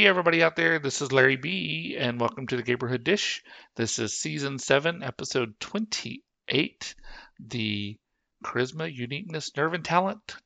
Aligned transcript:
Hey, 0.00 0.06
everybody 0.06 0.42
out 0.42 0.56
there, 0.56 0.78
this 0.78 1.02
is 1.02 1.12
Larry 1.12 1.36
B, 1.36 1.94
and 1.98 2.18
welcome 2.18 2.46
to 2.46 2.56
the 2.56 2.62
Gayborhood 2.62 3.04
Dish. 3.04 3.42
This 3.76 3.98
is 3.98 4.18
season 4.18 4.58
7, 4.58 5.02
episode 5.02 5.52
28, 5.60 6.94
the 7.38 7.98
Charisma, 8.42 8.90
Uniqueness, 8.90 9.54
Nerve, 9.54 9.74
and 9.74 9.84
Talent 9.84 10.36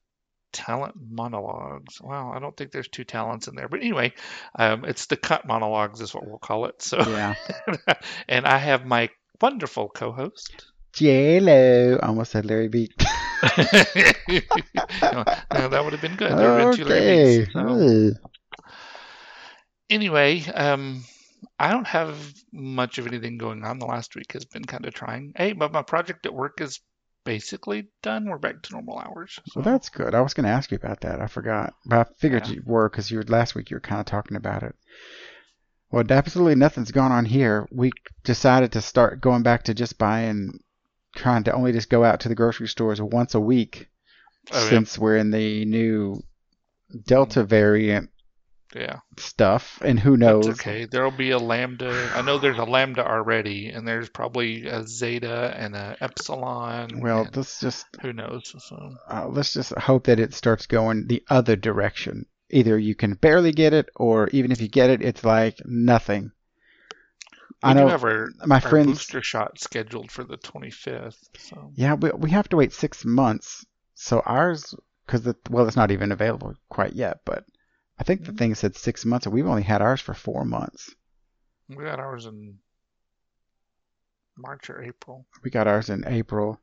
talent 0.52 0.96
monologues. 1.08 2.00
Wow, 2.00 2.32
I 2.34 2.40
don't 2.40 2.56
think 2.56 2.72
there's 2.72 2.88
two 2.88 3.04
talents 3.04 3.46
in 3.46 3.54
there, 3.54 3.68
but 3.68 3.78
anyway, 3.78 4.14
um, 4.58 4.84
it's 4.84 5.06
the 5.06 5.16
cunt 5.16 5.46
monologues 5.46 6.00
is 6.00 6.12
what 6.12 6.26
we'll 6.26 6.38
call 6.38 6.64
it. 6.64 6.82
So 6.82 6.98
Yeah. 6.98 7.36
and 8.28 8.46
I 8.46 8.58
have 8.58 8.84
my 8.84 9.08
wonderful 9.40 9.88
co-host. 9.88 10.66
J-Lo. 10.94 12.00
Almost 12.02 12.32
said 12.32 12.44
Larry 12.44 12.66
B. 12.66 12.90
No, 15.02 15.22
no, 15.52 15.68
that 15.68 15.84
would 15.84 15.92
have 15.92 16.00
been 16.00 16.16
good. 16.16 16.32
There 16.32 16.58
have 16.58 16.70
been 16.70 16.76
two 16.76 16.84
Larry 16.84 17.44
okay. 17.44 17.44
B's. 17.44 18.18
Anyway, 19.94 20.44
um, 20.54 21.04
I 21.58 21.70
don't 21.70 21.86
have 21.86 22.16
much 22.52 22.98
of 22.98 23.06
anything 23.06 23.38
going 23.38 23.64
on. 23.64 23.78
The 23.78 23.86
last 23.86 24.14
week 24.16 24.32
has 24.32 24.44
been 24.44 24.64
kind 24.64 24.84
of 24.86 24.92
trying. 24.94 25.32
Hey, 25.36 25.52
but 25.52 25.72
my 25.72 25.82
project 25.82 26.26
at 26.26 26.34
work 26.34 26.60
is 26.60 26.80
basically 27.24 27.88
done. 28.02 28.28
We're 28.28 28.38
back 28.38 28.62
to 28.62 28.72
normal 28.72 28.98
hours. 28.98 29.38
So. 29.46 29.60
Well, 29.60 29.64
that's 29.64 29.88
good. 29.88 30.14
I 30.14 30.20
was 30.20 30.34
going 30.34 30.44
to 30.44 30.50
ask 30.52 30.70
you 30.70 30.76
about 30.76 31.00
that. 31.02 31.20
I 31.20 31.26
forgot. 31.26 31.72
But 31.86 31.98
I 32.00 32.04
figured 32.18 32.46
Yeah. 32.48 32.54
you 32.54 32.62
were 32.66 32.88
because 32.88 33.10
you 33.10 33.18
were 33.18 33.24
last 33.24 33.54
week 33.54 33.70
you 33.70 33.76
were 33.76 33.80
kind 33.80 34.00
of 34.00 34.06
talking 34.06 34.36
about 34.36 34.62
it. 34.62 34.74
Well, 35.90 36.04
absolutely 36.10 36.56
nothing's 36.56 36.90
gone 36.90 37.12
on 37.12 37.24
here. 37.24 37.68
We 37.70 37.92
decided 38.24 38.72
to 38.72 38.80
start 38.82 39.20
going 39.20 39.42
back 39.44 39.62
to 39.64 39.74
just 39.74 39.96
buying, 39.96 40.58
trying 41.14 41.44
to 41.44 41.52
only 41.54 41.72
just 41.72 41.88
go 41.88 42.02
out 42.02 42.20
to 42.20 42.28
the 42.28 42.34
grocery 42.34 42.66
stores 42.68 43.00
once 43.00 43.34
a 43.34 43.40
week 43.40 43.88
Oh, 44.52 44.62
yeah. 44.62 44.68
since 44.70 44.98
we're 44.98 45.16
in 45.16 45.30
the 45.30 45.64
new 45.64 46.20
Delta 47.06 47.44
variant 47.44 48.10
yeah. 48.74 48.98
stuff. 49.16 49.78
And 49.82 49.98
who 49.98 50.16
knows? 50.16 50.46
That's 50.46 50.60
okay. 50.60 50.86
There'll 50.86 51.10
be 51.10 51.30
a 51.30 51.38
lambda. 51.38 52.10
I 52.14 52.22
know 52.22 52.38
there's 52.38 52.58
a 52.58 52.64
lambda 52.64 53.06
already, 53.06 53.68
and 53.70 53.86
there's 53.86 54.08
probably 54.08 54.66
a 54.66 54.86
zeta 54.86 55.54
and 55.56 55.74
a 55.74 55.96
epsilon. 56.00 57.00
Well, 57.00 57.28
let's 57.34 57.60
just 57.60 57.86
who 58.00 58.12
knows? 58.12 58.54
So 58.58 58.94
uh, 59.08 59.28
let's 59.28 59.54
just 59.54 59.72
hope 59.72 60.04
that 60.04 60.20
it 60.20 60.34
starts 60.34 60.66
going 60.66 61.06
the 61.06 61.22
other 61.28 61.56
direction. 61.56 62.26
Either 62.50 62.78
you 62.78 62.94
can 62.94 63.14
barely 63.14 63.52
get 63.52 63.72
it, 63.72 63.88
or 63.96 64.28
even 64.28 64.52
if 64.52 64.60
you 64.60 64.68
get 64.68 64.90
it, 64.90 65.02
it's 65.02 65.24
like 65.24 65.58
nothing. 65.64 66.30
we 67.62 67.70
I 67.70 67.72
know 67.74 67.88
have 67.88 68.04
our, 68.04 68.28
my 68.44 68.56
our 68.56 68.60
friends. 68.60 68.86
booster 68.88 69.22
shot 69.22 69.58
scheduled 69.58 70.10
for 70.10 70.24
the 70.24 70.36
25th. 70.36 71.16
So 71.38 71.72
Yeah, 71.74 71.94
we 71.94 72.10
we 72.10 72.30
have 72.30 72.48
to 72.50 72.56
wait 72.56 72.72
six 72.72 73.04
months. 73.04 73.64
So 73.94 74.20
ours, 74.26 74.74
because 75.06 75.32
well, 75.48 75.66
it's 75.66 75.76
not 75.76 75.90
even 75.90 76.12
available 76.12 76.54
quite 76.68 76.92
yet. 76.92 77.20
But 77.24 77.44
I 77.98 78.02
think 78.04 78.24
the 78.24 78.32
Mhm. 78.32 78.38
thing 78.38 78.54
said 78.54 78.76
six 78.76 79.04
months, 79.04 79.26
and 79.26 79.34
we've 79.34 79.46
only 79.46 79.62
had 79.62 79.82
ours 79.82 80.00
for 80.00 80.14
four 80.14 80.44
months. 80.44 80.94
we 81.68 81.76
got 81.84 81.98
ours 81.98 82.26
in 82.26 82.58
March 84.36 84.68
or 84.68 84.82
April. 84.82 85.26
We 85.42 85.50
got 85.50 85.66
ours 85.66 85.88
in 85.90 86.04
April, 86.06 86.60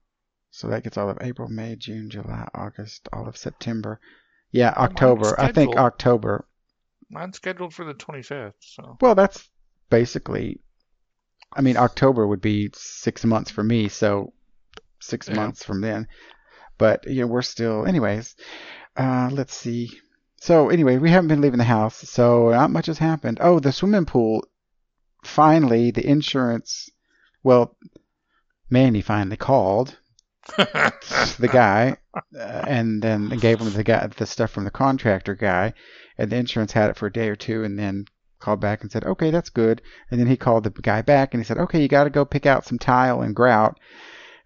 so 0.52 0.68
that 0.68 0.84
gets 0.84 0.98
all 0.98 1.10
of 1.10 1.18
April, 1.22 1.48
May, 1.50 1.76
June, 1.76 2.10
July, 2.10 2.48
August, 2.54 3.08
all 3.14 3.28
of 3.28 3.38
September. 3.38 4.00
Yeah, 4.52 4.74
October. 4.76 5.40
I 5.40 5.52
think. 5.52 5.76
October. 5.76 6.46
Mine's 7.10 7.38
scheduled 7.38 7.74
for 7.74 7.86
the 7.86 7.94
25th. 7.94 8.56
So 8.60 8.98
Well, 9.02 9.16
that's 9.16 9.50
basically. 9.90 10.60
I 11.54 11.62
mean, 11.62 11.78
October 11.78 12.28
would 12.28 12.42
be 12.42 12.70
six 12.74 13.26
months 13.26 13.52
for 13.52 13.64
me, 13.64 13.90
so 13.90 14.34
six 15.00 15.28
Yeah. 15.28 15.36
months 15.36 15.64
from 15.64 15.82
then. 15.82 16.08
But 16.78 17.06
you 17.08 17.22
know, 17.22 17.28
we're 17.28 17.42
still. 17.42 17.86
Anyways, 17.88 18.36
uh, 18.96 19.30
let's 19.32 19.56
see. 19.56 20.00
So 20.42 20.70
anyway, 20.70 20.98
we 20.98 21.12
haven't 21.12 21.28
been 21.28 21.42
leaving 21.42 21.60
the 21.60 21.66
house, 21.66 21.98
so 22.10 22.50
not 22.50 22.72
much 22.72 22.88
has 22.88 22.98
happened. 22.98 23.38
Oh, 23.40 23.60
the 23.60 23.72
swimming 23.72 24.08
pool. 24.08 24.44
Finally, 25.24 25.92
the 25.92 26.04
insurance. 26.04 26.90
Well, 27.44 27.78
Mandy 28.68 29.02
finally 29.02 29.38
called 29.38 30.00
the 30.58 31.50
guy, 31.52 31.98
uh, 32.16 32.64
and 32.68 33.04
then 33.04 33.30
gave 33.30 33.62
him 33.62 33.72
the 33.72 33.84
guy 33.84 34.08
the 34.08 34.26
stuff 34.26 34.50
from 34.50 34.64
the 34.64 34.72
contractor 34.72 35.36
guy, 35.36 35.76
and 36.18 36.32
the 36.32 36.38
insurance 36.38 36.72
had 36.72 36.90
it 36.90 36.98
for 36.98 37.06
a 37.06 37.14
day 37.14 37.30
or 37.30 37.36
two, 37.36 37.64
and 37.64 37.78
then 37.78 38.06
called 38.40 38.60
back 38.60 38.82
and 38.82 38.92
said, 38.92 39.04
"Okay, 39.04 39.30
that's 39.30 39.52
good." 39.52 39.80
And 40.10 40.20
then 40.20 40.26
he 40.26 40.38
called 40.38 40.64
the 40.64 40.72
guy 40.72 41.04
back 41.04 41.36
and 41.36 41.42
he 41.42 41.46
said, 41.46 41.60
"Okay, 41.60 41.80
you 41.80 41.88
got 41.88 42.06
to 42.06 42.10
go 42.10 42.26
pick 42.26 42.48
out 42.48 42.66
some 42.66 42.80
tile 42.80 43.22
and 43.22 43.36
grout." 43.36 43.80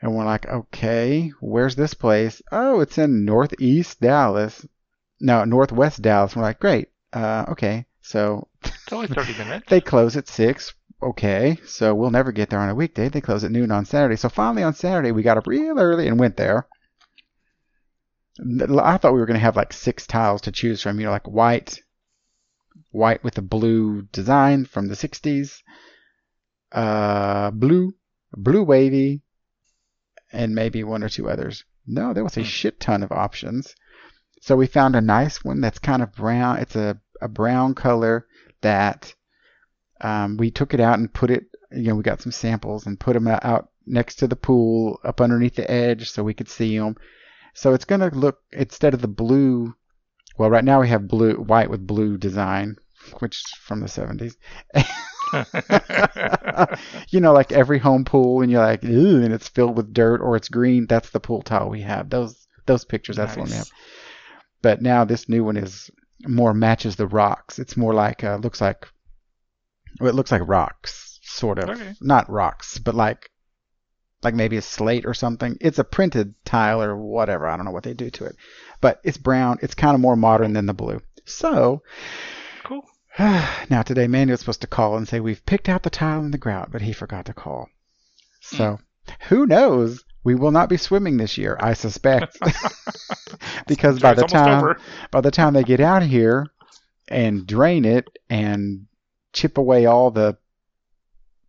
And 0.02 0.14
we're 0.14 0.26
like, 0.26 0.46
"Okay, 0.46 1.32
where's 1.40 1.78
this 1.78 1.94
place?" 1.94 2.42
"Oh, 2.52 2.82
it's 2.82 2.98
in 2.98 3.24
Northeast 3.24 4.02
Dallas." 4.02 4.68
No, 5.20 5.44
Northwest 5.46 6.02
Dallas. 6.02 6.36
We're 6.36 6.42
like, 6.44 6.60
"Great. 6.60 6.90
Uh, 7.14 7.46
okay." 7.50 7.86
So 8.02 8.48
it's 8.64 8.92
only 8.94 9.08
30 9.08 9.34
minutes. 9.38 9.66
they 9.70 9.82
close 9.82 10.16
at 10.18 10.28
six. 10.28 10.74
Okay, 11.02 11.58
so 11.66 11.94
we'll 11.94 12.10
never 12.12 12.32
get 12.32 12.50
there 12.50 12.60
on 12.60 12.70
a 12.70 12.76
weekday. 12.76 13.10
They 13.10 13.22
close 13.22 13.44
at 13.44 13.52
noon 13.52 13.70
on 13.72 13.86
Saturday. 13.86 14.16
So 14.16 14.30
finally 14.30 14.64
on 14.64 14.74
Saturday 14.74 15.12
we 15.12 15.24
got 15.24 15.38
up 15.38 15.46
real 15.48 15.78
early 15.80 16.08
and 16.08 16.20
went 16.20 16.38
there. 16.38 16.68
I 18.40 18.98
thought 18.98 19.14
we 19.14 19.20
were 19.20 19.26
going 19.26 19.40
to 19.40 19.44
have 19.46 19.56
like 19.56 19.72
six 19.74 20.06
tiles 20.08 20.42
to 20.42 20.52
choose 20.52 20.82
from. 20.82 21.00
You 21.00 21.06
know, 21.06 21.12
like 21.12 21.28
white, 21.28 21.80
white 22.92 23.24
with 23.24 23.38
a 23.38 23.42
blue 23.42 24.04
design 24.12 24.66
from 24.66 24.88
the 24.88 24.96
'60s, 24.96 25.62
uh, 26.72 27.52
blue, 27.52 27.94
blue 28.34 28.64
wavy, 28.64 29.22
and 30.34 30.54
maybe 30.56 30.84
one 30.84 31.04
or 31.04 31.10
two 31.10 31.30
others. 31.30 31.64
No, 31.88 32.14
there 32.14 32.24
was 32.24 32.38
a 32.38 32.42
Hmm. 32.42 32.46
shit 32.46 32.80
ton 32.80 33.04
of 33.04 33.12
options. 33.12 33.76
So 34.46 34.56
we 34.56 34.68
found 34.68 34.96
a 34.96 35.02
nice 35.02 35.44
one 35.44 35.60
that's 35.60 35.80
kind 35.80 36.04
of 36.04 36.14
brown. 36.14 36.60
It's 36.60 36.76
a, 36.76 37.02
a 37.20 37.28
brown 37.28 37.74
color 37.74 38.28
that 38.62 39.16
um, 40.02 40.38
we 40.38 40.52
took 40.52 40.76
it 40.76 40.80
out 40.80 41.00
and 41.00 41.12
put 41.12 41.32
it, 41.32 41.46
you 41.72 41.88
know, 41.88 41.96
we 41.96 42.04
got 42.04 42.22
some 42.22 42.32
samples 42.32 42.86
and 42.86 43.00
put 43.00 43.14
them 43.14 43.28
out 43.28 43.70
next 43.88 44.18
to 44.18 44.28
the 44.28 44.36
pool 44.36 45.00
up 45.04 45.20
underneath 45.20 45.56
the 45.56 45.70
edge 45.70 46.12
so 46.12 46.24
we 46.24 46.36
could 46.36 46.48
see 46.48 46.78
them. 46.78 46.96
So 47.56 47.74
it's 47.74 47.86
going 47.86 48.02
to 48.02 48.16
look, 48.16 48.38
instead 48.52 48.94
of 48.94 49.02
the 49.02 49.08
blue, 49.08 49.74
well, 50.38 50.52
right 50.52 50.64
now 50.64 50.80
we 50.80 50.90
have 50.90 51.08
blue, 51.08 51.38
white 51.38 51.72
with 51.72 51.88
blue 51.88 52.16
design, 52.16 52.76
which 53.18 53.38
is 53.38 53.52
from 53.62 53.80
the 53.80 53.88
70s. 53.88 54.36
you 57.10 57.20
know, 57.20 57.34
like 57.34 57.52
every 57.52 57.80
home 57.80 58.06
pool, 58.06 58.44
and 58.44 58.52
you're 58.52 58.62
like, 58.62 58.84
Ew, 58.84 59.24
and 59.24 59.34
it's 59.34 59.48
filled 59.48 59.76
with 59.76 59.92
dirt 59.92 60.22
or 60.22 60.36
it's 60.36 60.50
green. 60.50 60.86
That's 60.86 61.10
the 61.10 61.20
pool 61.20 61.42
tile 61.42 61.68
we 61.68 61.82
have. 61.82 62.12
Those 62.12 62.46
those 62.68 62.86
pictures, 62.86 63.16
that's 63.16 63.34
the 63.34 63.40
one 63.40 63.50
we 63.50 63.56
have. 63.56 63.72
But 64.66 64.82
now 64.82 65.06
this 65.06 65.30
new 65.30 65.44
one 65.44 65.58
is 65.58 65.92
more 66.26 66.52
matches 66.52 66.96
the 66.96 67.06
rocks. 67.06 67.60
It's 67.60 67.78
more 67.78 67.94
like 67.94 68.24
uh, 68.24 68.38
looks 68.38 68.60
like 68.60 68.88
well, 70.00 70.10
it 70.10 70.16
looks 70.16 70.32
like 70.32 70.42
rocks, 70.44 71.20
sort 71.22 71.60
of. 71.60 71.70
Okay. 71.70 71.94
Not 72.02 72.32
rocks, 72.32 72.80
but 72.80 72.96
like 72.96 73.30
like 74.24 74.34
maybe 74.34 74.58
a 74.58 74.64
slate 74.64 75.06
or 75.06 75.14
something. 75.14 75.56
It's 75.62 75.78
a 75.78 75.84
printed 75.84 76.34
tile 76.46 76.82
or 76.82 76.98
whatever. 76.98 77.46
I 77.46 77.56
don't 77.56 77.66
know 77.66 77.72
what 77.74 77.84
they 77.84 77.94
do 77.94 78.10
to 78.10 78.26
it, 78.26 78.38
but 78.82 79.02
it's 79.04 79.20
brown. 79.20 79.60
It's 79.62 79.76
kind 79.76 79.94
of 79.94 80.02
more 80.02 80.16
modern 80.16 80.54
than 80.54 80.66
the 80.66 80.74
blue. 80.74 81.00
So 81.26 81.84
Cool. 82.64 82.90
now 83.20 83.84
today, 83.84 84.08
Manuel's 84.08 84.40
supposed 84.40 84.62
to 84.62 84.68
call 84.68 84.98
and 84.98 85.08
say 85.08 85.20
we've 85.20 85.46
picked 85.46 85.70
out 85.70 85.84
the 85.84 85.92
tile 85.92 86.22
and 86.22 86.34
the 86.34 86.40
grout, 86.40 86.72
but 86.72 86.82
he 86.82 86.92
forgot 86.92 87.26
to 87.28 87.36
call. 87.36 87.70
So 88.42 88.80
who 89.30 89.46
knows? 89.46 90.04
We 90.24 90.36
will 90.36 90.52
not 90.52 90.70
be 90.70 90.78
swimming 90.78 91.18
this 91.18 91.38
year, 91.38 91.56
I 91.60 91.74
suspect, 91.74 92.38
because 93.68 94.00
by 94.00 94.14
the 94.16 94.24
time 94.24 94.60
over. 94.60 94.80
by 95.12 95.22
the 95.22 95.30
time 95.32 95.54
they 95.54 95.64
get 95.64 95.80
out 95.80 96.02
here 96.04 96.48
and 97.08 97.46
drain 97.46 97.86
it 97.86 98.08
and 98.30 98.88
chip 99.34 99.58
away 99.60 99.86
all 99.86 100.10
the 100.10 100.38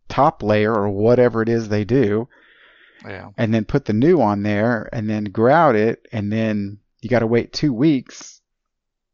top 0.09 0.43
layer 0.43 0.73
or 0.73 0.89
whatever 0.89 1.41
it 1.41 1.49
is 1.49 1.69
they 1.69 1.83
do, 1.85 2.27
Yeah. 3.03 3.29
and 3.37 3.51
then 3.53 3.65
put 3.65 3.85
the 3.85 3.93
new 3.93 4.21
on 4.21 4.43
there 4.43 4.87
and 4.93 5.09
then 5.09 5.23
grout 5.25 5.75
it 5.75 6.07
and 6.11 6.31
then 6.31 6.77
you 7.01 7.09
got 7.09 7.19
to 7.19 7.27
wait 7.27 7.53
two 7.53 7.73
weeks 7.73 8.41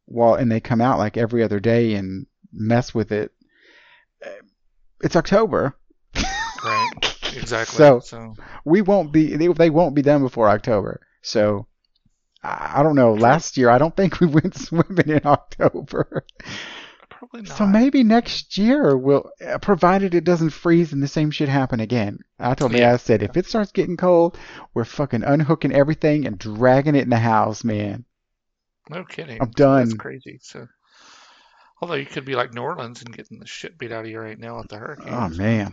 while 0.06 0.34
and 0.34 0.52
they 0.52 0.60
come 0.60 0.80
out 0.82 0.98
like 0.98 1.16
every 1.16 1.42
other 1.42 1.58
day 1.60 1.94
and 1.94 2.26
mess 2.52 2.94
with 2.94 3.10
it 3.12 3.32
it's 5.02 5.16
october 5.16 5.74
Right. 6.64 6.90
Exactly. 7.36 7.76
So- 7.76 8.00
so 8.00 8.34
we 8.64 8.82
won't 8.82 9.12
be 9.12 9.36
they, 9.36 9.48
they 9.48 9.70
won't 9.70 9.94
be 9.94 10.02
done 10.02 10.22
before 10.22 10.48
october 10.48 11.00
so 11.22 11.66
i 12.42 12.82
don't 12.82 12.96
know 12.96 13.14
last 13.14 13.56
year 13.56 13.70
i 13.70 13.78
don't 13.78 13.96
think 13.96 14.20
we 14.20 14.26
went 14.38 14.54
swimming 14.54 15.08
in 15.08 15.20
october 15.24 16.24
probably 17.08 17.42
not. 17.42 17.56
so 17.56 17.66
maybe 17.66 18.02
next 18.02 18.58
year 18.58 18.96
we'll 18.96 19.30
uh, 19.46 19.58
provided 19.58 20.14
it 20.14 20.24
doesn't 20.24 20.50
freeze 20.50 20.92
and 20.92 21.02
the 21.02 21.08
same 21.08 21.30
shit 21.30 21.48
happen 21.48 21.80
again 21.80 22.18
i 22.38 22.54
told 22.54 22.72
me 22.72 22.82
i 22.82 22.96
said 22.96 23.22
if 23.22 23.36
it 23.36 23.46
starts 23.46 23.72
getting 23.72 23.96
cold 23.96 24.36
we're 24.74 24.84
fucking 24.84 25.22
unhooking 25.22 25.72
everything 25.72 26.26
and 26.26 26.38
dragging 26.38 26.94
it 26.94 27.04
in 27.04 27.10
the 27.10 27.16
house 27.18 27.64
man 27.64 28.04
No 28.90 29.04
kidding. 29.04 29.38
I'm 29.40 29.52
So 29.56 29.76
That's 29.76 29.90
done. 29.90 29.98
crazy. 29.98 30.38
So, 30.42 30.66
although 31.80 31.94
you 31.94 32.04
could 32.04 32.26
be 32.26 32.34
like 32.36 32.52
New 32.52 32.60
Orleans 32.60 33.00
and 33.02 33.16
getting 33.16 33.38
the 33.38 33.46
shit 33.46 33.78
beat 33.78 33.92
out 33.92 34.04
of 34.04 34.10
you 34.10 34.20
right 34.20 34.38
now 34.38 34.58
with 34.58 34.68
the 34.68 34.76
hurricane. 34.76 35.08
Oh 35.10 35.28
man, 35.30 35.72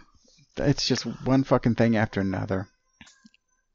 it's 0.57 0.87
just 0.87 1.03
one 1.25 1.43
fucking 1.43 1.75
thing 1.75 1.95
after 1.95 2.19
another. 2.21 2.67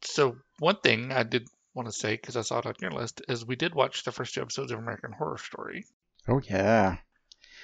So 0.02 0.36
one 0.58 0.76
thing 0.76 1.12
I 1.12 1.22
did 1.22 1.48
want 1.74 1.88
to 1.88 1.92
say 1.92 2.14
because 2.14 2.36
I 2.36 2.42
saw 2.42 2.58
it 2.58 2.66
on 2.66 2.74
your 2.80 2.90
list 2.92 3.22
is 3.28 3.44
we 3.44 3.56
did 3.56 3.74
watch 3.74 4.04
the 4.04 4.12
first 4.12 4.34
two 4.34 4.42
episodes 4.42 4.72
of 4.72 4.78
American 4.78 5.12
Horror 5.12 5.38
Story. 5.38 5.84
Oh 6.28 6.40
yeah, 6.48 6.96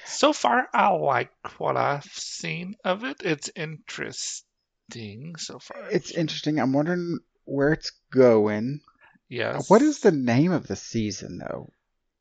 So 0.04 0.32
far, 0.32 0.68
I 0.72 0.88
like 0.90 1.30
what 1.58 1.76
I've 1.76 2.04
seen 2.04 2.76
of 2.84 3.04
it. 3.04 3.22
It's 3.24 3.50
interesting 3.56 5.36
so 5.36 5.58
far. 5.58 5.88
It's 5.90 6.10
interesting. 6.10 6.58
I'm 6.58 6.72
wondering 6.72 7.18
where 7.44 7.72
it's 7.72 7.92
going. 8.12 8.80
yes. 9.28 9.68
What 9.68 9.82
is 9.82 10.00
the 10.00 10.12
name 10.12 10.52
of 10.52 10.66
the 10.66 10.76
season 10.76 11.38
though? 11.38 11.70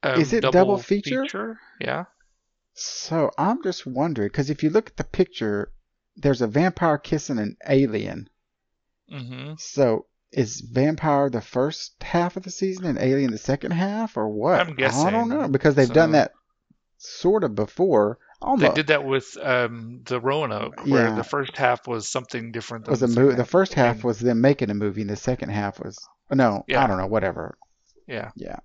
Um, 0.03 0.19
is 0.19 0.33
it 0.33 0.41
double 0.41 0.77
feature? 0.79 1.59
Yeah. 1.79 2.05
So 2.73 3.29
I'm 3.37 3.61
just 3.61 3.85
wondering 3.85 4.29
because 4.29 4.49
if 4.49 4.63
you 4.63 4.69
look 4.71 4.87
at 4.87 4.97
the 4.97 5.03
picture, 5.03 5.71
there's 6.17 6.41
a 6.41 6.47
vampire 6.47 6.97
kissing 6.97 7.39
an 7.39 7.57
alien. 7.67 8.29
Mm-hmm. 9.11 9.53
So 9.57 10.05
is 10.31 10.61
vampire 10.61 11.29
the 11.29 11.41
first 11.41 12.01
half 12.01 12.37
of 12.37 12.43
the 12.43 12.51
season 12.51 12.85
and 12.85 12.97
alien 12.97 13.31
the 13.31 13.37
second 13.37 13.71
half, 13.71 14.15
or 14.17 14.29
what? 14.29 14.59
I'm 14.61 14.75
guessing. 14.75 15.07
I 15.07 15.11
don't 15.11 15.29
know 15.29 15.47
because 15.47 15.75
they've 15.75 15.91
done 15.91 16.13
that 16.13 16.31
sort 16.97 17.43
of 17.43 17.55
before. 17.55 18.17
They 18.57 18.69
did 18.71 18.87
that 18.87 19.03
with 19.05 19.37
um, 19.39 20.01
the 20.05 20.19
Roanoke, 20.19 20.85
where 20.87 21.09
Yeah. 21.09 21.15
the 21.15 21.23
first 21.23 21.57
half 21.57 21.85
was 21.87 22.09
something 22.09 22.51
different. 22.51 22.85
Than 22.85 22.91
was 22.93 23.03
a 23.03 23.07
the 23.07 23.19
movie. 23.21 23.35
The 23.35 23.45
first 23.45 23.73
half 23.75 23.97
And- 23.97 24.03
was 24.05 24.19
them 24.19 24.41
making 24.41 24.69
a 24.71 24.73
movie, 24.73 25.01
and 25.01 25.09
the 25.09 25.15
second 25.15 25.49
half 25.49 25.79
was 25.79 25.99
no, 26.31 26.63
Yeah. 26.67 26.83
I 26.83 26.87
don't 26.87 26.97
know, 26.97 27.05
whatever. 27.07 27.57
Yeah. 28.07 28.31
Yeah. 28.35 28.59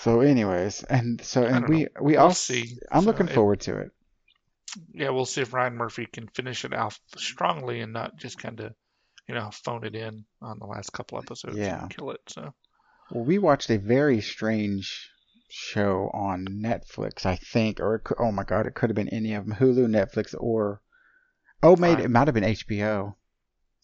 So, 0.00 0.20
anyways, 0.20 0.82
and 0.84 1.20
so 1.22 1.44
and 1.44 1.68
we 1.68 1.82
know. 1.84 1.88
we 2.02 2.12
We'll 2.14 2.20
all 2.24 2.34
see. 2.34 2.76
I'm 2.90 3.02
So 3.02 3.06
looking 3.06 3.28
it- 3.28 3.34
forward 3.34 3.60
to 3.60 3.78
it. 3.78 3.90
Yeah, 4.92 5.10
we'll 5.10 5.26
see 5.26 5.40
if 5.42 5.52
Ryan 5.52 5.76
Murphy 5.76 6.06
can 6.06 6.28
finish 6.28 6.64
it 6.64 6.74
off 6.74 7.00
strongly 7.16 7.80
and 7.80 7.92
not 7.92 8.16
just 8.16 8.38
kind 8.38 8.60
of, 8.60 8.74
you 9.26 9.34
know, 9.34 9.50
phone 9.50 9.84
it 9.84 9.94
in 9.94 10.24
on 10.40 10.58
the 10.58 10.66
last 10.66 10.92
couple 10.92 11.18
episodes 11.18 11.56
Yeah. 11.56 11.82
and 11.82 11.90
kill 11.90 12.10
it. 12.10 12.20
So 12.28 12.54
Well, 13.10 13.24
we 13.24 13.38
watched 13.38 13.70
a 13.70 13.78
very 13.78 14.20
strange 14.20 15.10
show 15.48 16.10
on 16.12 16.46
Netflix, 16.46 17.24
I 17.24 17.36
think, 17.36 17.80
or 17.80 17.96
it 17.96 18.04
could, 18.04 18.18
oh 18.20 18.32
my 18.32 18.44
god, 18.44 18.66
it 18.66 18.74
could 18.74 18.90
have 18.90 18.96
been 18.96 19.08
any 19.08 19.34
of 19.34 19.46
them, 19.46 19.56
Hulu, 19.56 19.86
Netflix, 19.86 20.34
or 20.38 20.82
oh, 21.62 21.76
made 21.76 22.00
it 22.00 22.10
might 22.10 22.28
have 22.28 22.34
been 22.34 22.44
HBO. 22.44 23.14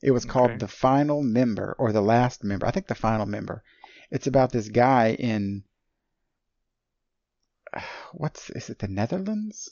It 0.03 0.11
was 0.11 0.27
called 0.27 0.51
Okay. 0.51 0.59
The 0.59 0.69
Final 0.69 1.23
Member 1.23 1.75
or 1.79 1.93
The 1.93 2.03
Last 2.03 2.45
Member. 2.45 2.67
I 2.67 2.71
think 2.71 2.87
The 2.87 2.95
Final 2.95 3.25
Member. 3.25 3.65
It's 4.11 4.27
about 4.27 4.53
this 4.53 4.69
guy 4.69 5.13
in 5.15 5.65
what's 8.13 8.51
is 8.51 8.71
it 8.71 8.79
the 8.79 8.89
Netherlands? 8.89 9.71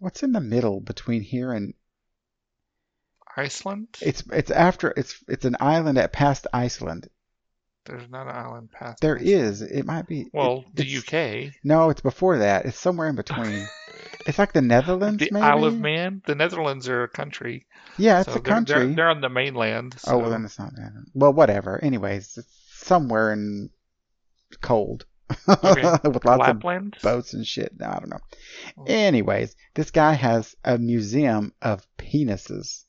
What's 0.00 0.22
in 0.24 0.32
the 0.32 0.40
middle 0.40 0.80
between 0.80 1.20
here 1.22 1.52
and 1.52 1.74
Iceland. 3.36 3.88
it's 4.02 4.24
it's 4.32 4.50
after 4.50 4.92
it's 4.96 5.22
it's 5.28 5.44
an 5.44 5.56
island 5.60 5.98
at 5.98 6.12
past 6.12 6.46
Iceland. 6.52 7.08
There's 7.86 8.08
not 8.10 8.26
an 8.26 8.34
island 8.36 8.70
past. 8.72 9.00
There 9.00 9.16
Iceland. 9.16 9.30
is. 9.44 9.62
It 9.62 9.86
might 9.86 10.06
be. 10.06 10.26
Well, 10.32 10.64
it- 10.74 10.76
the 10.76 10.96
UK, 11.48 11.54
No, 11.64 11.90
it's 11.90 12.00
before 12.00 12.38
that. 12.38 12.66
It's 12.66 12.78
somewhere 12.78 13.08
in 13.08 13.14
between. 13.16 13.66
it's 14.26 14.38
like 14.38 14.52
the 14.52 14.60
Netherlands, 14.62 15.18
the 15.22 15.30
maybe. 15.32 15.44
Isle 15.44 15.64
of 15.64 15.78
Man. 15.78 16.22
The 16.26 16.34
Netherlands 16.34 16.88
are 16.88 17.04
a 17.04 17.08
country. 17.08 17.66
Yeah, 17.96 18.20
it's 18.20 18.32
so 18.32 18.38
a 18.38 18.40
they're- 18.42 18.52
country. 18.54 18.74
They're, 18.86 18.94
they're 18.96 19.10
on 19.10 19.20
the 19.20 19.28
mainland. 19.30 19.96
Oh 20.06 20.18
well, 20.18 20.30
then 20.30 20.44
it's 20.44 20.58
not. 20.58 20.72
Well, 21.14 21.32
whatever. 21.32 21.82
Anyways, 21.82 22.36
it's 22.36 22.48
somewhere 22.72 23.32
in 23.32 23.70
cold 24.60 25.06
Okay. 25.48 25.82
with 26.08 26.24
lots 26.24 26.48
of 26.48 26.56
Lapland. 26.56 26.96
boats 27.02 27.32
and 27.34 27.46
shit. 27.46 27.72
I 27.80 27.98
don't 27.98 28.10
know. 28.10 28.20
Oh. 28.78 28.84
Anyways, 28.86 29.54
this 29.74 29.90
guy 29.90 30.12
has 30.14 30.54
a 30.64 30.78
museum 30.78 31.52
of 31.62 31.86
penises. 31.98 32.84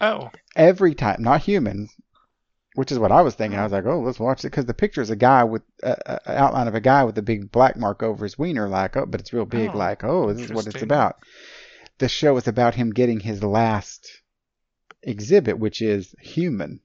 Oh, 0.00 0.30
Every 0.56 0.94
time, 0.94 1.22
not 1.22 1.42
human, 1.42 1.88
which 2.74 2.90
is 2.90 2.98
what 2.98 3.12
I 3.12 3.20
was 3.20 3.34
thinking. 3.34 3.58
I 3.58 3.64
was 3.64 3.72
like, 3.72 3.84
oh, 3.84 4.00
let's 4.00 4.18
watch 4.18 4.40
it 4.44 4.48
because 4.50 4.64
the 4.64 4.72
picture 4.74 5.02
is 5.02 5.10
a 5.10 5.16
guy 5.16 5.44
with 5.44 5.62
uh, 5.82 5.94
a 6.06 6.20
a 6.26 6.36
outline 6.38 6.68
of 6.68 6.74
a 6.74 6.80
guy 6.80 7.04
with 7.04 7.18
a 7.18 7.22
big 7.22 7.52
black 7.52 7.76
mark 7.76 8.02
over 8.02 8.24
his 8.24 8.38
wiener, 8.38 8.68
like, 8.68 8.96
oh, 8.96 9.04
but 9.06 9.20
it's 9.20 9.32
real 9.32 9.44
big, 9.44 9.70
Oh, 9.74 9.76
like, 9.78 10.02
oh, 10.04 10.32
this 10.32 10.46
is 10.46 10.52
what 10.52 10.66
it's 10.66 10.82
about. 10.82 11.16
The 11.98 12.08
show 12.08 12.36
is 12.38 12.48
about 12.48 12.74
him 12.76 12.90
getting 12.92 13.20
his 13.20 13.42
last 13.44 14.22
exhibit, 15.02 15.58
which 15.58 15.82
is 15.82 16.14
human. 16.20 16.80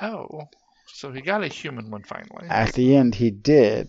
oh. 0.00 0.48
So 0.92 1.12
he 1.12 1.20
got 1.20 1.42
a 1.44 1.48
human 1.48 1.90
one 1.90 2.02
finally. 2.02 2.48
At 2.48 2.72
the 2.74 2.96
end, 2.96 3.14
he 3.14 3.30
did. 3.30 3.88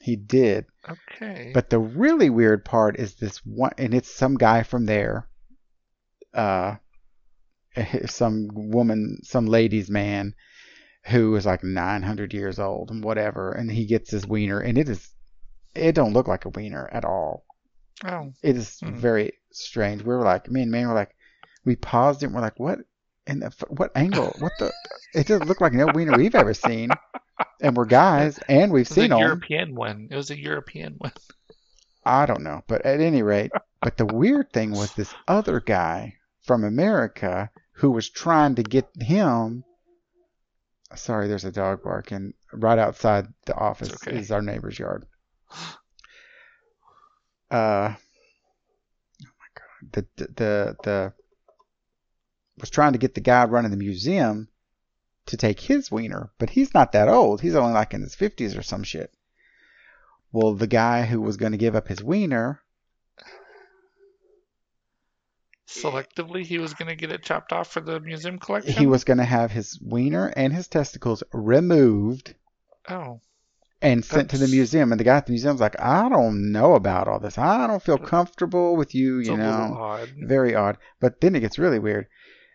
He 0.00 0.16
did. 0.16 0.66
Okay. 0.88 1.52
But 1.54 1.70
the 1.70 1.78
really 1.78 2.30
weird 2.30 2.64
part 2.64 2.98
is 2.98 3.14
this 3.14 3.38
one, 3.44 3.72
and 3.78 3.94
it's 3.94 4.10
some 4.12 4.36
guy 4.36 4.62
from 4.64 4.86
there, 4.86 5.28
uh, 6.34 6.76
some 8.06 8.48
woman, 8.52 9.18
some 9.22 9.46
lady's 9.46 9.90
man, 9.90 10.34
who 11.06 11.34
is 11.36 11.46
like 11.46 11.62
900 11.62 12.34
years 12.34 12.58
old 12.58 12.90
and 12.90 13.04
whatever, 13.04 13.52
and 13.52 13.70
he 13.70 13.86
gets 13.86 14.10
his 14.10 14.26
wiener, 14.26 14.60
and 14.60 14.78
it 14.78 14.88
is, 14.88 15.08
it 15.74 15.94
don't 15.94 16.12
look 16.12 16.28
like 16.28 16.44
a 16.44 16.50
wiener 16.50 16.88
at 16.92 17.04
all. 17.04 17.44
oh, 18.04 18.32
It 18.42 18.56
is 18.56 18.78
Hmm. 18.80 18.94
very 18.96 19.32
strange. 19.52 20.02
We 20.02 20.08
were 20.14 20.24
like, 20.24 20.50
me 20.50 20.62
and 20.62 20.70
man 20.72 20.88
were 20.88 20.94
like, 20.94 21.14
we 21.64 21.76
paused 21.76 22.22
it, 22.22 22.26
and 22.26 22.34
we're 22.34 22.40
like, 22.40 22.58
what? 22.58 22.80
In 23.26 23.40
the 23.40 23.52
what 23.68 23.92
angle? 23.94 24.34
What 24.38 24.52
the? 24.58 24.72
It 25.14 25.26
doesn't 25.26 25.46
look 25.46 25.60
like 25.60 25.72
no 25.72 25.86
wiener 25.94 26.16
we've 26.16 26.34
ever 26.34 26.54
seen, 26.54 26.90
and 27.60 27.76
we're 27.76 27.84
guys, 27.84 28.38
and 28.48 28.72
we've 28.72 28.88
seen 28.88 29.06
a 29.06 29.08
them. 29.16 29.20
European 29.20 29.74
one. 29.74 30.08
It 30.10 30.16
was 30.16 30.30
a 30.30 30.38
European 30.38 30.94
one. 30.98 31.12
I 32.04 32.26
don't 32.26 32.42
know, 32.42 32.62
but 32.66 32.84
at 32.84 33.00
any 33.00 33.22
rate, 33.22 33.52
but 33.80 33.96
the 33.96 34.06
weird 34.06 34.52
thing 34.52 34.72
was 34.72 34.92
this 34.94 35.14
other 35.28 35.60
guy 35.60 36.16
from 36.42 36.64
America 36.64 37.50
who 37.74 37.92
was 37.92 38.10
trying 38.10 38.56
to 38.56 38.62
get 38.64 38.88
him. 39.00 39.62
Sorry, 40.96 41.28
there's 41.28 41.44
a 41.44 41.52
dog 41.52 41.82
barking 41.84 42.34
right 42.52 42.78
outside 42.78 43.28
the 43.46 43.54
office. 43.54 43.92
okay. 43.92 44.18
Is 44.18 44.32
our 44.32 44.42
neighbor's 44.42 44.78
yard. 44.78 45.06
Uh, 47.50 47.94
oh 47.94 49.32
my 49.38 49.50
god, 49.54 49.92
the 49.92 50.06
the 50.16 50.26
the, 50.34 50.76
the 50.82 51.12
was 52.58 52.70
trying 52.70 52.92
to 52.92 52.98
get 52.98 53.14
the 53.14 53.20
guy 53.20 53.44
running 53.44 53.70
the 53.70 53.76
museum 53.76 54.48
to 55.26 55.36
take 55.36 55.60
his 55.60 55.90
wiener, 55.90 56.30
but 56.38 56.50
he's 56.50 56.74
not 56.74 56.92
that 56.92 57.08
old. 57.08 57.40
He's 57.40 57.54
only 57.54 57.72
like 57.72 57.94
in 57.94 58.02
his 58.02 58.14
fifties 58.14 58.56
or 58.56 58.62
some 58.62 58.82
shit. 58.82 59.12
Well, 60.32 60.54
the 60.54 60.66
guy 60.66 61.04
who 61.04 61.20
was 61.20 61.36
going 61.36 61.52
to 61.52 61.58
give 61.58 61.76
up 61.76 61.88
his 61.88 62.02
wiener, 62.02 62.60
Selectively, 65.68 66.44
he 66.44 66.58
was 66.58 66.74
going 66.74 66.88
to 66.88 66.96
get 66.96 67.12
it 67.12 67.22
chopped 67.22 67.52
off 67.52 67.68
for 67.68 67.80
the 67.80 67.98
museum 68.00 68.38
collection. 68.38 68.72
he 68.74 68.86
was 68.86 69.04
going 69.04 69.18
to 69.18 69.24
have 69.24 69.50
his 69.50 69.78
wiener 69.80 70.26
and 70.36 70.52
his 70.52 70.68
testicles 70.68 71.22
removed 71.32 72.34
Oh, 72.88 73.20
and 73.80 74.04
sent 74.04 74.30
to 74.30 74.38
the 74.38 74.48
museum. 74.48 74.92
And 74.92 75.00
the 75.00 75.04
guy 75.04 75.16
at 75.16 75.26
the 75.26 75.32
museum's 75.32 75.60
like, 75.60 75.80
I 75.80 76.08
don't 76.08 76.52
know 76.52 76.74
about 76.74 77.08
all 77.08 77.20
this. 77.20 77.38
I 77.38 77.66
don't 77.68 77.82
feel 77.82 77.96
comfortable 77.96 78.76
with 78.76 78.94
you, 78.94 79.20
it's 79.20 79.28
you 79.28 79.34
a 79.34 79.38
know. 79.38 79.76
odd. 79.78 80.12
Very 80.18 80.54
odd. 80.54 80.78
But 81.00 81.20
then 81.20 81.34
it 81.36 81.40
gets 81.40 81.58
really 81.58 81.78
weird. 81.78 82.06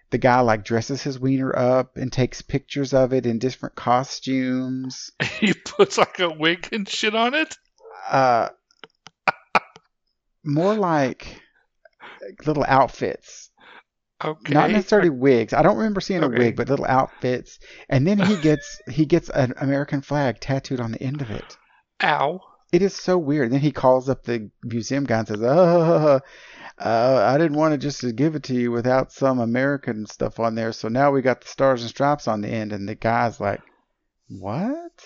The 0.09 0.17
guy 0.17 0.39
like 0.39 0.63
dresses 0.63 1.03
his 1.03 1.19
wiener 1.19 1.53
up 1.55 1.97
and 1.97 2.11
takes 2.11 2.41
pictures 2.41 2.93
of 2.93 3.13
it 3.13 3.25
in 3.25 3.39
different 3.39 3.75
costumes. 3.75 5.11
he 5.39 5.53
puts 5.53 5.97
like 5.97 6.19
a 6.19 6.29
wig 6.29 6.69
and 6.71 6.87
shit 6.87 7.13
on 7.13 7.33
it. 7.33 7.57
Uh, 8.09 8.49
more 10.43 10.75
like 10.75 11.41
little 12.45 12.65
outfits. 12.67 13.51
Okay. 14.23 14.53
Not 14.53 14.71
necessarily 14.71 15.09
wigs. 15.09 15.53
I 15.53 15.61
don't 15.61 15.77
remember 15.77 16.01
seeing 16.01 16.23
a 16.23 16.29
wig, 16.29 16.55
but 16.55 16.69
little 16.69 16.85
outfits. 16.85 17.59
And 17.89 18.07
then 18.07 18.17
he 18.17 18.35
gets 18.41 18.81
he 18.89 19.05
gets 19.05 19.29
an 19.29 19.53
American 19.57 20.01
flag 20.01 20.39
tattooed 20.39 20.79
on 20.79 20.91
the 20.91 21.03
end 21.03 21.21
of 21.21 21.29
it. 21.29 21.57
Ow. 22.03 22.41
It 22.71 22.81
is 22.81 22.93
so 22.95 23.17
weird. 23.17 23.51
Then 23.51 23.62
he 23.62 23.71
calls 23.71 24.09
up 24.09 24.24
the 24.24 24.50
museum 24.63 25.05
guy 25.05 25.19
and 25.19 25.27
says, 25.27 25.41
"Oh, 25.41 26.19
uh, 26.77 27.25
I 27.33 27.38
didn't 27.38 27.57
want 27.57 27.74
to 27.74 27.77
just 27.77 28.15
give 28.15 28.36
it 28.36 28.43
to 28.43 28.53
you 28.53 28.71
without 28.71 29.12
some 29.12 29.39
American 29.39 30.05
stuff 30.05 30.39
on 30.39 30.55
there. 30.55 30.74
So 30.74 30.89
now 30.89 31.12
we 31.12 31.21
got 31.21 31.41
the 31.41 31.47
stars 31.47 31.81
and 31.81 31.89
stripes 31.89 32.27
on 32.27 32.41
the 32.41 32.50
end." 32.50 32.74
And 32.74 32.88
the 32.88 32.95
guy's 32.95 33.39
like, 33.39 33.62
"What? 34.27 35.03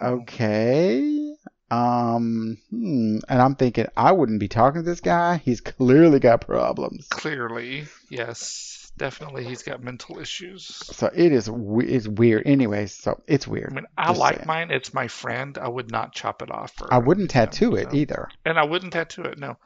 Oh, 0.00 0.14
Okay." 0.16 1.36
Um, 1.70 2.58
hmm. 2.68 3.18
and 3.30 3.40
I'm 3.40 3.54
thinking 3.54 3.86
I 3.96 4.12
wouldn't 4.12 4.40
be 4.40 4.48
talking 4.48 4.82
to 4.82 4.90
this 4.90 5.00
guy. 5.00 5.38
He's 5.38 5.62
clearly 5.62 6.18
got 6.18 6.42
problems. 6.42 7.08
Clearly, 7.08 7.84
yes, 8.10 8.81
definitely, 9.02 9.44
he's 9.44 9.62
got 9.64 9.82
mental 9.82 10.18
issues. 10.20 10.64
So 10.64 11.10
it 11.14 11.32
is 11.32 11.50
it's 11.52 12.06
weird. 12.08 12.46
Anyways, 12.46 12.94
so 12.94 13.20
it's 13.26 13.46
weird. 13.48 13.72
I 13.72 13.74
mean, 13.74 13.86
I 13.98 14.06
Just 14.08 14.20
like 14.20 14.36
saying. 14.36 14.46
mine. 14.46 14.70
It's 14.70 14.94
my 14.94 15.08
friend. 15.08 15.58
I 15.58 15.68
would 15.68 15.90
not 15.90 16.14
chop 16.14 16.40
it 16.42 16.50
off. 16.50 16.72
For 16.76 16.92
I 16.94 16.98
wouldn't 16.98 17.30
tattoo 17.30 17.74
it 17.74 17.92
either, 17.92 18.28
and 18.44 18.58
I 18.58 18.64
wouldn't 18.64 18.92
tattoo 18.92 19.22
it. 19.22 19.38
No, 19.38 19.56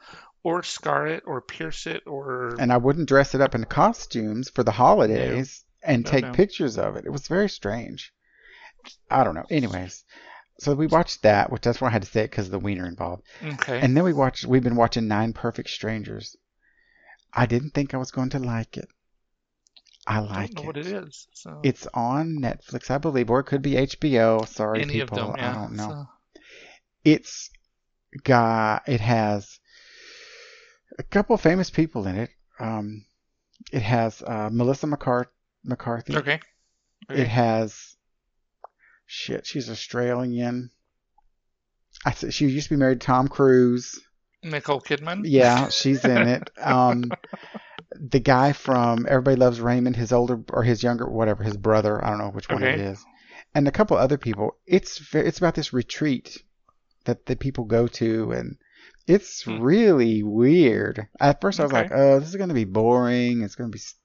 or 0.43 0.63
scar 0.63 1.07
it, 1.07 1.23
or 1.27 1.41
pierce 1.41 1.85
it, 1.85 2.03
or 2.07 2.55
and 2.59 2.73
I 2.73 2.77
wouldn't 2.77 3.07
dress 3.07 3.35
it 3.35 3.41
up 3.41 3.53
in 3.53 3.63
costumes 3.65 4.49
for 4.49 4.63
the 4.63 4.71
holidays 4.71 5.63
and 5.83 6.03
No, 6.03 6.09
take 6.11 6.25
no. 6.25 6.31
pictures 6.31 6.77
of 6.77 6.95
it. 6.95 7.05
It 7.05 7.11
was 7.11 7.27
very 7.27 7.47
strange. 7.49 8.11
I 9.11 9.23
don't 9.23 9.35
know. 9.35 9.45
Anyways, 9.51 10.03
so 10.59 10.73
we 10.73 10.87
watched 10.87 11.21
that, 11.21 11.51
which 11.51 11.61
that's 11.61 11.79
why 11.79 11.89
I 11.89 11.91
had 11.91 12.01
to 12.01 12.09
say 12.09 12.21
it 12.23 12.31
because 12.31 12.45
of 12.47 12.51
the 12.51 12.59
wiener 12.59 12.87
involved. 12.87 13.23
okay. 13.43 13.79
And 13.81 13.95
then 13.95 14.03
we 14.03 14.13
watched. 14.13 14.45
We've 14.45 14.63
been 14.63 14.75
watching 14.75 15.07
Nine 15.07 15.33
Perfect 15.33 15.69
Strangers. 15.69 16.35
I 17.33 17.45
didn't 17.45 17.71
think 17.75 17.93
I 17.93 17.97
was 17.97 18.09
going 18.11 18.29
to 18.31 18.39
like 18.39 18.77
it. 18.77 18.87
I 20.07 20.15
I 20.15 20.19
like 20.19 20.51
don't 20.51 20.63
know 20.63 20.67
what 20.67 20.77
it 20.77 20.87
is. 20.87 21.27
So 21.33 21.59
It's 21.63 21.85
on 21.93 22.37
Netflix, 22.39 22.89
I 22.89 22.97
believe, 22.97 23.29
or 23.29 23.41
it 23.41 23.43
could 23.43 23.61
be 23.61 23.73
HBO. 23.73 24.47
Sorry, 24.47 24.81
any 24.81 24.93
people. 24.93 25.17
them, 25.17 25.35
yeah. 25.37 25.51
I 25.51 25.53
don't 25.53 25.73
know. 25.73 25.89
so- 25.89 26.41
It's 27.03 27.49
got 28.23 28.87
it 28.87 29.01
has 29.01 29.59
a 30.97 31.03
couple 31.03 31.37
famous 31.37 31.69
people 31.69 32.07
in 32.07 32.15
it. 32.15 32.29
Um, 32.59 33.05
it 33.71 33.81
has 33.81 34.21
uh, 34.23 34.49
Melissa 34.51 34.87
McCart- 34.87 35.27
McCarthy. 35.63 36.15
Okay. 36.15 36.39
It 37.09 37.27
has 37.27 37.95
shit. 39.05 39.45
She's 39.45 39.69
Australian. 39.69 40.71
I 42.05 42.11
said 42.11 42.33
she 42.33 42.47
used 42.47 42.69
to 42.69 42.75
be 42.75 42.79
married 42.79 43.01
to 43.01 43.05
Tom 43.07 43.27
Cruise. 43.27 43.99
Nicole 44.43 44.79
Kidman. 44.81 45.21
Yeah, 45.25 45.67
she's 45.69 46.05
in 46.05 46.27
it. 46.27 46.49
Um, 46.61 47.11
the 47.91 48.19
guy 48.19 48.51
from 48.53 49.05
Everybody 49.09 49.37
Loves 49.37 49.61
Raymond, 49.61 49.95
his 49.95 50.11
older 50.11 50.39
or 50.51 50.63
his 50.63 50.83
younger, 50.83 51.07
whatever, 51.09 51.43
his 51.43 51.57
brother. 51.57 52.03
I 52.03 52.09
don't 52.09 52.19
know 52.19 52.29
which 52.29 52.49
one 52.49 52.63
it 52.63 52.73
Okay. 52.73 52.83
is. 52.83 53.03
And 53.55 53.67
a 53.67 53.71
couple 53.71 53.97
other 53.97 54.17
people. 54.17 54.57
It's 54.65 55.13
it's 55.13 55.37
about 55.37 55.55
this 55.55 55.73
retreat 55.73 56.43
that 57.05 57.25
the 57.25 57.35
people 57.35 57.63
go 57.63 57.87
to, 57.87 58.31
and 58.33 58.57
it's 59.07 59.43
Hmm. 59.43 59.61
really 59.61 60.21
weird. 60.23 61.07
At 61.19 61.39
first, 61.41 61.59
I 61.59 61.63
was 61.63 61.71
Okay. 61.71 61.83
like, 61.83 61.91
"Oh, 61.93 62.19
this 62.19 62.29
is 62.29 62.35
going 62.35 62.49
to 62.49 62.55
be 62.55 62.65
boring. 62.65 63.41
It's 63.41 63.55
going 63.55 63.71
to 63.71 63.75
be 63.75 63.79
s- 63.79 63.95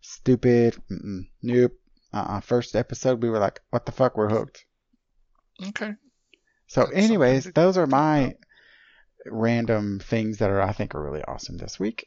stupid." 0.00 0.76
Mm-mm. 0.90 1.28
Nope. 1.42 1.72
Uh-uh. 2.12 2.40
First 2.40 2.74
episode, 2.74 3.22
we 3.22 3.30
were 3.30 3.38
like, 3.38 3.60
"What 3.70 3.86
the 3.86 3.92
fuck? 3.92 4.16
We're 4.16 4.28
hooked." 4.30 4.64
Okay. 5.68 5.94
So, 6.66 6.80
That's 6.86 6.96
anyways, 6.96 7.52
those 7.52 7.78
are 7.78 7.86
my 7.86 8.34
random 9.26 10.00
things 10.00 10.38
that 10.38 10.50
are 10.50 10.60
I 10.60 10.72
think 10.72 10.94
are 10.94 11.02
really 11.02 11.22
awesome 11.22 11.56
this 11.56 11.78
week. 11.78 12.06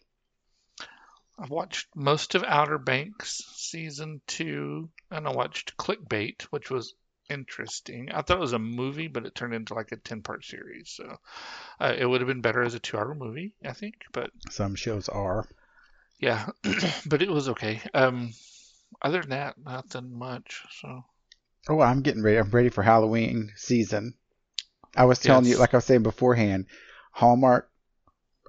I've 1.39 1.50
watched 1.50 1.96
most 1.96 2.36
of 2.36 2.44
Outer 2.44 2.77
Banks 2.77 3.44
season 3.56 4.22
two, 4.27 4.89
and 5.12 5.27
I 5.27 5.32
watched 5.32 5.77
Clickbait, 5.77 6.44
which 6.44 6.70
was 6.72 6.94
interesting. 7.29 8.12
I 8.12 8.22
thought 8.22 8.38
it 8.38 8.41
was 8.41 8.53
a 8.53 8.60
movie, 8.60 9.08
but 9.08 9.25
it 9.25 9.36
turned 9.36 9.53
into 9.53 9.74
like 9.74 9.91
a 9.91 9.98
ten 9.98 10.22
part 10.22 10.44
series. 10.46 10.89
So 10.89 11.17
uh, 11.79 11.94
it 11.98 12.06
would 12.06 12.22
have 12.22 12.27
been 12.27 12.41
better 12.41 12.63
as 12.63 12.74
a 12.74 12.79
two 12.79 12.98
hour 12.98 13.13
movie, 13.13 13.53
I 13.63 13.74
think. 13.74 13.96
But 14.13 14.32
Some 14.50 14.75
shows 14.75 15.10
are. 15.10 15.48
yeah, 16.20 16.48
but 17.06 17.22
it 17.22 17.29
was 17.29 17.50
okay. 17.50 17.82
Um, 17.94 18.34
other 19.01 19.22
than 19.22 19.29
that, 19.32 19.58
nothing 19.58 20.17
much. 20.17 20.63
So 20.82 21.03
Oh, 21.70 21.82
I'm 21.82 22.01
getting 22.01 22.24
ready. 22.24 22.38
I'm 22.38 22.50
ready 22.50 22.70
for 22.70 22.82
Halloween 22.82 23.51
season. 23.56 24.15
I 24.96 25.06
was 25.06 25.20
telling 25.20 25.46
you, 25.46 25.58
like 25.58 25.74
I 25.74 25.77
was 25.77 25.86
saying 25.86 26.03
beforehand, 26.03 26.65
Hallmark. 27.12 27.70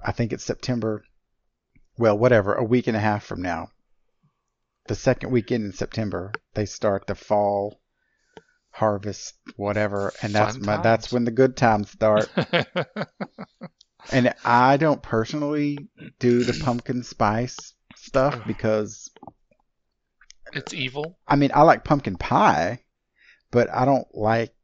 I 0.03 0.11
think 0.11 0.33
it's 0.33 0.43
September. 0.43 1.03
Well, 1.99 2.17
whatever, 2.17 2.55
a 2.55 2.63
week 2.63 2.87
and 2.87 2.95
a 2.95 2.99
half 3.01 3.25
from 3.25 3.41
now. 3.41 3.71
The 4.87 4.95
second 4.95 5.31
weekend 5.31 5.65
in 5.65 5.73
September, 5.73 6.31
they 6.53 6.65
start 6.65 7.05
the 7.05 7.13
fall 7.13 7.81
harvest, 8.71 9.33
whatever, 9.57 10.13
and 10.21 10.33
that's 10.33 10.57
my, 10.57 10.81
that's 10.81 11.11
when 11.11 11.25
the 11.25 11.31
good 11.31 11.57
times 11.57 11.91
start. 11.91 12.29
And 14.11 14.33
I 14.43 14.77
don't 14.77 15.03
personally 15.03 15.89
do 16.19 16.43
the 16.43 16.63
pumpkin 16.63 17.03
spice 17.03 17.73
stuff 17.95 18.39
because 18.47 19.11
it's 20.53 20.73
evil. 20.73 21.19
I 21.27 21.35
mean 21.35 21.51
I 21.53 21.61
like 21.61 21.83
pumpkin 21.83 22.15
pie, 22.15 22.79
but 23.51 23.69
I 23.69 23.85
don't 23.85 24.07
like 24.15 24.55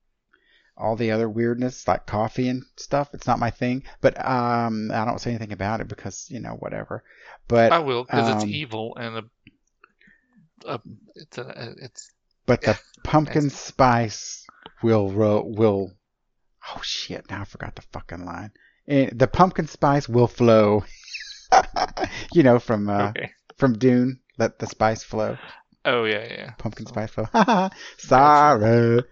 all 0.77 0.95
the 0.95 1.11
other 1.11 1.29
weirdness 1.29 1.87
like 1.87 2.05
coffee 2.05 2.49
and 2.49 2.63
stuff. 2.75 3.13
It's 3.13 3.27
not 3.27 3.39
my 3.39 3.49
thing. 3.49 3.83
But 4.01 4.17
um, 4.25 4.91
I 4.91 5.05
don't 5.05 5.19
say 5.19 5.31
anything 5.31 5.53
about 5.53 5.81
it 5.81 5.87
because 5.87 6.27
you 6.29 6.39
know 6.39 6.55
whatever. 6.59 7.03
But 7.47 7.71
I 7.71 7.79
will 7.79 8.03
because 8.03 8.29
it's 8.35 8.43
um, 8.43 8.49
evil 8.49 8.95
and 8.97 9.17
a, 9.17 10.73
a 10.73 10.79
it's 11.15 11.37
a 11.37 11.75
it's 11.77 12.11
but 12.45 12.61
the 12.61 12.79
pumpkin 13.03 13.49
spice 13.49 14.45
will 14.83 15.11
ro- 15.11 15.45
will. 15.45 15.91
Oh 16.75 16.81
shit! 16.81 17.29
Now 17.29 17.41
I 17.41 17.45
forgot 17.45 17.75
the 17.75 17.83
fucking 17.93 18.25
line. 18.25 18.51
And 18.87 19.17
the 19.17 19.27
pumpkin 19.27 19.67
spice 19.67 20.09
will 20.09 20.27
flow. 20.27 20.83
you 22.33 22.43
know 22.43 22.59
from 22.59 22.89
uh, 22.89 23.09
okay. 23.09 23.31
from 23.57 23.77
Dune. 23.77 24.19
Let 24.37 24.59
the 24.59 24.67
spice 24.67 25.03
flow. 25.03 25.37
Oh 25.85 26.03
yeah, 26.03 26.25
yeah. 26.27 26.51
Pumpkin 26.57 26.87
spice 26.87 27.11
flow. 27.11 27.27
Sorry. 27.97 29.03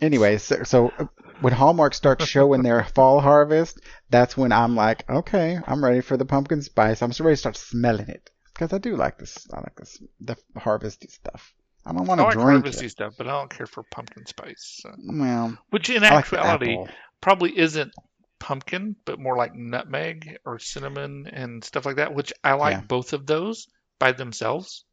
Anyway, 0.00 0.38
so, 0.38 0.62
so 0.62 0.92
uh, 0.98 1.06
when 1.40 1.52
Hallmark 1.52 1.94
starts 1.94 2.24
showing 2.26 2.62
their 2.62 2.84
fall 2.84 3.20
harvest, 3.20 3.80
that's 4.10 4.36
when 4.36 4.52
I'm 4.52 4.76
like, 4.76 5.08
okay, 5.10 5.58
I'm 5.66 5.82
ready 5.84 6.00
for 6.00 6.16
the 6.16 6.24
pumpkin 6.24 6.62
spice. 6.62 7.02
I'm 7.02 7.10
ready 7.20 7.32
to 7.34 7.36
start 7.36 7.56
smelling 7.56 8.08
it 8.08 8.30
because 8.54 8.72
I 8.72 8.78
do 8.78 8.96
like 8.96 9.18
this. 9.18 9.46
I 9.52 9.56
like 9.60 9.76
this 9.76 10.00
the 10.20 10.36
harvesty 10.56 11.08
stuff. 11.08 11.52
I 11.86 11.92
don't 11.92 12.06
want 12.06 12.20
I 12.20 12.24
to 12.24 12.26
like 12.28 12.34
drink 12.34 12.64
harvesty 12.64 12.86
it. 12.86 12.90
stuff, 12.90 13.14
but 13.16 13.26
I 13.28 13.32
don't 13.32 13.50
care 13.50 13.66
for 13.66 13.82
pumpkin 13.82 14.26
spice. 14.26 14.80
So. 14.82 14.90
Well, 15.04 15.56
Which 15.70 15.90
in 15.90 16.02
like 16.02 16.12
actuality 16.12 16.72
apple. 16.72 16.88
probably 17.20 17.58
isn't 17.58 17.92
pumpkin, 18.38 18.94
but 19.04 19.18
more 19.18 19.36
like 19.36 19.54
nutmeg 19.54 20.38
or 20.44 20.58
cinnamon 20.58 21.26
and 21.32 21.64
stuff 21.64 21.86
like 21.86 21.96
that, 21.96 22.14
which 22.14 22.32
I 22.44 22.52
like 22.52 22.76
Yeah. 22.76 22.80
both 22.82 23.12
of 23.14 23.26
those 23.26 23.66
by 23.98 24.12
themselves. 24.12 24.84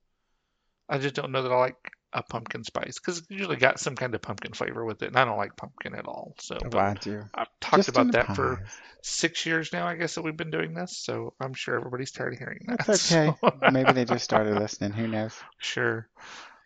I 0.89 0.97
just 0.99 1.15
don't 1.15 1.31
know 1.31 1.41
that 1.43 1.51
I 1.51 1.57
like 1.57 1.75
a 2.15 2.23
pumpkin 2.23 2.63
spice 2.63 2.97
because 2.97 3.19
it's 3.19 3.29
usually 3.29 3.57
got 3.57 3.79
some 3.79 3.95
kind 3.95 4.15
of 4.15 4.21
pumpkin 4.21 4.53
flavor 4.53 4.83
with 4.85 5.03
it, 5.03 5.07
and 5.07 5.17
I 5.17 5.25
don't 5.25 5.37
like 5.37 5.57
pumpkin 5.57 5.93
at 5.93 6.05
all. 6.05 6.33
So, 6.39 6.57
but 6.61 6.73
Why 6.73 6.93
do? 6.99 7.23
I've 7.35 7.49
talked 7.59 7.75
Just 7.75 7.89
about 7.89 8.13
that 8.13 8.35
for 8.35 8.65
six 9.01 9.45
years 9.45 9.71
now, 9.73 9.85
I 9.85 9.95
guess, 9.95 10.15
that 10.15 10.23
we've 10.23 10.37
been 10.37 10.49
doing 10.49 10.73
this. 10.73 10.97
So 10.97 11.33
I'm 11.41 11.53
sure 11.53 11.75
everybody's 11.75 12.11
tired 12.11 12.33
of 12.33 12.39
hearing 12.39 12.65
that. 12.67 12.87
That's 12.87 13.11
okay. 13.11 13.35
So- 13.41 13.53
Maybe 13.71 13.91
they 13.91 14.05
just 14.05 14.23
started 14.23 14.55
listening. 14.57 14.93
Who 14.93 15.07
knows? 15.07 15.35
Sure. 15.57 16.07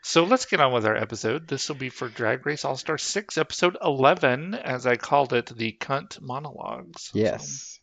So 0.02 0.24
let's 0.24 0.46
get 0.46 0.62
on 0.62 0.72
with 0.72 0.86
our 0.86 0.96
episode. 0.96 1.48
This 1.48 1.68
will 1.68 1.76
be 1.76 1.90
for 1.90 2.08
Drag 2.08 2.46
Race 2.46 2.64
All 2.64 2.78
Star 2.78 2.98
6, 2.98 3.38
episode 3.38 3.76
11, 3.84 4.54
as 4.54 4.86
I 4.88 4.96
called 4.96 5.34
it, 5.34 5.48
the 5.48 5.76
Cunt 5.78 6.22
Monologues. 6.22 7.12
Yes. 7.14 7.80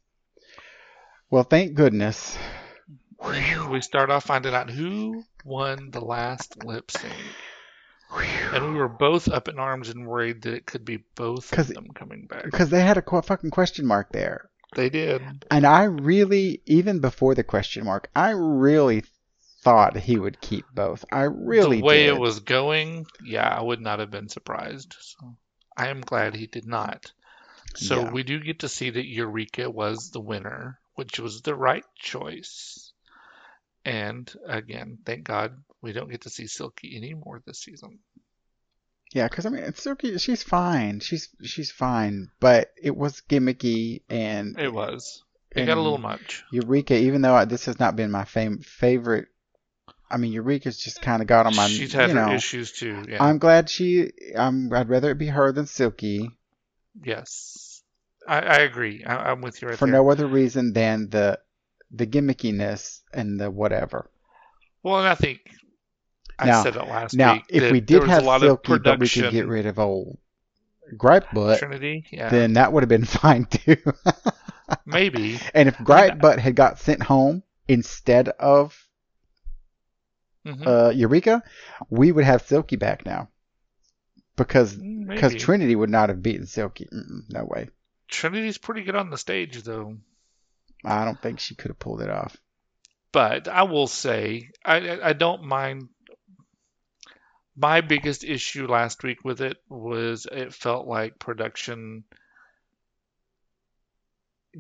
Well, 1.31 1.43
thank 1.43 1.75
goodness. 1.75 2.39
We 3.71 3.81
start 3.81 4.11
off 4.11 4.25
finding 4.25 4.55
out 4.55 4.71
who 4.71 5.25
won 5.45 5.91
the 5.91 6.01
last 6.01 6.65
lip 6.65 6.91
sync. 6.91 7.13
And 8.11 8.73
we 8.73 8.75
were 8.75 8.89
both 8.89 9.29
up 9.29 9.49
in 9.49 9.59
arms 9.59 9.89
and 9.89 10.07
worried 10.07 10.43
that 10.43 10.55
it 10.55 10.67
could 10.67 10.85
be 10.85 10.99
both 11.17 11.53
of 11.53 11.69
them 11.69 11.89
coming 11.95 12.27
back. 12.27 12.45
Because 12.45 12.71
they 12.71 12.81
had 12.81 12.97
a 12.97 13.03
qu- 13.03 13.23
fucking 13.23 13.51
question 13.51 13.87
mark 13.87 14.13
there. 14.13 14.49
They 14.75 14.89
did. 14.91 15.45
And 15.51 15.67
I 15.67 15.85
really, 15.85 16.63
even 16.67 17.01
before 17.01 17.35
the 17.35 17.45
question 17.45 17.85
mark, 17.85 18.09
I 18.15 18.31
really 18.31 19.05
thought 19.63 19.97
he 19.97 20.19
would 20.19 20.41
keep 20.41 20.65
both. 20.73 21.05
I 21.11 21.23
really 21.23 21.79
the 21.81 21.87
way 21.87 22.07
did. 22.07 22.15
it 22.15 22.21
was 22.21 22.41
going, 22.41 23.07
yeah, 23.25 23.49
I 23.49 23.61
would 23.61 23.81
not 23.81 23.99
have 23.99 24.11
been 24.11 24.29
surprised. 24.29 24.95
So 25.01 25.37
I 25.77 25.89
am 25.89 26.01
glad 26.01 26.37
he 26.37 26.47
did 26.47 26.67
not. 26.67 27.13
So 27.75 28.03
Yeah. 28.03 28.11
we 28.13 28.23
do 28.23 28.39
get 28.41 28.61
to 28.61 28.69
see 28.69 28.91
that 28.91 29.07
Eureka 29.07 29.69
was 29.69 30.11
the 30.11 30.21
winner, 30.21 30.79
which 30.95 31.19
was 31.19 31.43
the 31.43 31.55
right 31.55 31.85
choice. 31.99 32.93
And 33.85 34.33
again, 34.47 34.99
thank 35.05 35.25
God 35.25 35.63
we 35.87 35.93
don't 35.93 36.11
get 36.11 36.23
to 36.23 36.31
see 36.31 36.47
Silky 36.47 36.97
anymore 36.97 37.43
this 37.47 37.61
season. 37.61 37.99
Yeah, 39.13 39.29
because 39.29 39.47
I 39.47 39.51
mean, 39.51 39.63
it's 39.63 39.83
Silky. 39.83 40.19
She's 40.19 40.43
fine. 40.43 41.01
She's 41.01 41.29
she's 41.43 41.71
fine, 41.71 42.31
but 42.41 42.73
it 42.81 42.97
was 42.97 43.23
gimmicky 43.29 44.03
and 44.11 44.59
It 44.59 44.73
was. 44.73 45.23
It 45.53 45.65
got 45.65 45.79
a 45.79 45.81
little 45.81 45.99
much. 45.99 46.45
Eureka. 46.53 46.95
Even 46.95 47.23
though 47.23 47.35
I, 47.35 47.47
this 47.47 47.65
has 47.65 47.81
not 47.81 47.97
been 47.97 48.11
my 48.11 48.25
fam- 48.25 48.59
favorite, 48.59 49.29
I 50.11 50.19
mean, 50.19 50.33
Eureka's 50.33 50.77
just 50.77 51.01
kind 51.01 51.23
of 51.23 51.29
got 51.29 51.47
on 51.47 51.57
my. 51.57 51.67
She's 51.69 51.95
had 51.95 52.11
you 52.11 52.17
her 52.17 52.27
know, 52.27 52.35
issues 52.35 52.73
too. 52.73 53.05
Yeah. 53.09 53.25
I'm 53.25 53.39
glad 53.39 53.71
she. 53.71 54.11
I'm. 54.37 54.71
I'd 54.73 54.91
rather 54.91 55.13
it 55.13 55.19
be 55.19 55.29
her 55.29 55.53
than 55.53 55.67
Silky 55.67 56.29
yes. 57.05 57.83
I, 58.27 58.41
I 58.41 58.57
agree. 58.59 59.05
I, 59.05 59.31
I'm 59.31 59.41
with 59.41 59.63
you 59.63 59.69
right 59.69 59.79
for 59.79 59.87
there. 59.87 59.95
no 59.95 60.11
other 60.11 60.27
reason 60.27 60.73
than 60.73 61.11
the 61.11 61.39
the 61.91 62.07
gimmickiness 62.07 63.01
and 63.13 63.39
the 63.39 63.51
whatever. 63.51 64.11
Well, 64.83 64.99
and 64.99 65.09
I 65.09 65.15
think 65.15 65.41
I 66.39 66.47
Now- 66.47 66.63
said 66.63 66.77
it 66.77 66.83
last 66.83 67.15
Now, 67.15 67.35
week. 67.35 67.45
if 67.49 67.73
we 67.73 67.81
did 67.81 68.03
have 68.05 68.23
a 68.23 68.27
lot 68.27 68.41
Silky, 68.43 68.73
of 68.75 68.83
but 68.83 68.99
we 69.01 69.09
could 69.09 69.31
get 69.33 69.47
rid 69.47 69.67
of 69.67 69.79
old 69.79 70.19
Gripe 70.97 71.31
Butt, 71.33 71.59
Trinity, 71.59 72.05
yeah, 72.13 72.29
then 72.29 72.53
that 72.55 72.73
would 72.73 72.83
have 72.83 72.89
been 72.89 73.05
fine 73.23 73.47
too. 73.47 73.77
maybe. 74.85 75.39
and 75.55 75.69
if 75.69 75.77
Gripe 75.79 76.21
Butt 76.21 76.39
had 76.39 76.55
got 76.57 76.79
sent 76.79 77.03
home 77.03 77.43
instead 77.69 78.29
of 78.29 78.79
Mhm. 80.45 80.67
uh, 80.67 80.91
Eureka, 80.91 81.43
we 81.91 82.13
would 82.13 82.25
have 82.25 82.43
Silky 82.43 82.77
back 82.77 83.05
now. 83.05 83.29
Because 84.37 84.77
Mm, 84.77 85.09
because. 85.09 85.35
Trinity 85.35 85.75
would 85.75 85.91
not 85.91 86.09
have 86.11 86.23
beaten 86.23 86.47
Silky. 86.47 86.87
Mm-mm, 86.93 87.23
no 87.31 87.45
way. 87.45 87.71
Trinity's 88.09 88.59
pretty 88.59 88.83
good 88.83 88.95
on 88.95 89.11
the 89.11 89.19
stage, 89.19 89.63
though. 89.63 89.97
I 90.85 91.05
don't 91.05 91.21
think 91.21 91.41
she 91.41 91.55
could 91.57 91.71
have 91.71 91.79
pulled 91.79 92.03
it 92.03 92.11
off. 92.11 92.37
But 93.11 93.49
I 93.49 93.63
will 93.63 93.87
say, 93.89 94.51
I 94.65 95.01
I 95.03 95.13
don't 95.15 95.43
mind. 95.45 95.89
My 97.57 97.81
biggest 97.81 98.23
issue 98.23 98.67
last 98.67 99.03
week 99.03 99.25
with 99.25 99.41
it 99.41 99.57
was 99.69 100.27
it 100.31 100.53
felt 100.53 100.87
like 100.87 101.19
production 101.19 102.05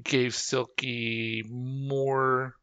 gave 0.02 0.34
Silky 0.34 1.44
more 1.48 2.56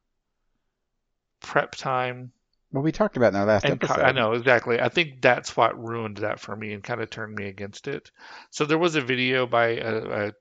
prep 1.39 1.75
time. 1.75 2.31
Well, 2.71 2.83
we 2.83 2.91
talked 2.91 3.17
about 3.17 3.33
in 3.33 3.39
our 3.39 3.45
last 3.45 3.65
And 3.65 3.73
episode. 3.73 3.99
I 3.99 4.11
know 4.11 4.31
exactly. 4.33 4.79
I 4.79 4.89
think 4.89 5.21
that's 5.21 5.55
what 5.55 5.77
ruined 5.77 6.17
that 6.17 6.39
for 6.39 6.55
me 6.55 6.73
and 6.73 6.83
kind 6.83 7.01
of 7.01 7.09
turned 7.11 7.35
me 7.35 7.47
against 7.47 7.87
it. 7.87 8.09
So 8.49 8.65
there 8.65 8.79
was 8.79 8.95
a 8.95 9.01
video 9.01 9.45
by 9.45 9.67
a, 9.67 9.97
a, 9.97 10.31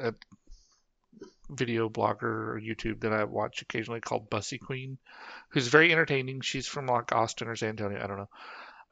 a 0.00 0.14
video 1.50 1.88
blogger 1.88 2.22
or 2.22 2.60
YouTube 2.60 3.00
that 3.00 3.12
I 3.12 3.24
watch 3.24 3.62
occasionally 3.62 4.00
called 4.00 4.30
Bussy 4.30 4.58
Queen, 4.58 4.98
who's 5.48 5.66
very 5.66 5.90
entertaining. 5.90 6.42
She's 6.42 6.68
from 6.68 6.86
like 6.86 7.12
Austin 7.12 7.48
or 7.48 7.56
San 7.56 7.70
Antonio, 7.70 8.00
I 8.02 8.06
don't 8.06 8.18
know. 8.18 8.28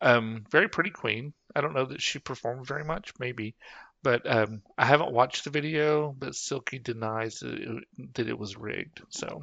Um, 0.02 0.44
very 0.50 0.68
pretty 0.68 0.90
queen. 0.90 1.32
I 1.54 1.60
don't 1.60 1.74
know 1.74 1.86
that 1.86 2.02
she 2.02 2.18
performed 2.18 2.66
very 2.66 2.84
much, 2.84 3.12
maybe, 3.18 3.54
but 4.02 4.28
um, 4.30 4.62
I 4.76 4.84
haven't 4.84 5.12
watched 5.12 5.44
the 5.44 5.50
video. 5.50 6.14
But 6.18 6.34
Silky 6.34 6.78
denies 6.78 7.38
that 7.40 7.54
it, 7.54 7.84
that 8.14 8.28
it 8.28 8.38
was 8.38 8.56
rigged. 8.56 9.00
So 9.10 9.40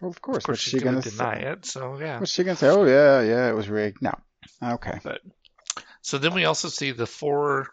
Well, 0.00 0.10
of 0.10 0.22
course. 0.22 0.38
of 0.38 0.44
course 0.44 0.58
she's 0.60 0.72
she 0.72 0.78
gonna 0.80 1.00
gonna 1.00 1.10
deny 1.10 1.40
say? 1.40 1.46
it. 1.48 1.66
So 1.66 1.98
yeah. 2.00 2.20
What's 2.20 2.32
she 2.32 2.44
gonna 2.44 2.56
say? 2.56 2.68
Oh 2.68 2.84
yeah, 2.84 3.22
yeah, 3.22 3.48
it 3.48 3.54
was 3.56 3.68
rigged. 3.68 4.00
No. 4.00 4.14
Okay. 4.62 4.98
But, 5.02 5.20
So 6.02 6.18
then 6.18 6.32
we 6.34 6.44
also 6.44 6.68
see 6.68 6.92
the 6.92 7.06
four. 7.06 7.68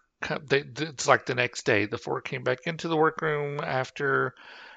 They, 0.48 0.64
it's 0.78 1.08
like 1.08 1.26
the 1.28 1.36
next 1.36 1.66
day. 1.66 1.86
The 1.86 2.00
four 2.00 2.22
came 2.22 2.44
back 2.44 2.60
into 2.66 2.88
the 2.88 2.98
workroom 2.98 3.60
after 3.64 4.34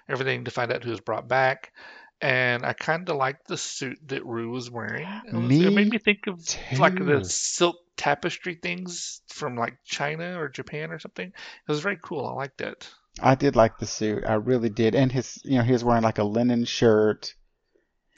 everything 0.09 0.45
to 0.45 0.50
find 0.50 0.71
out 0.73 0.85
who 0.85 0.90
was 0.90 1.00
brought 1.00 1.28
back. 1.28 1.73
And 2.21 2.67
I 2.67 2.73
kind 2.73 3.09
of 3.09 3.17
liked 3.17 3.47
the 3.47 3.57
suit 3.57 3.99
that 4.09 4.27
Ru 4.27 4.51
was 4.51 4.71
wearing. 4.71 5.07
It, 5.27 5.35
was, 5.35 5.61
it 5.61 5.73
made 5.73 5.91
me 5.91 5.99
think 5.99 6.27
of 6.27 6.41
like 6.79 6.97
the 6.97 7.25
silk 7.25 7.77
tapestry 7.97 8.55
things 8.55 9.21
from 9.29 9.57
like 9.57 9.79
China 9.85 10.41
or 10.41 10.49
Japan 10.49 10.91
or 10.91 10.99
something. 10.99 11.29
It 11.29 11.71
was 11.71 11.81
very 11.81 11.99
cool. 12.03 12.27
I 12.27 12.33
liked 12.33 12.61
it. 12.61 12.89
I 13.21 13.35
did 13.35 13.55
like 13.57 13.79
the 13.79 13.87
suit. 13.87 14.25
I 14.27 14.35
really 14.35 14.69
did. 14.69 14.95
And 14.95 15.13
his, 15.13 15.41
you 15.45 15.59
know, 15.59 15.65
he 15.65 15.73
was 15.73 15.85
wearing 15.85 16.03
like 16.03 16.19
a 16.19 16.25
linen 16.25 16.65
shirt, 16.65 17.35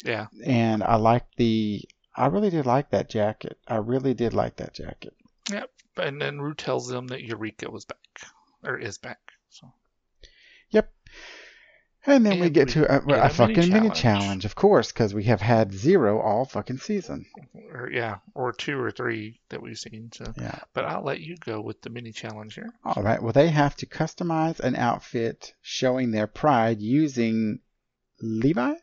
Yeah. 0.04 0.26
and 0.45 0.83
I 0.83 0.97
liked 0.97 1.37
the. 1.37 1.83
I 2.16 2.26
really 2.26 2.50
did 2.50 2.66
like 2.66 2.90
that 2.90 3.09
jacket. 3.11 3.59
I 3.69 3.76
really 3.76 4.14
did 4.14 4.35
like 4.35 4.57
that 4.57 4.75
jacket. 4.75 5.14
Yep. 5.50 5.71
And 5.97 6.21
then 6.21 6.40
Ru 6.40 6.54
tells 6.54 6.88
them 6.88 7.07
that 7.09 7.23
Eureka 7.23 7.71
was 7.71 7.85
back 7.85 7.99
or 8.62 8.78
is 8.78 8.99
back. 8.99 9.21
So. 9.49 9.73
And 12.07 12.25
then 12.25 12.40
we 12.40 12.49
get 12.49 12.69
we 12.69 12.73
to 12.75 12.85
a, 12.97 13.00
get 13.00 13.19
a 13.19 13.21
a 13.21 13.23
mini 13.25 13.35
fucking 13.35 13.57
mini 13.57 13.90
challenge. 13.90 13.99
challenge, 14.00 14.45
of 14.47 14.54
course, 14.54 14.90
because 14.90 15.12
we 15.12 15.25
have 15.25 15.40
had 15.42 15.73
zero 15.73 16.19
all 16.21 16.47
fucking 16.47 16.78
season. 16.78 17.26
or 17.73 17.90
yeah, 17.92 18.16
or 18.35 18.52
two 18.52 18.80
or 18.80 18.90
three 18.90 19.40
that 19.50 19.61
we've 19.61 19.78
seen. 19.78 20.11
So, 20.14 20.33
Yeah. 20.40 20.59
but 20.73 20.87
I'll 20.87 21.04
let 21.04 21.21
you 21.21 21.37
go 21.37 21.61
with 21.61 21.83
the 21.83 21.90
mini 21.90 22.12
challenge 22.12 22.54
here. 22.54 22.73
All 22.85 23.02
right. 23.02 23.23
Well, 23.23 23.35
they 23.35 23.49
have 23.49 23.76
to 23.76 23.87
customize 23.87 24.61
an 24.61 24.76
outfit 24.76 25.52
showing 25.61 26.11
their 26.11 26.26
pride 26.26 26.80
using 26.80 27.59
Levi. 28.23 28.75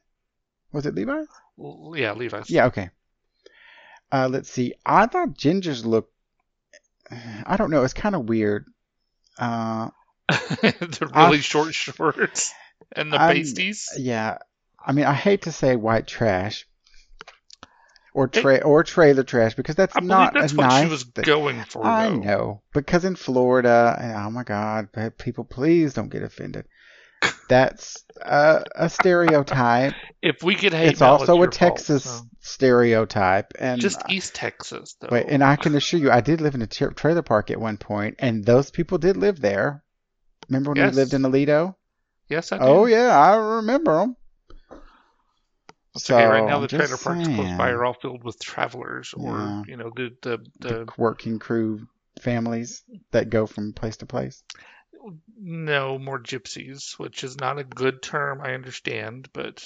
Was 0.72 0.86
it 0.86 0.94
Levi? 0.94 1.24
Yeah, 1.96 2.14
Levi. 2.14 2.44
Yeah. 2.48 2.68
Okay. 2.68 2.92
Uh, 4.12 4.30
let's 4.32 4.50
see. 4.50 4.74
I 4.86 5.08
thought 5.08 5.34
Ginger's 5.36 5.86
look. 5.86 6.12
I 7.46 7.58
don't 7.58 7.72
know. 7.72 7.84
It's 7.84 7.94
kind 7.94 8.14
of 8.16 8.30
weird. 8.30 8.66
Uh, 9.40 9.90
the 10.28 11.10
I- 11.14 11.26
really 11.28 11.40
short 11.42 11.74
shorts 11.74 12.54
and 12.96 13.12
the 13.12 13.18
pasties. 13.18 13.88
yeah. 13.98 14.38
I 14.86 14.92
mean, 14.94 15.06
I 15.06 15.14
hate 15.14 15.44
to 15.44 15.52
say 15.52 15.76
white 15.76 16.08
trash 16.08 16.66
or 18.14 18.30
or 18.64 18.84
trailer 18.84 19.24
trash 19.24 19.54
because 19.56 19.76
that's 19.76 19.96
I 19.96 20.00
not 20.00 20.34
that's 20.34 20.54
a 20.54 20.56
what 20.56 20.68
nice 20.68 20.84
she 20.86 20.90
was 20.90 21.04
thing. 21.04 21.26
going 21.26 21.64
for. 21.66 21.86
I 21.86 22.10
though. 22.10 22.16
know 22.16 22.62
because 22.74 23.06
in 23.06 23.16
Florida, 23.16 23.96
and 24.00 24.14
oh 24.14 24.30
my 24.32 24.44
God, 24.44 24.90
people, 25.18 25.44
please 25.44 25.94
don't 25.94 26.10
get 26.10 26.24
offended. 26.24 26.66
That's 27.50 28.04
uh, 28.24 28.64
a 28.76 28.90
stereotype. 28.90 29.94
If 30.22 30.44
we 30.44 30.56
could 30.56 30.74
hate, 30.74 30.90
it's 30.90 31.02
also 31.02 31.36
your 31.36 31.46
a 31.46 31.50
Texas 31.50 32.06
fault, 32.06 32.24
so. 32.24 32.30
stereotype, 32.42 33.54
and 33.58 33.80
Just 33.82 34.02
East 34.10 34.36
Texas, 34.36 34.96
though. 35.00 35.08
wait, 35.12 35.28
and 35.30 35.44
I 35.44 35.56
can 35.56 35.74
assure 35.76 36.00
you, 36.00 36.12
I 36.12 36.22
did 36.22 36.42
live 36.42 36.56
in 36.56 36.62
a 36.62 36.68
tra- 36.68 36.94
trailer 36.94 37.22
park 37.22 37.50
at 37.50 37.60
one 37.60 37.78
point, 37.78 38.16
and 38.20 38.44
those 38.46 38.70
people 38.70 38.98
did 38.98 39.16
live 39.18 39.40
there. 39.40 39.84
Remember 40.50 40.72
when 40.72 40.78
Yes. 40.78 40.94
we 40.94 41.02
lived 41.02 41.14
in 41.14 41.22
Alito? 41.24 41.76
Yes, 42.30 42.52
I 42.52 42.58
oh, 42.58 42.60
do. 42.60 42.66
Oh 42.66 42.86
yeah, 42.86 43.18
I 43.18 43.36
remember 43.58 44.00
them. 44.00 44.16
It's 45.96 46.10
okay. 46.12 46.26
Right 46.26 46.46
now, 46.46 46.60
the 46.60 46.68
trailer 46.68 46.98
parks 46.98 47.28
close 47.28 47.58
by 47.58 47.72
are 47.72 47.84
all 47.84 47.94
filled 47.94 48.24
with 48.24 48.40
travelers, 48.40 49.14
or 49.18 49.38
Yeah. 49.38 49.64
you 49.68 49.78
know, 49.78 49.92
the 49.96 50.16
the 50.22 50.38
the 50.60 50.70
the 50.70 50.88
working 50.98 51.40
crew 51.40 51.88
families 52.22 52.84
that 53.12 53.30
go 53.30 53.46
from 53.48 53.74
place 53.74 53.98
to 53.98 54.06
place. 54.06 54.44
no 55.40 55.98
more 55.98 56.20
gypsies, 56.20 57.00
which 57.00 57.24
is 57.24 57.40
not 57.40 57.58
a 57.58 57.64
good 57.64 58.02
term. 58.02 58.42
I 58.42 58.54
understand, 58.54 59.30
but 59.34 59.66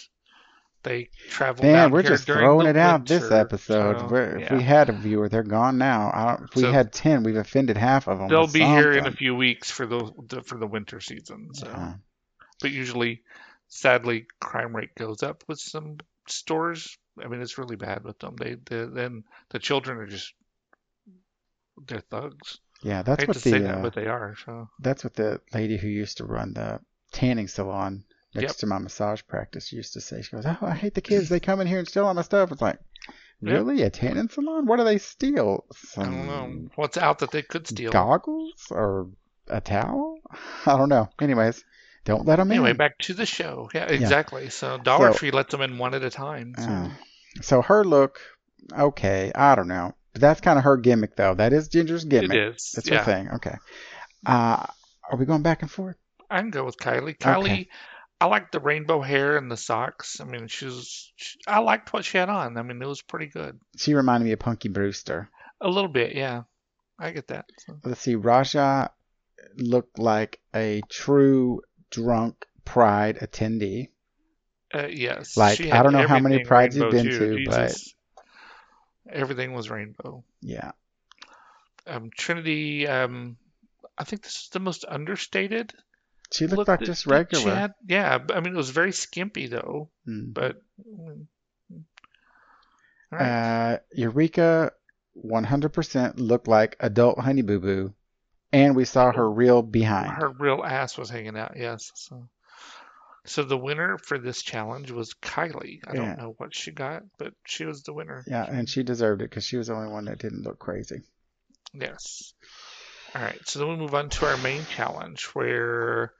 they 0.83 1.09
travel 1.29 1.65
Man, 1.65 1.91
we're 1.91 2.03
just 2.03 2.25
throwing 2.25 2.67
it 2.67 2.77
out 2.77 3.05
this 3.05 3.31
episode. 3.31 3.99
so, 3.99 4.07
We're, 4.07 4.37
If 4.39 4.51
we 4.51 4.61
had 4.63 4.89
a 4.89 4.93
viewer, 4.93 5.29
they're 5.29 5.43
gone 5.43 5.77
now. 5.77 6.11
I 6.13 6.25
don't, 6.27 6.43
if 6.49 6.55
we 6.55 6.61
So- 6.63 6.71
had 6.71 6.91
ten, 6.93 7.23
we've 7.23 7.35
offended 7.35 7.77
half 7.77 8.07
of 8.07 8.19
them. 8.19 8.29
They'll 8.29 8.47
be 8.47 8.59
here 8.61 8.91
in 8.91 9.05
a 9.05 9.11
few 9.11 9.35
weeks 9.35 9.69
for 9.71 9.85
the, 9.85 10.11
the 10.27 10.41
for 10.41 10.57
the 10.57 10.67
winter 10.67 10.99
season. 10.99 11.49
So, 11.53 11.67
Yeah. 11.67 11.93
But 12.61 12.71
usually, 12.71 13.21
sadly, 13.67 14.27
crime 14.39 14.75
rate 14.75 14.95
goes 14.95 15.23
up 15.23 15.43
with 15.47 15.59
some 15.59 15.97
stores. 16.27 16.97
I 17.21 17.27
mean, 17.27 17.41
it's 17.41 17.57
really 17.57 17.75
bad 17.75 18.03
with 18.03 18.19
them. 18.19 18.35
They, 18.37 18.55
they 18.65 18.85
then 18.85 19.23
the 19.49 19.59
children 19.59 19.97
are 19.97 20.07
just 20.07 20.33
they're 21.87 22.01
thugs. 22.01 22.59
Yeah, 22.83 23.03
that's 23.03 23.27
what 23.27 23.37
the 23.37 23.51
that, 23.51 23.77
uh, 23.77 23.81
but 23.83 23.93
they 23.93 24.07
are. 24.07 24.35
So 24.45 24.69
that's 24.79 25.03
what 25.03 25.13
the 25.13 25.41
lady 25.53 25.77
who 25.77 25.87
used 25.87 26.17
to 26.17 26.25
run 26.25 26.53
the 26.53 26.79
tanning 27.11 27.47
salon 27.47 28.03
next 28.33 28.47
Yep. 28.47 28.55
to 28.57 28.67
my 28.67 28.79
massage 28.79 29.21
practice 29.27 29.71
used 29.71 29.93
to 29.93 30.01
say. 30.01 30.21
She 30.21 30.31
goes, 30.31 30.45
"Oh, 30.45 30.57
I 30.61 30.73
hate 30.73 30.93
the 30.93 31.01
kids. 31.01 31.29
They 31.29 31.39
come 31.39 31.59
in 31.61 31.67
here 31.67 31.79
and 31.79 31.87
steal 31.87 32.05
all 32.05 32.13
my 32.13 32.21
stuff." 32.21 32.51
It's 32.51 32.61
like, 32.61 32.79
Yep. 33.41 33.53
really, 33.53 33.81
a 33.83 33.89
tanning 33.89 34.29
salon? 34.29 34.65
What 34.65 34.77
do 34.77 34.83
they 34.83 34.97
steal? 34.97 35.65
I 35.97 36.03
don't 36.05 36.27
know 36.27 36.69
what's 36.75 36.97
out 36.97 37.19
that 37.19 37.31
they 37.31 37.41
could 37.41 37.67
steal. 37.67 37.91
Goggles 37.91 38.67
or 38.71 39.09
a 39.47 39.61
towel? 39.61 40.19
I 40.65 40.77
don't 40.77 40.89
know. 40.89 41.09
Anyways, 41.19 41.63
don't 42.05 42.25
let 42.25 42.37
them 42.37 42.51
Anyway, 42.51 42.55
in. 42.55 42.69
Anyway, 42.71 42.77
back 42.77 42.97
to 42.99 43.13
the 43.13 43.25
show. 43.25 43.69
Yeah, 43.73 43.85
exactly. 43.85 44.49
So 44.49 44.77
Dollar 44.77 45.11
So- 45.11 45.19
Tree 45.19 45.31
lets 45.31 45.51
them 45.51 45.61
in 45.61 45.77
one 45.77 45.93
at 45.93 46.03
a 46.03 46.09
time. 46.09 46.55
So. 46.57 46.63
Uh, 46.63 46.89
so 47.41 47.61
her 47.61 47.83
look, 47.83 48.19
okay, 48.77 49.31
I 49.33 49.55
don't 49.55 49.67
know. 49.67 49.95
But 50.13 50.21
that's 50.21 50.41
kind 50.41 50.57
of 50.57 50.65
her 50.65 50.77
gimmick, 50.77 51.15
though. 51.15 51.35
That 51.35 51.53
is 51.53 51.69
Ginger's 51.69 52.03
gimmick. 52.03 52.31
it 52.31 52.53
is. 52.55 52.73
That's 52.75 52.89
yeah. 52.89 52.97
her 52.97 53.03
thing. 53.05 53.29
Okay. 53.35 53.55
Uh, 54.25 54.65
are 55.09 55.17
we 55.17 55.25
going 55.25 55.41
back 55.41 55.61
and 55.61 55.71
forth? 55.71 55.95
I 56.29 56.39
can 56.41 56.49
go 56.49 56.65
with 56.65 56.77
Kylie. 56.77 57.17
Kylie, 57.17 57.67
I 58.19 58.25
like 58.25 58.51
the 58.51 58.59
rainbow 58.59 59.01
hair 59.01 59.37
and 59.37 59.49
the 59.49 59.57
socks. 59.57 60.19
I 60.19 60.25
mean, 60.25 60.47
she's. 60.47 61.11
She, 61.15 61.39
I 61.47 61.59
liked 61.59 61.93
what 61.93 62.03
she 62.03 62.17
had 62.17 62.29
on. 62.29 62.57
I 62.57 62.61
mean, 62.61 62.81
it 62.81 62.87
was 62.87 63.01
pretty 63.01 63.27
good. 63.27 63.59
She 63.77 63.93
reminded 63.93 64.25
me 64.25 64.31
of 64.33 64.39
Punky 64.39 64.69
Brewster. 64.69 65.29
A 65.61 65.69
little 65.69 65.89
bit, 65.89 66.15
yeah. 66.15 66.43
I 66.99 67.11
get 67.11 67.27
that. 67.27 67.45
So, 67.65 67.77
Let's 67.83 68.01
see. 68.01 68.15
Raja 68.15 68.91
looked 69.55 69.97
like 69.97 70.39
a 70.53 70.81
true 70.89 71.61
drunk 71.91 72.45
Pride 72.65 73.17
attendee. 73.19 73.89
uh, 74.73 74.87
yes. 74.87 75.37
Like, 75.37 75.61
I 75.61 75.83
don't 75.83 75.93
know 75.93 76.07
how 76.07 76.19
many 76.19 76.43
prides 76.43 76.75
you've 76.75 76.91
been 76.91 77.05
too. 77.05 77.37
to, 77.37 77.45
but- 77.49 77.77
everything 79.09 79.53
was 79.53 79.69
rainbow. 79.69 80.23
Yeah. 80.41 80.71
Um, 81.85 82.09
Trinity. 82.15 82.87
Um, 82.87 83.37
I 83.97 84.03
think 84.03 84.23
this 84.23 84.43
is 84.43 84.49
the 84.51 84.59
most 84.59 84.85
understated. 84.87 85.73
She 86.31 86.45
looked 86.47 86.59
look 86.59 86.67
like 86.69 86.81
just 86.81 87.05
regular. 87.07 87.53
had. 87.53 87.73
Yeah, 87.87 88.17
I 88.33 88.39
mean, 88.39 88.53
it 88.53 88.57
was 88.57 88.69
very 88.69 88.93
skimpy 88.93 89.47
though. 89.47 89.89
Mm. 90.07 90.33
But. 90.33 90.61
mm, 90.79 91.25
all 93.11 93.19
right. 93.19 93.73
Uh, 93.73 93.77
Eureka 93.93 94.71
100% 95.25 96.13
looked 96.17 96.47
like 96.47 96.77
adult 96.79 97.19
Honey 97.19 97.41
Boo 97.41 97.59
Boo. 97.59 97.93
And 98.53 98.75
we 98.75 98.85
saw 98.85 99.11
her 99.11 99.29
real 99.29 99.61
behind. 99.61 100.11
Her 100.11 100.29
real 100.29 100.63
ass 100.63 100.97
was 100.97 101.09
hanging 101.09 101.37
out, 101.37 101.55
yes. 101.55 101.91
So, 101.95 102.27
so 103.25 103.43
the 103.43 103.57
winner 103.57 103.97
for 103.97 104.17
this 104.17 104.41
challenge 104.41 104.91
was 104.91 105.13
Kylie. 105.13 105.79
I 105.87 105.93
Yeah. 105.93 105.99
don't 105.99 106.17
know 106.17 106.33
what 106.37 106.53
she 106.53 106.71
got, 106.71 107.03
but 107.17 107.33
she 107.45 107.65
was 107.65 107.83
the 107.83 107.93
winner. 107.93 108.23
Yeah, 108.27 108.43
and 108.43 108.69
she 108.69 108.83
deserved 108.83 109.21
it 109.21 109.29
because 109.29 109.45
she 109.45 109.57
was 109.57 109.67
the 109.67 109.75
only 109.75 109.91
one 109.91 110.05
that 110.05 110.19
didn't 110.19 110.43
look 110.43 110.59
crazy. 110.59 111.01
Yes. 111.73 112.33
All 113.15 113.21
right, 113.21 113.47
so 113.47 113.59
then 113.59 113.69
we 113.69 113.75
move 113.77 113.93
on 113.93 114.09
to 114.09 114.25
our 114.25 114.37
main 114.37 114.65
challenge 114.65 115.25
where 115.33 116.13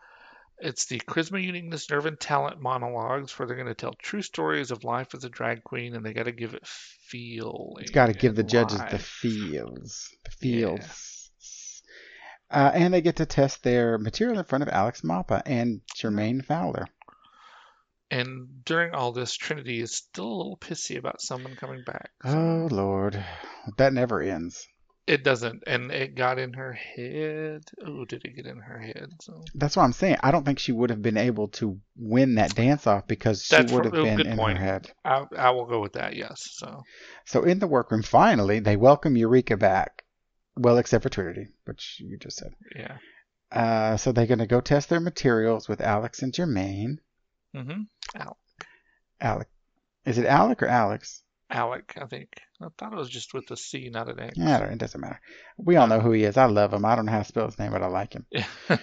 it's 0.60 0.86
the 0.86 1.00
Charisma, 1.00 1.41
Uniqueness, 1.41 1.89
Nerve, 1.89 2.06
and 2.06 2.20
Talent 2.20 2.62
monologues 2.62 3.38
where 3.38 3.48
they're 3.48 3.56
going 3.56 3.67
to 3.67 3.74
tell 3.74 3.94
true 3.94 4.22
stories 4.22 4.72
of 4.72 4.84
life 4.84 5.15
as 5.15 5.24
a 5.24 5.30
drag 5.30 5.63
queen 5.63 5.96
and 5.96 6.06
they 6.06 6.13
got 6.13 6.26
to 6.26 6.32
give 6.32 6.54
it 6.54 6.65
feel. 6.65 7.78
It's 7.80 7.91
got 7.91 8.08
to 8.08 8.13
give 8.13 8.36
the 8.36 8.41
and 8.41 8.50
judges 8.50 8.82
the 8.89 9.00
feels. 9.00 10.10
The 10.41 10.50
Yeah. 10.50 10.78
Uh, 12.52 12.72
and 12.74 12.94
they 12.94 13.02
get 13.02 13.16
to 13.16 13.26
test 13.26 13.64
their 13.64 13.98
material 13.98 14.40
in 14.40 14.46
front 14.46 14.62
of 14.62 14.70
Alex 14.70 15.04
Mapa 15.04 15.42
and 15.46 15.82
Jermaine 15.96 16.44
Fowler. 16.44 16.88
And 18.10 18.66
during 18.66 18.94
all 18.94 19.14
this, 19.14 19.34
Trinity 19.36 19.80
is 19.80 19.96
still 19.96 20.26
a 20.26 20.36
little 20.36 20.58
pissy 20.58 20.98
about 20.98 21.22
someone 21.22 21.56
coming 21.56 21.84
back. 21.86 22.12
Oh, 22.26 22.68
Lord. 22.70 23.24
That 23.78 23.94
never 23.94 24.22
ends. 24.22 24.68
It 25.08 25.24
doesn't, 25.24 25.64
and 25.66 25.92
it 25.92 26.16
got 26.16 26.38
in 26.38 26.54
her 26.54 26.74
head. 26.74 27.64
Oh, 27.86 28.06
did 28.06 28.24
it 28.24 28.36
get 28.36 28.46
in 28.46 28.60
her 28.60 28.80
head? 28.80 29.10
So 29.22 29.42
That's 29.56 29.76
what 29.76 29.84
I'm 29.84 29.94
saying. 29.94 30.18
I 30.22 30.32
don't 30.32 30.46
think 30.46 30.60
she 30.60 30.72
would 30.72 30.90
have 30.90 31.02
been 31.02 31.18
able 31.18 31.48
to 31.50 31.80
win 31.98 32.36
that 32.36 32.54
dance 32.54 32.86
off 32.86 33.08
because 33.08 33.44
she 33.44 33.56
That's 33.56 33.74
would 33.74 33.86
have 33.86 33.94
been 33.94 34.22
in 34.28 34.38
point. 34.38 34.60
her 34.60 34.64
head. 34.64 34.92
I, 35.04 35.26
I 35.38 35.50
will 35.52 35.66
go 35.66 35.82
with 35.82 35.94
that. 35.94 36.16
Yes. 36.16 36.48
So 36.54 36.84
So 37.26 37.44
in 37.44 37.60
the 37.60 37.68
workroom, 37.68 38.04
finally, 38.04 38.60
they 38.60 38.76
welcome 38.76 39.18
Eureka 39.18 39.58
back. 39.58 40.04
Well, 40.58 40.78
except 40.78 41.04
for 41.04 41.10
Trinity, 41.10 41.48
which 41.66 41.98
you 42.00 42.18
just 42.18 42.38
said. 42.38 42.54
yeah, 42.76 42.98
Uh, 43.52 43.98
so 43.98 44.12
they're 44.12 44.28
going 44.28 44.40
to 44.40 44.48
go 44.48 44.62
test 44.62 44.90
their 44.90 45.00
materials 45.00 45.68
with 45.70 45.82
Alex 45.82 46.22
and 46.22 46.34
Jermaine. 46.34 46.98
Mm-hmm. 47.56 47.82
Al- 48.16 48.38
Alec. 49.20 49.48
Is 50.06 50.18
it 50.18 50.26
Alec 50.26 50.62
or 50.64 50.68
Alex? 50.68 51.24
Alec, 51.50 51.98
I 52.02 52.06
think. 52.06 52.30
I 52.62 52.68
thought 52.78 52.94
it 52.94 52.98
was 52.98 53.10
just 53.10 53.34
with 53.34 53.50
a 53.52 53.58
C, 53.58 53.90
not 53.92 54.10
an 54.10 54.20
X. 54.20 54.38
Yeah, 54.38 54.64
it 54.64 54.78
doesn't 54.78 55.02
matter. 55.02 55.20
We 55.58 55.76
all 55.76 55.88
know 55.88 56.00
who 56.00 56.12
he 56.12 56.24
is. 56.24 56.38
I 56.38 56.46
love 56.46 56.74
him. 56.74 56.86
I 56.86 56.96
don't 56.96 57.06
know 57.06 57.12
how 57.12 57.20
to 57.20 57.26
spell 57.26 57.46
his 57.46 57.60
name, 57.60 57.72
but 57.72 57.84
I 57.84 57.88
like 57.88 58.14
him. 58.14 58.26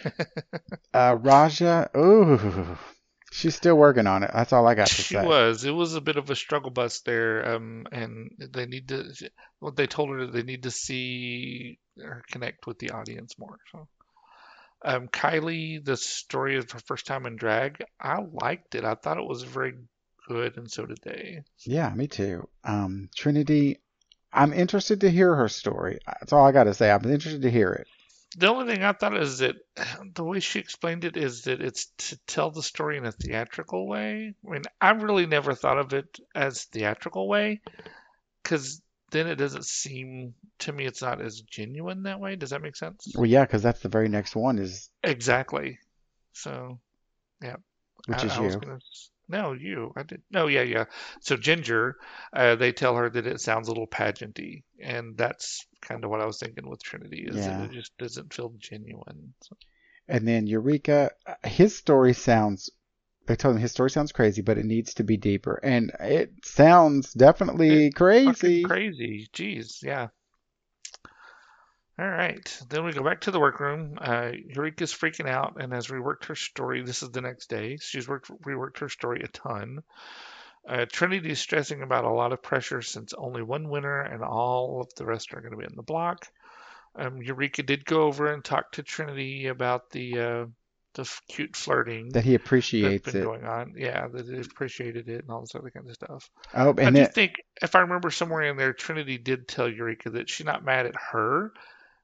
Uh, 0.93 1.17
Raja. 1.21 1.91
Ooh, 1.97 2.77
she's 3.31 3.55
still 3.55 3.77
working 3.77 4.07
on 4.07 4.23
it. 4.23 4.31
That's 4.33 4.53
all 4.53 4.67
I 4.67 4.75
got 4.75 4.88
to 4.88 4.95
she 4.95 5.14
say. 5.14 5.25
was. 5.25 5.64
It 5.64 5.71
was 5.71 5.95
a 5.95 6.01
bit 6.01 6.17
of 6.17 6.31
a 6.31 6.37
struggle 6.37 6.71
bus 6.71 7.01
there, 7.01 7.55
um, 7.55 7.87
and 7.93 8.31
they 8.38 8.67
need 8.67 8.88
to. 8.88 9.12
What 9.59 9.77
they 9.77 9.87
told 9.87 10.11
her 10.11 10.27
they 10.27 10.43
need 10.43 10.64
to 10.64 10.71
see 10.71 11.79
her 11.99 12.23
connect 12.31 12.67
with 12.67 12.79
the 12.79 12.91
audience 12.91 13.38
more. 13.38 13.59
So, 13.73 13.88
um, 14.85 15.09
Kylie, 15.09 15.85
the 15.85 15.97
story 15.97 16.57
of 16.57 16.71
her 16.71 16.81
first 16.81 17.07
time 17.07 17.27
in 17.27 17.37
drag, 17.37 17.85
I 18.01 18.21
liked 18.21 18.75
it. 18.75 18.85
I 18.85 18.95
thought 18.95 19.19
it 19.19 19.29
was 19.29 19.43
very 19.43 19.75
good, 20.29 20.57
and 20.57 20.71
so 20.71 20.87
did 20.87 21.01
they. 21.03 21.43
Yeah, 21.64 21.93
me 21.95 22.07
too. 22.07 22.49
Um, 22.64 23.09
Trinity. 23.14 23.79
I'm 24.31 24.53
interested 24.53 25.01
to 25.01 25.11
hear 25.11 25.35
her 25.35 25.49
story. 25.49 26.01
That's 26.07 26.35
all 26.35 26.47
I 26.47 26.53
got 26.53 26.64
to 26.64 26.75
say. 26.75 26.91
I'm 26.91 27.03
interested 27.11 27.43
to 27.43 27.51
hear 27.51 27.73
it. 27.73 27.87
The 28.37 28.49
only 28.49 28.73
thing 28.73 28.85
I 28.85 28.93
thought 28.93 29.17
is 29.17 29.38
that 29.38 29.57
the 30.14 30.25
way 30.25 30.41
she 30.41 30.59
explained 30.59 31.05
it 31.05 31.17
is 31.17 31.43
that 31.43 31.61
it's 31.61 31.87
to 31.99 32.19
tell 32.27 32.51
the 32.51 32.62
story 32.62 32.99
in 32.99 33.07
a 33.07 33.12
theatrical 33.12 33.87
way. 33.87 34.35
I 34.47 34.51
mean, 34.51 34.62
I 34.81 34.91
really 34.91 35.27
never 35.27 35.55
thought 35.55 35.79
of 35.79 35.93
it 35.93 36.19
as 36.35 36.64
theatrical 36.64 37.29
way 37.29 37.61
because 38.43 38.83
then 39.11 39.27
it 39.27 39.37
doesn't 39.37 39.64
seem 39.64 40.35
to 40.61 40.73
me 40.73 40.85
it's 40.85 41.03
not 41.03 41.21
as 41.21 41.41
genuine 41.41 42.03
that 42.03 42.21
way. 42.21 42.37
Does 42.37 42.51
that 42.51 42.62
make 42.62 42.77
sense? 42.77 43.12
Well, 43.14 43.27
yeah, 43.27 43.45
because 43.45 43.62
that's 43.62 43.81
the 43.81 43.88
very 43.88 44.09
next 44.09 44.37
one 44.37 44.59
is 44.59 44.91
Exactly. 45.03 45.79
So, 46.33 46.79
yeah, 47.43 47.57
which 48.07 48.19
I, 48.19 48.27
is 48.27 48.33
I 48.33 48.41
was 48.41 48.55
you. 48.55 48.61
gonna 48.61 48.79
no, 49.29 49.53
you. 49.53 49.93
I 49.97 50.03
did. 50.03 50.23
No, 50.31 50.47
yeah, 50.47 50.62
yeah. 50.62 50.85
So 51.21 51.37
Ginger, 51.37 51.97
uh, 52.33 52.55
they 52.57 52.73
tell 52.73 52.97
her 52.97 53.09
that 53.11 53.27
it 53.27 53.41
sounds 53.41 53.69
a 53.69 53.71
little 53.71 53.87
pageanty, 53.87 54.62
and 54.81 55.17
that's 55.17 55.67
kind 55.81 56.05
of 56.05 56.11
what 56.11 56.21
I 56.21 56.27
was 56.27 56.38
thinking 56.38 56.69
with 56.69 56.83
Trinity 56.83 57.25
is 57.27 57.37
Yeah. 57.37 57.57
that 57.59 57.61
it 57.61 57.73
just 57.73 57.97
doesn't 57.99 58.33
feel 58.35 58.53
genuine. 58.59 59.35
So, 59.43 59.57
And 60.09 60.27
then 60.27 60.47
Eureka, 60.47 61.11
uh, 61.27 61.35
his 61.45 61.77
story 61.77 62.12
sounds. 62.14 62.71
They 63.27 63.37
told 63.37 63.57
him 63.57 63.61
his 63.62 63.73
story 63.73 63.91
sounds 63.91 64.12
crazy, 64.12 64.41
but 64.43 64.57
it 64.59 64.64
needs 64.64 64.95
to 64.95 65.05
be 65.05 65.17
deeper, 65.19 65.61
and 65.62 65.93
it 66.01 66.33
sounds 66.45 67.12
definitely 67.12 67.91
crazy. 67.91 68.64
crazy. 68.64 69.29
Jeez, 69.33 69.83
yeah. 69.83 70.09
All 71.99 72.09
right. 72.09 72.61
Then 72.69 72.85
we 72.85 72.93
go 72.93 73.03
back 73.03 73.23
to 73.23 73.31
the 73.33 73.41
workroom. 73.41 73.99
Uh, 74.01 74.31
Eureka's 74.55 74.93
freaking 74.93 75.29
out 75.29 75.57
and 75.61 75.73
has 75.73 75.89
reworked 75.89 76.27
her 76.27 76.37
story. 76.37 76.83
This 76.83 77.03
is 77.03 77.11
the 77.11 77.21
next 77.21 77.49
day. 77.51 77.77
She's 77.81 78.07
worked, 78.07 78.31
reworked 78.43 78.79
her 78.79 78.89
story 78.89 79.23
a 79.25 79.29
ton. 79.29 79.81
Uh, 80.69 80.85
Trinity 80.91 81.31
is 81.31 81.41
stressing 81.41 81.83
about 81.83 82.05
a 82.05 82.11
lot 82.11 82.33
of 82.33 82.43
pressure 82.43 82.83
since 82.83 83.15
only 83.17 83.43
one 83.43 83.69
winner 83.69 84.01
and 84.01 84.23
all 84.23 84.81
of 84.83 84.95
the 84.97 85.07
rest 85.07 85.33
are 85.35 85.41
going 85.41 85.53
to 85.53 85.57
be 85.57 85.65
in 85.65 85.75
the 85.77 85.83
block. 85.83 86.27
Um, 86.95 87.23
Eureka 87.23 87.63
did 87.63 87.85
go 87.85 88.03
over 88.03 88.33
and 88.33 88.45
talk 88.45 88.73
to 88.73 88.83
Trinity 88.83 89.47
about 89.47 89.91
the 89.91 90.19
uh, 90.19 90.47
the 90.95 91.03
f- 91.03 91.23
cute 91.29 91.55
flirting 91.57 92.11
That 92.11 92.25
he 92.25 92.33
that's 92.33 92.45
appreciates 92.45 93.13
been 93.13 93.23
it. 93.23 93.25
going 93.25 93.45
on. 93.45 93.75
Yeah, 93.77 94.09
that 94.09 94.27
they 94.27 94.39
appreciated 94.41 95.09
it 95.09 95.23
and 95.23 95.31
all 95.31 95.41
this 95.41 95.55
other 95.55 95.71
kind 95.71 95.89
of 95.89 95.95
stuff. 95.95 96.31
Oh, 96.55 96.75
and 96.77 96.97
I 96.99 97.05
do 97.05 97.07
think, 97.07 97.35
if 97.63 97.75
I 97.75 97.81
remember 97.81 98.11
somewhere 98.11 98.43
in 98.43 98.57
there, 98.57 98.73
Trinity 98.73 99.17
did 99.17 99.49
tell 99.49 99.69
Eureka 99.69 100.11
that 100.11 100.29
she's 100.29 100.47
not 100.47 100.65
mad 100.65 100.87
at 100.87 100.97
her. 101.13 101.53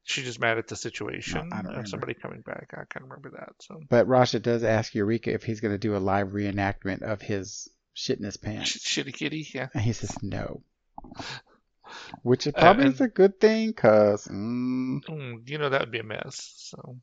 She's 0.06 0.24
just 0.26 0.38
mad 0.40 0.58
at 0.58 0.68
the 0.68 0.76
situation 0.76 1.50
I 1.52 1.62
don't 1.62 1.74
of 1.76 1.88
somebody 1.88 2.12
coming 2.14 2.42
back. 2.42 2.68
I 2.74 2.84
can't 2.90 3.04
remember 3.04 3.30
that. 3.30 3.54
So 3.60 3.80
But 3.88 4.06
Raja 4.06 4.38
does 4.38 4.62
ask 4.62 4.94
Eureka 4.94 5.32
if 5.32 5.42
he's 5.44 5.60
going 5.60 5.72
to 5.74 5.78
do 5.78 5.96
a 5.96 5.98
live 5.98 6.28
reenactment 6.28 7.02
of 7.02 7.22
his 7.22 7.68
shit 7.94 8.18
in 8.18 8.24
his 8.24 8.34
Sh- 8.36 8.40
pants. 8.40 8.78
shitty 8.78 9.14
kitty, 9.14 9.48
yeah. 9.54 9.68
And 9.72 9.82
he 9.82 9.92
says 9.94 10.22
no. 10.22 10.62
Which 12.22 12.46
is 12.46 12.52
probably 12.52 12.84
Uh, 12.84 12.86
and- 12.88 12.94
is 12.94 13.00
a 13.00 13.08
good 13.08 13.40
thing, 13.40 13.68
because 13.68 14.26
mm, 14.28 15.00
Mm, 15.08 15.48
you 15.48 15.58
know 15.58 15.68
that 15.70 15.80
would 15.80 15.90
be 15.90 15.98
a 16.00 16.04
mess. 16.04 16.52
So, 16.56 16.98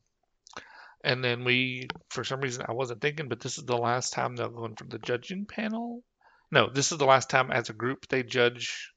and 1.04 1.22
then 1.24 1.44
we, 1.44 1.88
for 2.10 2.24
some 2.24 2.40
reason, 2.40 2.64
I 2.68 2.72
wasn't 2.72 3.00
thinking, 3.00 3.28
but 3.28 3.40
this 3.40 3.58
is 3.58 3.64
the 3.64 3.76
last 3.76 4.12
time 4.12 4.36
they'll 4.36 4.48
go 4.48 4.64
in 4.66 4.76
for 4.76 4.84
the 4.84 4.98
judging 4.98 5.46
panel. 5.46 6.02
No, 6.50 6.68
this 6.70 6.92
is 6.92 6.98
the 6.98 7.06
last 7.06 7.30
time 7.30 7.50
as 7.50 7.70
a 7.70 7.72
group 7.74 8.06
they 8.08 8.22
judge 8.22 8.91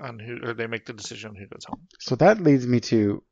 on 0.00 0.18
who, 0.18 0.38
or 0.42 0.54
they 0.54 0.66
make 0.66 0.86
the 0.86 0.92
decision 0.92 1.30
on 1.30 1.36
who 1.36 1.46
goes 1.46 1.64
home. 1.64 1.86
so 2.00 2.14
that 2.16 2.40
leads 2.40 2.66
me 2.66 2.80
to 2.80 3.22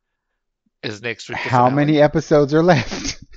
Is 0.82 1.02
next 1.02 1.28
week 1.28 1.38
how 1.38 1.68
finale? 1.68 1.74
many 1.76 2.00
episodes 2.00 2.54
are 2.54 2.62
left? 2.62 3.22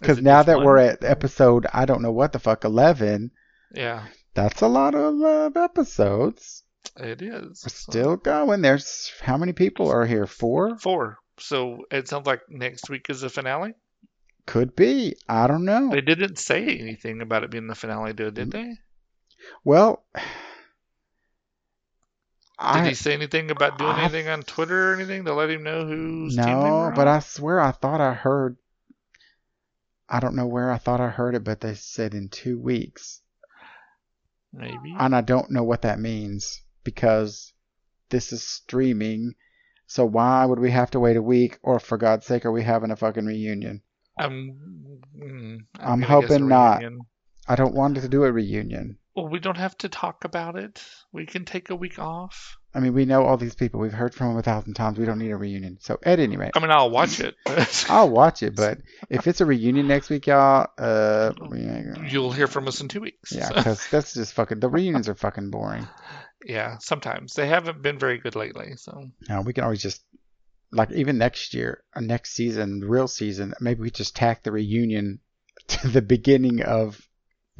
Because 0.00 0.20
now 0.22 0.42
that 0.42 0.56
one? 0.56 0.64
we're 0.66 0.78
at 0.78 1.04
episode, 1.04 1.66
I 1.72 1.84
don't 1.84 2.00
know 2.02 2.10
what 2.10 2.32
the 2.32 2.38
fuck, 2.38 2.64
11, 2.64 3.30
yeah, 3.74 4.06
that's 4.34 4.62
a 4.62 4.66
lot 4.66 4.94
of 4.94 5.20
uh, 5.22 5.50
episodes. 5.60 6.64
it 6.96 7.20
is. 7.20 7.62
We're 7.64 7.68
still 7.68 8.16
going. 8.16 8.62
There's 8.62 9.12
how 9.20 9.36
many 9.36 9.52
people 9.52 9.90
are 9.90 10.06
here? 10.06 10.26
Four? 10.26 10.78
Four. 10.78 11.18
So 11.38 11.84
it 11.90 12.08
sounds 12.08 12.26
like 12.26 12.40
next 12.48 12.88
week 12.88 13.10
is 13.10 13.20
the 13.20 13.28
finale. 13.28 13.74
Could 14.46 14.74
be. 14.74 15.16
I 15.28 15.46
don't 15.46 15.66
know. 15.66 15.90
They 15.90 16.00
didn't 16.00 16.36
say 16.38 16.64
anything 16.78 17.20
about 17.20 17.44
it 17.44 17.50
being 17.50 17.66
the 17.66 17.74
finale, 17.74 18.14
did 18.14 18.34
they? 18.34 18.72
Well, 19.64 20.02
Did 22.60 22.66
I 22.66 22.88
he 22.88 22.94
say 22.94 23.14
anything 23.14 23.50
about 23.50 23.78
doing 23.78 23.92
I- 23.92 24.02
anything 24.02 24.28
on 24.28 24.42
Twitter 24.42 24.90
or 24.90 24.94
anything 24.94 25.24
to 25.24 25.32
let 25.32 25.48
him 25.48 25.62
know 25.62 25.86
they 25.86 26.36
no, 26.36 26.92
but? 26.94 27.08
I 27.08 27.20
swear 27.20 27.58
I 27.58 27.70
thought 27.70 28.02
I 28.02 28.12
heard. 28.12 28.58
I 30.10 30.20
don't 30.20 30.36
know 30.36 30.46
where 30.46 30.70
I 30.70 30.76
thought 30.76 31.00
I 31.00 31.08
heard 31.08 31.34
it, 31.34 31.42
but 31.42 31.60
they 31.60 31.74
said 31.74 32.12
in 32.14 32.28
two 32.28 32.58
weeks, 32.58 33.22
Maybe. 34.52 34.94
and 34.98 35.14
I 35.16 35.22
don't 35.22 35.50
know 35.50 35.62
what 35.62 35.82
that 35.82 36.00
means 36.00 36.60
because 36.84 37.52
this 38.10 38.30
is 38.32 38.42
streaming. 38.42 39.36
So 39.86 40.04
why 40.04 40.44
would 40.44 40.58
we 40.58 40.70
have 40.72 40.90
to 40.90 41.00
wait 41.00 41.16
a 41.16 41.22
week? 41.22 41.58
Or 41.62 41.80
for 41.80 41.96
God's 41.96 42.26
sake, 42.26 42.44
are 42.44 42.52
we 42.52 42.62
having 42.62 42.90
a 42.90 42.96
fucking 42.96 43.24
reunion? 43.24 43.82
I'm, 44.18 45.00
mm, 45.16 45.60
I'm 45.78 46.00
guess 46.00 46.08
hoping 46.10 46.48
not. 46.48 46.82
I 47.48 47.56
don't 47.56 47.74
want 47.74 47.96
to 47.96 48.08
do 48.08 48.24
a 48.24 48.32
reunion. 48.32 48.98
Well, 49.20 49.28
we 49.28 49.38
don't 49.38 49.58
have 49.58 49.76
to 49.78 49.88
talk 49.90 50.24
about 50.24 50.56
it. 50.56 50.82
We 51.12 51.26
can 51.26 51.44
take 51.44 51.68
a 51.68 51.76
week 51.76 51.98
off. 51.98 52.56
I 52.74 52.80
mean, 52.80 52.94
we 52.94 53.04
know 53.04 53.24
all 53.24 53.36
these 53.36 53.54
people. 53.54 53.78
We've 53.80 53.92
heard 53.92 54.14
from 54.14 54.28
them 54.28 54.38
a 54.38 54.42
thousand 54.42 54.74
times. 54.74 54.98
We 54.98 55.04
don't 55.04 55.18
need 55.18 55.30
a 55.30 55.36
reunion. 55.36 55.76
So 55.80 55.98
at 56.02 56.20
any 56.20 56.38
rate, 56.38 56.52
I 56.54 56.60
mean, 56.60 56.70
I'll 56.70 56.88
watch 56.88 57.20
it. 57.20 57.34
I'll 57.90 58.08
watch 58.08 58.42
it. 58.42 58.56
But 58.56 58.78
if 59.10 59.26
it's 59.26 59.42
a 59.42 59.44
reunion 59.44 59.88
next 59.88 60.08
week, 60.08 60.26
y'all, 60.26 60.68
uh, 60.78 61.32
we 61.50 61.58
ain't 61.58 61.94
gonna- 61.94 62.08
You'll 62.08 62.32
hear 62.32 62.46
from 62.46 62.66
us 62.66 62.80
in 62.80 62.88
two 62.88 63.00
weeks. 63.02 63.32
yeah, 63.32 63.48
because 63.54 63.86
that's 63.90 64.14
just 64.14 64.32
fucking. 64.32 64.60
The 64.60 64.68
reunions 64.70 65.06
are 65.08 65.14
fucking 65.14 65.50
boring. 65.50 65.86
yeah, 66.44 66.78
sometimes 66.78 67.34
they 67.34 67.46
haven't 67.46 67.82
been 67.82 67.98
very 67.98 68.16
good 68.16 68.36
lately. 68.36 68.76
So 68.76 69.10
Now 69.28 69.42
we 69.42 69.52
can 69.52 69.64
always 69.64 69.82
just 69.82 70.02
like 70.72 70.92
even 70.92 71.18
next 71.18 71.52
year, 71.52 71.82
or 71.94 72.00
next 72.00 72.32
season, 72.32 72.80
real 72.86 73.08
season, 73.08 73.52
maybe 73.60 73.80
we 73.82 73.90
just 73.90 74.16
tack 74.16 74.44
the 74.44 74.52
reunion 74.52 75.18
to 75.68 75.88
the 75.88 76.00
beginning 76.02 76.62
of 76.62 77.06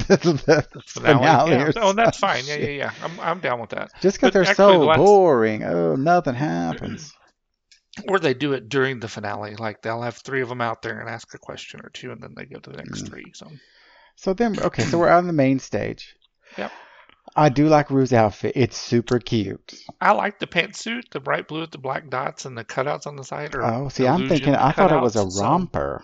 the, 0.09 0.17
the 0.17 0.67
the 0.73 0.83
finale. 0.83 1.51
yeah. 1.53 1.73
Oh, 1.77 1.93
that's 1.93 2.19
fine. 2.19 2.45
Yeah, 2.47 2.57
yeah, 2.57 2.69
yeah. 2.69 2.93
I'm, 3.03 3.21
I'm 3.21 3.41
down 3.41 3.61
with 3.61 3.71
that. 3.71 3.91
Just 4.01 4.17
because 4.21 4.33
they're 4.33 4.43
actually, 4.43 4.55
so 4.57 4.73
the 4.79 4.85
last- 4.87 4.99
boring. 4.99 5.63
Oh, 5.65 5.95
nothing 5.97 6.35
happens. 6.35 7.13
Or 8.09 8.19
they 8.19 8.35
do 8.35 8.53
it 8.53 8.69
during 8.69 9.01
the 9.01 9.09
finale. 9.09 9.57
Like 9.57 9.83
they'll 9.83 10.03
have 10.03 10.17
three 10.17 10.43
of 10.43 10.49
them 10.49 10.61
out 10.61 10.83
there 10.83 11.01
and 11.01 11.09
ask 11.09 11.35
a 11.35 11.39
question 11.39 11.81
or 11.83 11.91
two, 11.91 12.13
and 12.13 12.23
then 12.23 12.35
they 12.37 12.45
go 12.47 12.59
to 12.61 12.71
the 12.71 12.77
next 12.77 13.03
Mm. 13.05 13.09
three. 13.09 13.33
So 13.35 13.49
So 14.17 14.33
then, 14.35 14.59
okay, 14.61 14.85
so 14.85 14.99
we're 14.99 15.11
on 15.11 15.27
the 15.27 15.33
main 15.33 15.59
stage. 15.59 16.15
Yep. 16.57 16.71
I 17.37 17.49
do 17.49 17.69
like 17.69 17.91
Ru's 17.91 18.13
outfit. 18.13 18.53
It's 18.57 18.77
super 18.77 19.19
cute. 19.21 19.75
I 20.01 20.13
like 20.13 20.39
the 20.41 20.47
pantsuit, 20.49 21.11
the 21.13 21.21
bright 21.21 21.47
blue 21.47 21.61
with 21.61 21.71
the 21.71 21.79
black 21.79 22.09
dots 22.11 22.45
and 22.45 22.57
the 22.59 22.65
cutouts 22.65 23.07
on 23.07 23.15
the 23.17 23.23
side. 23.23 23.55
Or 23.55 23.63
Oh, 23.65 23.89
see, 23.89 24.07
I'm 24.07 24.29
thinking, 24.29 24.55
I 24.57 24.73
thought 24.73 24.91
it 24.93 25.01
was 25.01 25.15
a 25.17 25.27
romper. 25.41 26.03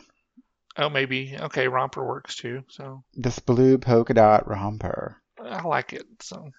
Oh, 0.78 0.88
maybe. 0.90 1.36
Okay, 1.38 1.68
romper 1.68 2.04
works 2.06 2.36
too. 2.36 2.62
So 2.68 3.02
This 3.14 3.38
blue 3.38 3.78
polka 3.78 4.14
dot 4.14 4.46
romper. 4.48 5.16
I 5.42 5.62
like 5.62 5.92
it. 5.92 6.06
So 6.20 6.50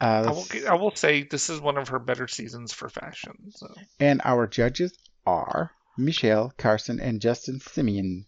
Uh, 0.00 0.24
I 0.26 0.30
will, 0.30 0.46
I 0.68 0.74
will 0.74 0.94
say 0.94 1.22
this 1.22 1.48
is 1.50 1.60
one 1.60 1.78
of 1.78 1.88
her 1.88 1.98
better 1.98 2.28
seasons 2.28 2.72
for 2.72 2.88
fashion. 2.88 3.34
So 3.50 3.74
and 3.98 4.20
our 4.24 4.46
judges 4.46 4.92
are 5.26 5.70
Michelle, 5.96 6.52
Carson, 6.58 7.00
and 7.00 7.20
Justin 7.20 7.58
Simien. 7.60 8.26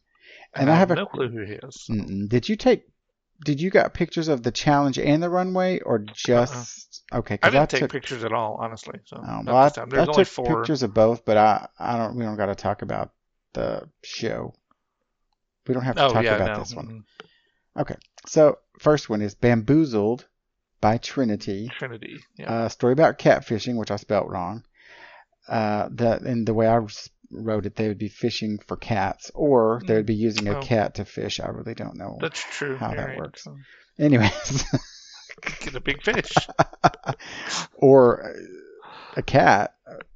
And 0.54 0.70
I 0.70 0.72
I 0.74 0.76
have 0.76 0.88
have 0.88 0.98
a- 0.98 1.00
no 1.02 1.06
clue 1.06 1.28
who 1.28 1.44
he 1.44 1.52
is. 1.52 1.86
Mm-mm. 1.90 2.28
Did 2.28 2.48
you 2.48 2.56
take? 2.56 2.84
Did 3.44 3.60
you 3.60 3.70
got 3.70 3.94
pictures 3.94 4.26
of 4.28 4.42
the 4.42 4.50
challenge 4.50 4.98
and 4.98 5.22
the 5.22 5.30
runway, 5.30 5.78
or 5.80 5.98
just 6.00 6.96
okay? 7.12 7.34
Uh-uh. 7.34 7.38
I 7.42 7.50
'cause 7.50 7.52
didn't 7.52 7.70
take 7.70 7.80
took, 7.82 7.92
pictures 7.92 8.24
at 8.24 8.32
all, 8.32 8.56
honestly. 8.60 8.98
So 9.04 9.18
Oh, 9.24 9.42
well, 9.46 9.56
I, 9.56 9.64
this 9.66 9.74
time. 9.74 9.90
There's 9.90 10.08
I 10.08 10.10
only 10.10 10.24
took 10.24 10.32
four. 10.32 10.56
pictures 10.56 10.82
of 10.82 10.92
both, 10.94 11.24
but 11.24 11.36
I 11.36 11.68
I 11.78 11.96
don't. 11.98 12.16
We 12.16 12.24
don't 12.24 12.36
got 12.36 12.46
to 12.46 12.54
talk 12.56 12.82
about 12.82 13.12
the 13.52 13.88
show. 14.02 14.54
We 15.68 15.74
don't 15.74 15.84
have 15.84 15.96
to 15.96 16.02
Oh 16.06 16.12
talk 16.12 16.24
yeah, 16.24 16.36
about 16.36 16.56
no. 16.56 16.62
this 16.64 16.74
one. 16.74 17.04
mm, 17.76 17.96
So 18.26 18.58
first 18.80 19.08
one 19.10 19.22
is 19.22 19.34
Bamboozled 19.34 20.26
by 20.80 20.96
Trinity. 20.98 21.68
Trinity. 21.78 22.20
Yeah. 22.36 22.50
Uh, 22.52 22.68
story 22.68 22.92
about 22.94 23.18
catfishing, 23.18 23.76
which 23.76 23.90
I 23.90 23.96
spelt 23.96 24.28
wrong. 24.28 24.64
Uh, 25.46 25.88
the 25.90 26.12
and 26.24 26.46
the 26.46 26.54
way 26.54 26.66
I 26.68 26.80
wrote 27.30 27.66
it, 27.66 27.76
they 27.76 27.88
would 27.88 27.98
be 27.98 28.08
fishing 28.08 28.58
for 28.66 28.76
cats, 28.76 29.30
or 29.34 29.82
they 29.86 29.94
would 29.94 30.06
be 30.06 30.14
using 30.14 30.48
a 30.48 30.58
Oh. 30.58 30.62
cat 30.62 30.94
to 30.96 31.04
fish. 31.04 31.40
I 31.40 31.48
really 31.48 31.74
don't 31.74 31.96
know. 31.96 32.16
That's 32.20 32.40
true. 32.40 32.76
How 32.76 32.88
You're 32.88 32.96
that 32.96 33.08
right. 33.08 33.18
works. 33.18 33.44
So, 33.44 33.56
Anyways, 33.98 34.64
Get 35.60 35.74
a 35.74 35.80
big 35.80 36.02
fish. 36.02 36.32
or 37.74 38.34
a 39.16 39.22
cat. 39.22 39.74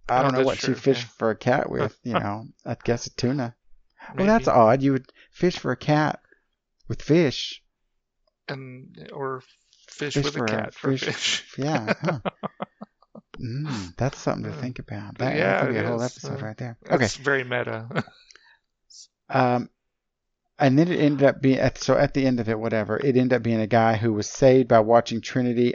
I 0.08 0.18
Oh, 0.18 0.22
don't 0.22 0.32
know 0.34 0.44
what 0.44 0.58
true, 0.58 0.70
you 0.70 0.74
fish 0.80 1.00
yeah. 1.02 1.08
for 1.18 1.30
a 1.30 1.36
cat 1.36 1.70
with. 1.70 1.98
You 2.02 2.12
know, 2.18 2.46
I 2.66 2.76
guess 2.84 3.06
a 3.06 3.10
tuna. 3.10 3.54
Well, 4.08 4.16
maybe. 4.16 4.26
that's 4.28 4.48
odd. 4.48 4.82
You 4.82 4.92
would 4.92 5.06
fish 5.30 5.58
for 5.58 5.72
a 5.72 5.76
cat 5.76 6.20
with 6.88 7.02
fish. 7.02 7.62
and 8.48 9.08
or 9.12 9.42
fish, 9.88 10.14
Fish 10.14 10.24
with 10.24 10.36
a 10.36 10.44
a 10.44 10.46
cat 10.46 10.74
for 10.74 10.90
fish- 10.90 11.04
fish. 11.04 11.44
Yeah. 11.58 11.94
huh. 12.00 12.20
Mm, 13.40 13.96
that's 13.96 14.18
something 14.18 14.44
to 14.50 14.56
think 14.56 14.78
about. 14.78 15.18
That. 15.18 15.34
Yeah, 15.34 15.52
that 15.52 15.60
could 15.64 15.72
be 15.72 15.78
a 15.80 15.86
whole 15.86 16.02
is. 16.02 16.12
episode 16.12 16.40
Uh, 16.40 16.46
right 16.46 16.56
there. 16.56 16.78
Okay. 16.86 16.98
That's 16.98 17.16
very 17.16 17.44
meta. 17.44 18.04
Um, 19.30 19.70
and 20.58 20.78
then 20.78 20.88
it 20.88 21.00
ended 21.00 21.26
up 21.26 21.40
being 21.40 21.58
at, 21.58 21.78
so 21.78 21.96
at 21.96 22.12
the 22.12 22.26
end 22.26 22.38
of 22.38 22.50
it, 22.50 22.58
whatever. 22.58 22.98
It 22.98 23.16
ended 23.16 23.32
up 23.32 23.42
being 23.42 23.60
a 23.62 23.66
guy 23.66 23.96
who 23.96 24.12
was 24.12 24.28
saved 24.28 24.68
by 24.68 24.80
watching 24.80 25.22
Trinity. 25.22 25.74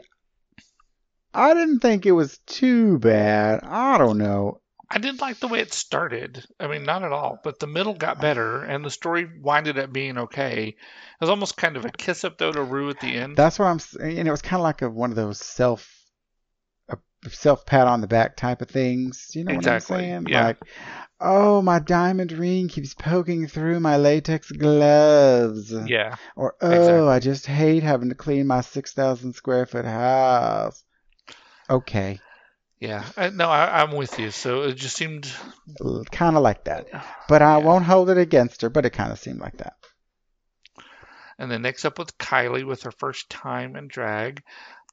I 1.34 1.56
didn't 1.56 1.80
think 1.80 2.06
it 2.06 2.12
was 2.12 2.38
too 2.46 3.00
bad. 3.00 3.62
I 3.63 3.98
don't 3.98 4.20
know. 4.20 4.62
I 4.89 5.00
didn't 5.00 5.21
like 5.21 5.39
the 5.39 5.47
way 5.47 5.60
it 5.60 5.73
started. 5.73 6.45
I 6.60 6.67
mean, 6.67 6.84
not 6.84 7.04
at 7.04 7.12
all. 7.12 7.39
But 7.43 7.60
the 7.60 7.67
middle 7.67 7.93
got 7.93 8.21
better, 8.21 8.63
and 8.63 8.86
the 8.86 8.89
story 8.89 9.30
winded 9.41 9.78
up 9.78 9.91
being 9.91 10.17
okay. 10.17 10.67
It 10.69 10.76
was 11.21 11.30
almost 11.30 11.58
kind 11.58 11.76
of 11.76 11.86
a 11.86 11.89
kiss 11.89 12.23
up 12.23 12.38
though 12.38 12.52
to 12.52 12.63
Ru 12.63 12.89
at 12.89 13.00
the 13.00 13.13
end. 13.15 13.36
That's 13.36 13.60
what 13.60 13.65
I'm 13.65 13.80
saying. 13.80 14.19
And 14.19 14.28
it 14.28 14.32
was 14.32 14.41
kind 14.41 14.60
of 14.60 14.63
like 14.63 14.82
a, 14.82 14.89
one 14.89 15.10
of 15.10 15.15
those 15.15 15.39
self 15.39 15.93
self 17.28 17.65
pat 17.65 17.88
on 17.88 18.02
the 18.02 18.08
back 18.08 18.36
type 18.36 18.62
of 18.62 18.69
things. 18.69 19.32
You 19.34 19.43
know 19.43 19.54
Exactly, 19.54 19.95
what 19.95 20.04
I'm 20.04 20.26
saying? 20.26 20.28
yeah. 20.30 20.43
Like, 20.45 20.58
oh, 21.19 21.62
my 21.62 21.80
diamond 21.80 22.32
ring 22.32 22.67
keeps 22.67 22.93
poking 22.93 23.47
through 23.47 23.80
my 23.80 23.97
latex 23.97 24.52
gloves. 24.52 25.73
yeah, 25.88 26.15
Or 26.36 26.56
oh, 26.62 26.69
Exactly. 26.71 27.10
I 27.10 27.19
just 27.19 27.45
hate 27.45 27.84
having 27.84 28.10
to 28.10 28.15
clean 28.15 28.47
my 28.47 28.62
six 28.62 28.93
thousand 28.93 29.34
square 29.34 29.65
foot 29.65 29.86
house. 29.86 30.84
Okay, 31.69 32.19
yeah. 32.80 33.06
I, 33.16 33.30
no, 33.30 33.50
I, 33.50 33.82
I'm 33.82 33.92
with 33.96 34.20
you. 34.20 34.32
So 34.32 34.63
it 34.63 34.76
just 34.76 34.96
seemed. 34.96 35.32
kind 36.12 36.36
of 36.36 36.44
like 36.44 36.66
that. 36.66 36.88
But 37.28 37.42
I 37.42 37.58
Yeah. 37.58 37.66
won't 37.66 37.86
hold 37.86 38.10
it 38.10 38.18
against 38.18 38.62
her. 38.62 38.70
But 38.70 38.86
it 38.86 38.92
kind 38.92 39.12
of 39.12 39.20
seemed 39.20 39.40
like 39.40 39.58
that. 39.58 39.74
And 41.40 41.52
then 41.52 41.62
next 41.62 41.86
up 41.86 42.00
with 42.00 42.18
Kylie 42.18 42.66
with 42.66 42.84
her 42.84 42.92
first 42.92 43.30
time 43.30 43.76
in 43.76 43.88
drag. 43.88 44.44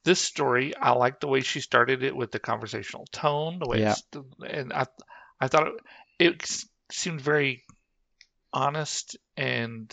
This 0.03 0.21
story, 0.21 0.75
I 0.75 0.91
like 0.91 1.19
the 1.19 1.27
way 1.27 1.41
she 1.41 1.59
started 1.61 2.03
it 2.03 2.15
with 2.15 2.31
the 2.31 2.37
conversational 2.37 3.05
tone, 3.11 3.57
the 3.57 3.67
way 3.67 3.79
Yeah. 3.79 3.93
it's, 3.93 4.03
and 4.47 4.71
I, 4.71 4.85
I 5.41 5.47
thought 5.47 5.67
it, 5.67 5.73
it 6.19 6.63
seemed 6.91 7.21
very 7.21 7.63
honest 8.53 9.17
and 9.35 9.91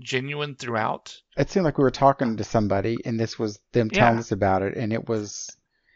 genuine 0.00 0.54
throughout. 0.54 1.16
It 1.36 1.50
seemed 1.50 1.64
like 1.64 1.78
we 1.78 1.82
were 1.82 1.90
talking 1.90 2.36
to 2.36 2.44
somebody, 2.44 2.98
and 3.04 3.18
this 3.18 3.38
was 3.38 3.58
them 3.72 3.90
telling 3.90 4.14
Yeah. 4.14 4.20
us 4.20 4.30
about 4.30 4.62
it, 4.62 4.76
and 4.76 4.92
it 4.92 5.08
was 5.08 5.50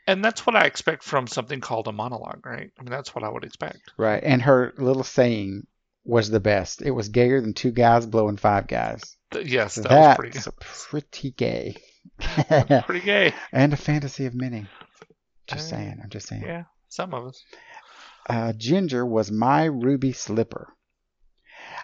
And 0.07 0.25
that's 0.25 0.45
what 0.47 0.55
I 0.57 0.65
expect 0.67 1.03
from 1.03 1.27
something 1.27 1.61
called 1.61 1.89
a 1.89 1.93
monologue, 1.93 2.45
right? 2.45 2.71
I 2.79 2.83
mean, 2.83 2.91
that's 2.91 3.15
what 3.15 3.25
I 3.25 3.29
would 3.29 3.45
expect. 3.45 3.93
right. 3.97 4.23
And 4.23 4.43
her 4.43 4.75
little 4.77 5.05
saying 5.05 5.67
was 6.05 6.29
the 6.29 6.41
best. 6.41 6.83
It 6.83 6.91
was 6.91 7.09
gayer 7.09 7.41
than 7.41 7.55
two 7.55 7.71
guys 7.71 8.05
blowing 8.07 8.37
five 8.37 8.67
guys. 8.67 9.17
Yes, 9.43 9.77
that 9.77 9.89
That's 9.89 10.19
was 10.19 10.49
pretty 10.53 11.11
pretty 11.11 11.31
gay. 11.31 11.77
pretty 12.85 13.01
gay. 13.05 13.33
and 13.51 13.73
a 13.73 13.77
fantasy 13.77 14.27
of 14.27 14.35
many. 14.35 14.67
Just 15.47 15.73
Uh, 15.73 15.77
saying. 15.77 16.01
I'm 16.03 16.11
just 16.11 16.29
saying. 16.29 16.43
Yeah, 16.43 16.65
some 16.89 17.15
of 17.15 17.27
us. 17.27 17.43
Uh, 18.29 18.53
Ginger 18.53 19.05
was 19.05 19.31
my 19.31 19.65
ruby 19.65 20.13
slipper. 20.13 20.69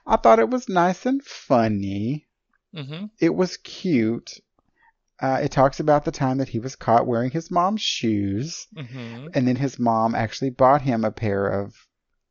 I 0.07 0.17
thought 0.17 0.39
it 0.39 0.49
was 0.49 0.69
nice 0.69 1.07
and 1.07 1.23
funny. 1.25 2.27
Mm-hmm. 2.75 3.07
It 3.19 3.35
was 3.35 3.57
cute. 3.57 4.39
Uh, 5.21 5.41
it 5.43 5.51
talks 5.51 5.81
about 5.81 6.05
the 6.05 6.11
time 6.11 6.39
that 6.39 6.49
he 6.49 6.59
was 6.59 6.77
caught 6.77 7.07
wearing 7.07 7.31
his 7.31 7.51
mom's 7.51 7.83
shoes, 7.83 8.67
hmm 8.75 9.27
and 9.35 9.47
then 9.47 9.57
his 9.57 9.79
mom 9.79 10.15
actually 10.15 10.51
bought 10.51 10.83
him 10.83 11.05
a 11.05 11.11
pair 11.13 11.47
of 11.47 11.75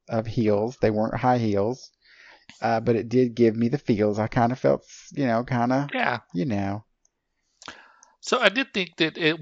of 0.10 0.25
heels. 0.28 0.78
They 0.82 0.91
weren't 0.91 1.15
high 1.15 1.38
heels, 1.38 1.91
uh, 2.62 2.80
but 2.82 2.95
it 2.95 3.10
did 3.10 3.36
give 3.36 3.56
me 3.56 3.69
the 3.69 3.78
feels. 3.78 4.19
I 4.19 4.28
kind 4.28 4.52
of 4.52 4.60
felt, 4.60 4.84
you 5.12 5.28
know, 5.28 5.43
kind 5.43 5.71
of, 5.73 5.89
Yeah. 5.93 6.19
you 6.34 6.45
know, 6.45 6.86
So 8.21 8.39
I 8.39 8.49
did 8.49 8.73
think 8.73 8.95
that 8.97 9.17
it 9.17 9.39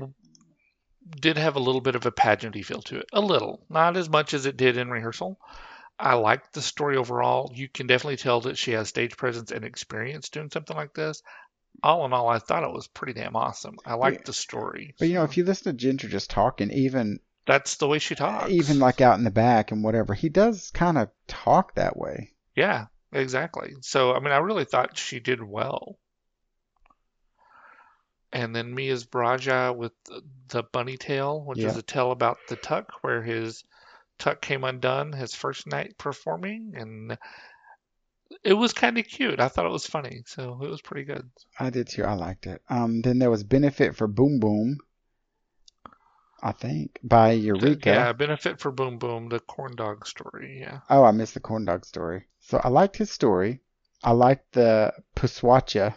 did 1.19 1.37
have 1.37 1.55
a 1.55 1.59
little 1.59 1.81
bit 1.81 1.95
of 1.95 2.05
a 2.05 2.11
pageanty 2.11 2.63
feel 2.63 2.81
to 2.83 2.99
it. 2.99 3.09
A 3.13 3.21
little. 3.21 3.65
Not 3.69 3.97
as 3.97 4.09
much 4.09 4.33
as 4.33 4.45
it 4.45 4.57
did 4.57 4.77
in 4.77 4.89
rehearsal. 4.89 5.39
I 5.99 6.15
liked 6.15 6.53
the 6.53 6.61
story 6.61 6.97
overall. 6.97 7.51
You 7.53 7.67
can 7.69 7.87
definitely 7.87 8.17
tell 8.17 8.41
that 8.41 8.57
she 8.57 8.71
has 8.71 8.89
stage 8.89 9.17
presence 9.17 9.51
and 9.51 9.65
experience 9.65 10.29
doing 10.29 10.49
something 10.51 10.75
like 10.75 10.93
this. 10.93 11.23
All 11.83 12.05
in 12.05 12.13
all, 12.13 12.27
I 12.27 12.39
thought 12.39 12.63
it 12.63 12.73
was 12.73 12.87
pretty 12.87 13.13
damn 13.13 13.35
awesome. 13.35 13.77
I 13.85 13.93
liked 13.93 14.25
the 14.25 14.33
story. 14.33 14.95
but 14.99 15.07
you 15.07 15.13
know, 15.15 15.23
if 15.23 15.37
you 15.37 15.43
listen 15.43 15.71
to 15.71 15.77
Ginger 15.77 16.07
just 16.07 16.29
talking, 16.29 16.71
even 16.71 17.19
that's 17.45 17.75
the 17.77 17.87
way 17.87 17.99
she 17.99 18.15
talks. 18.15 18.49
even 18.49 18.79
like 18.79 18.99
out 18.99 19.17
in 19.17 19.23
the 19.23 19.31
back 19.31 19.71
and 19.71 19.83
whatever, 19.83 20.13
he 20.13 20.29
does 20.29 20.71
kind 20.71 20.97
of 20.97 21.09
talk 21.27 21.75
that 21.75 21.95
way. 21.95 22.31
Yeah, 22.55 22.87
exactly. 23.11 23.75
So, 23.81 24.13
I 24.13 24.19
mean, 24.19 24.31
I 24.33 24.37
really 24.37 24.65
thought 24.65 24.97
she 24.97 25.19
did 25.19 25.41
well. 25.43 25.97
And 28.33 28.55
then 28.55 28.73
Mia's 28.73 29.05
Braja 29.05 29.73
with 29.75 29.93
the- 30.05 30.23
the 30.49 30.63
bunny 30.63 30.97
tail, 30.97 31.41
which 31.43 31.59
Yeah. 31.59 31.69
is 31.69 31.77
a 31.77 31.81
tale 31.81 32.11
about 32.11 32.37
the 32.49 32.55
tuck, 32.57 32.91
where 33.01 33.23
his 33.23 33.63
tuck 34.17 34.41
came 34.41 34.63
undone 34.63 35.13
his 35.13 35.33
first 35.33 35.67
night 35.67 35.97
performing, 35.97 36.73
and 36.75 37.17
it 38.43 38.53
was 38.53 38.73
kind 38.73 38.97
of 38.97 39.05
cute. 39.07 39.39
I 39.39 39.47
thought 39.47 39.65
it 39.65 39.71
was 39.71 39.85
funny, 39.87 40.23
so 40.25 40.59
it 40.63 40.69
was 40.69 40.81
pretty 40.81 41.03
good. 41.05 41.29
I 41.59 41.69
did 41.69 41.87
too. 41.89 42.03
I 42.03 42.13
liked 42.13 42.47
it. 42.47 42.61
Um, 42.69 43.01
then 43.01 43.19
there 43.19 43.29
was 43.31 43.43
Benefit 43.43 43.95
for 43.95 44.07
Boom 44.07 44.39
Boom, 44.39 44.79
I 46.41 46.51
think, 46.51 46.99
by 47.03 47.31
Eureka. 47.33 47.89
Yeah, 47.89 48.13
benefit 48.13 48.59
for 48.59 48.71
Boom 48.71 48.97
Boom, 48.97 49.29
the 49.29 49.39
corn 49.39 49.75
dog 49.75 50.07
story. 50.07 50.59
Yeah, 50.61 50.79
Oh, 50.89 51.03
I 51.03 51.11
missed 51.11 51.33
the 51.33 51.39
corn 51.39 51.65
dog 51.65 51.85
story. 51.85 52.25
So 52.39 52.59
I 52.63 52.69
liked 52.69 52.97
his 52.97 53.11
story. 53.11 53.61
I 54.03 54.11
liked 54.11 54.53
the 54.53 54.93
Puswacha. 55.15 55.95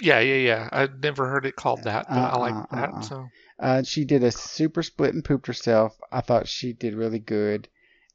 yeah, 0.00 0.20
yeah, 0.20 0.34
yeah. 0.36 0.68
I'd 0.72 1.02
never 1.02 1.28
heard 1.28 1.46
it 1.46 1.56
called 1.56 1.84
that, 1.84 2.06
but 2.12 2.24
I 2.24 2.36
Uh-uh, 2.36 2.38
like 2.38 2.70
that. 2.70 2.90
uh-uh. 2.90 3.00
So 3.02 3.28
Uh, 3.58 3.82
she 3.82 4.04
did 4.04 4.24
a 4.24 4.32
super 4.32 4.82
split 4.82 5.14
and 5.14 5.24
pooped 5.24 5.46
herself. 5.46 5.96
I 6.10 6.20
thought 6.20 6.48
she 6.48 6.72
did 6.72 6.94
really 6.94 7.20
good. 7.20 7.68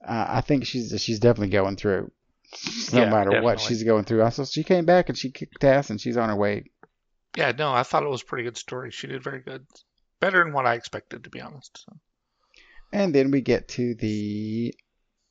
Uh, 0.06 0.26
I 0.28 0.42
think 0.42 0.66
she's 0.66 0.94
she's 1.02 1.20
definitely 1.20 1.50
going 1.50 1.76
through. 1.78 2.12
No 2.94 3.00
Yeah, 3.00 3.12
matter 3.12 3.32
what 3.44 3.60
she's 3.60 3.84
going 3.84 4.06
through. 4.06 4.24
Also, 4.24 4.46
she 4.46 4.64
came 4.64 4.86
back 4.86 5.10
and 5.10 5.18
she 5.18 5.32
kicked 5.32 5.64
ass 5.64 5.90
and 5.90 6.00
she's 6.02 6.18
on 6.18 6.30
her 6.30 6.36
way. 6.36 6.66
yeah, 7.36 7.52
no, 7.52 7.72
I 7.74 7.84
thought 7.84 8.04
it 8.04 8.10
was 8.10 8.22
a 8.22 8.26
pretty 8.26 8.44
good 8.44 8.58
story. 8.58 8.92
She 8.92 9.08
did 9.08 9.24
very 9.24 9.42
good, 9.42 9.66
better 10.20 10.44
than 10.44 10.54
what 10.54 10.66
I 10.66 10.76
expected, 10.76 11.24
to 11.24 11.30
be 11.30 11.42
honest. 11.42 11.84
So. 11.86 11.98
And 12.92 13.14
then 13.14 13.32
we 13.32 13.42
get 13.42 13.68
to 13.70 13.96
the 13.96 14.74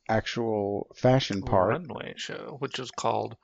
actual 0.07 0.87
fashion 0.95 1.41
part. 1.41 1.69
runway 1.69 2.13
show, 2.17 2.55
which 2.59 2.79
is 2.79 2.91
called 2.91 3.35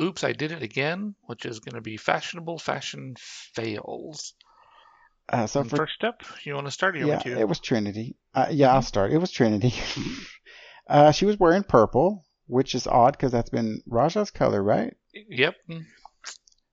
Oops, 0.00 0.22
I 0.24 0.32
Did 0.32 0.52
It 0.52 0.62
Again, 0.62 1.14
which 1.22 1.46
is 1.46 1.60
going 1.60 1.74
to 1.74 1.80
be 1.80 1.96
fashionable 1.96 2.58
fashion 2.58 3.14
fails. 3.18 4.34
Uh, 5.28 5.46
so 5.46 5.64
for 5.64 5.78
first 5.78 6.04
up, 6.04 6.22
you 6.44 6.54
want 6.54 6.66
to 6.66 6.70
start? 6.70 6.96
Yeah, 6.96 7.22
it 7.26 7.48
was 7.48 7.60
Trinity. 7.60 8.16
Uh, 8.34 8.46
yeah, 8.50 8.68
Mm-hmm. 8.68 8.76
I'll 8.76 8.82
start. 8.82 9.12
It 9.12 9.18
was 9.18 9.30
Trinity. 9.30 9.74
uh, 10.88 11.12
she 11.12 11.24
was 11.24 11.38
wearing 11.38 11.62
purple, 11.64 12.23
which 12.46 12.74
is 12.74 12.86
odd 12.86 13.12
because 13.12 13.32
that's 13.32 13.50
been 13.50 13.82
Raja's 13.86 14.30
color, 14.30 14.62
right? 14.62 14.94
Yep. 15.12 15.54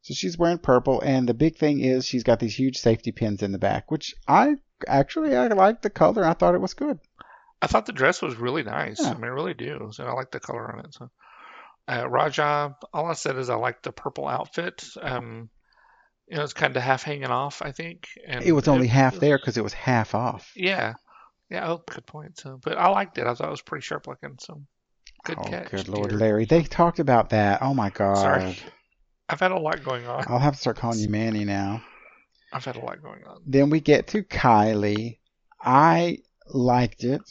So 0.03 0.13
she's 0.13 0.37
wearing 0.37 0.57
purple, 0.57 1.01
and 1.01 1.29
the 1.29 1.33
big 1.33 1.57
thing 1.57 1.79
is 1.79 2.05
she's 2.05 2.23
got 2.23 2.39
these 2.39 2.57
huge 2.57 2.77
safety 2.77 3.11
pins 3.11 3.43
in 3.43 3.51
the 3.51 3.59
back, 3.59 3.91
which 3.91 4.15
I 4.27 4.55
actually 4.87 5.35
I 5.35 5.47
liked 5.47 5.83
the 5.83 5.89
color. 5.89 6.25
I 6.25 6.33
thought 6.33 6.55
it 6.55 6.61
was 6.61 6.73
good. 6.73 6.99
I 7.61 7.67
thought 7.67 7.85
the 7.85 7.93
dress 7.93 8.21
was 8.21 8.35
really 8.35 8.63
nice. 8.63 8.99
Yeah. 8.99 9.11
I 9.11 9.13
mean, 9.13 9.25
I 9.25 9.27
really 9.27 9.53
do. 9.53 9.89
So 9.91 10.05
I 10.05 10.13
like 10.13 10.31
the 10.31 10.39
color 10.39 10.73
on 10.73 10.85
it. 10.85 10.93
So 10.95 11.11
uh, 11.87 12.09
Raja, 12.09 12.75
all 12.93 13.05
I 13.05 13.13
said 13.13 13.37
is 13.37 13.49
I 13.49 13.55
like 13.55 13.83
the 13.83 13.91
purple 13.91 14.27
outfit. 14.27 14.83
Um, 14.99 15.49
you 16.27 16.37
know, 16.37 16.43
it's 16.43 16.53
kind 16.53 16.75
of 16.75 16.81
half 16.81 17.03
hanging 17.03 17.25
off, 17.25 17.61
I 17.61 17.71
think. 17.71 18.07
And 18.25 18.43
It 18.43 18.53
was 18.53 18.67
only 18.67 18.87
half 18.87 19.17
there 19.17 19.37
because 19.37 19.57
it 19.57 19.63
was 19.63 19.73
half 19.73 20.15
off. 20.15 20.51
Yeah. 20.55 20.93
Yeah. 21.49 21.69
Oh, 21.69 21.83
good 21.87 22.05
point. 22.05 22.39
So, 22.39 22.59
but 22.63 22.77
I 22.77 22.87
liked 22.87 23.17
it. 23.17 23.27
I 23.27 23.33
thought 23.35 23.47
it 23.47 23.51
was 23.51 23.61
pretty 23.61 23.83
sharp 23.83 24.07
looking. 24.07 24.37
So, 24.39 24.63
good 25.25 25.37
oh, 25.39 25.43
catch. 25.43 25.71
good 25.71 25.87
lord, 25.87 26.09
dear. 26.09 26.19
Larry! 26.19 26.45
They 26.45 26.63
talked 26.63 26.99
about 26.99 27.29
that. 27.31 27.61
Oh 27.61 27.73
my 27.73 27.89
god! 27.89 28.17
Sorry. 28.17 28.57
I've 29.29 29.39
had 29.39 29.51
a 29.51 29.59
lot 29.59 29.83
going 29.83 30.05
on. 30.07 30.25
I'll 30.27 30.39
have 30.39 30.55
to 30.55 30.59
start 30.59 30.77
calling 30.77 30.99
you 30.99 31.09
Manny 31.09 31.45
now. 31.45 31.81
I've 32.51 32.65
had 32.65 32.75
a 32.75 32.79
lot 32.79 33.01
going 33.01 33.23
on. 33.23 33.41
Then 33.45 33.69
we 33.69 33.79
get 33.79 34.07
to 34.07 34.23
Kylie. 34.23 35.19
I 35.61 36.17
liked 36.47 37.03
it. 37.03 37.21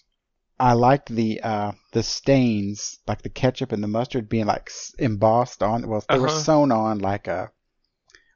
I 0.59 0.73
liked 0.75 1.09
the 1.15 1.41
uh, 1.43 1.73
the 1.93 2.03
stains, 2.03 2.99
like 3.07 3.23
the 3.23 3.29
ketchup 3.29 3.73
and 3.73 3.83
the 3.83 3.89
mustard, 3.89 4.29
being 4.29 4.47
like 4.47 4.71
embossed 4.99 5.63
on. 5.63 5.87
Well, 5.89 6.05
they 6.09 6.19
were 6.19 6.29
Uh-huh. 6.29 6.39
sewn 6.39 6.73
on 6.73 6.99
like 7.01 7.29
a 7.29 7.51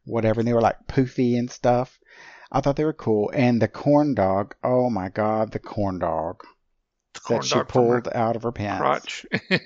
whatever, 0.04 0.40
and 0.40 0.48
they 0.48 0.52
were 0.52 0.60
like 0.60 0.86
poofy 0.86 1.38
and 1.38 1.50
stuff. 1.50 1.98
I 2.52 2.60
thought 2.60 2.76
they 2.76 2.84
were 2.84 2.92
cool. 2.92 3.30
And 3.34 3.60
the 3.60 3.68
corn 3.68 4.14
dog. 4.14 4.54
Oh 4.62 4.90
my 4.90 5.08
god, 5.08 5.52
the 5.52 5.58
corn 5.58 5.98
dog. 5.98 6.42
That 7.29 7.44
she 7.44 7.61
pulled 7.64 8.09
out 8.14 8.37
of 8.37 8.42
her 8.42 8.53
pants. 8.53 8.81
crotch. 8.81 9.27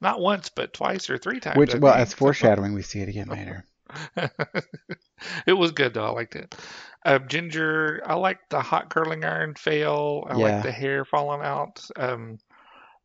Not 0.00 0.20
once, 0.20 0.48
but 0.48 0.74
twice 0.74 1.08
or 1.08 1.18
three 1.18 1.38
times. 1.40 1.56
Which, 1.56 1.74
I 1.74 1.78
well, 1.78 1.92
think. 1.92 2.02
as 2.02 2.12
foreshadowing, 2.14 2.74
we 2.74 2.82
see 2.82 3.00
it 3.00 3.08
again 3.08 3.28
later. 3.28 3.64
it 5.46 5.52
was 5.54 5.70
good 5.72 5.94
though. 5.94 6.04
I 6.06 6.10
liked 6.10 6.36
it. 6.36 6.54
Uh, 7.04 7.20
Ginger, 7.20 8.02
I 8.04 8.14
like 8.14 8.38
the 8.50 8.60
hot 8.60 8.90
curling 8.90 9.24
iron 9.24 9.54
fail. 9.54 10.26
I 10.28 10.36
Yeah. 10.36 10.42
like 10.54 10.62
the 10.64 10.72
hair 10.72 11.04
falling 11.04 11.42
out. 11.42 11.84
Um, 11.96 12.38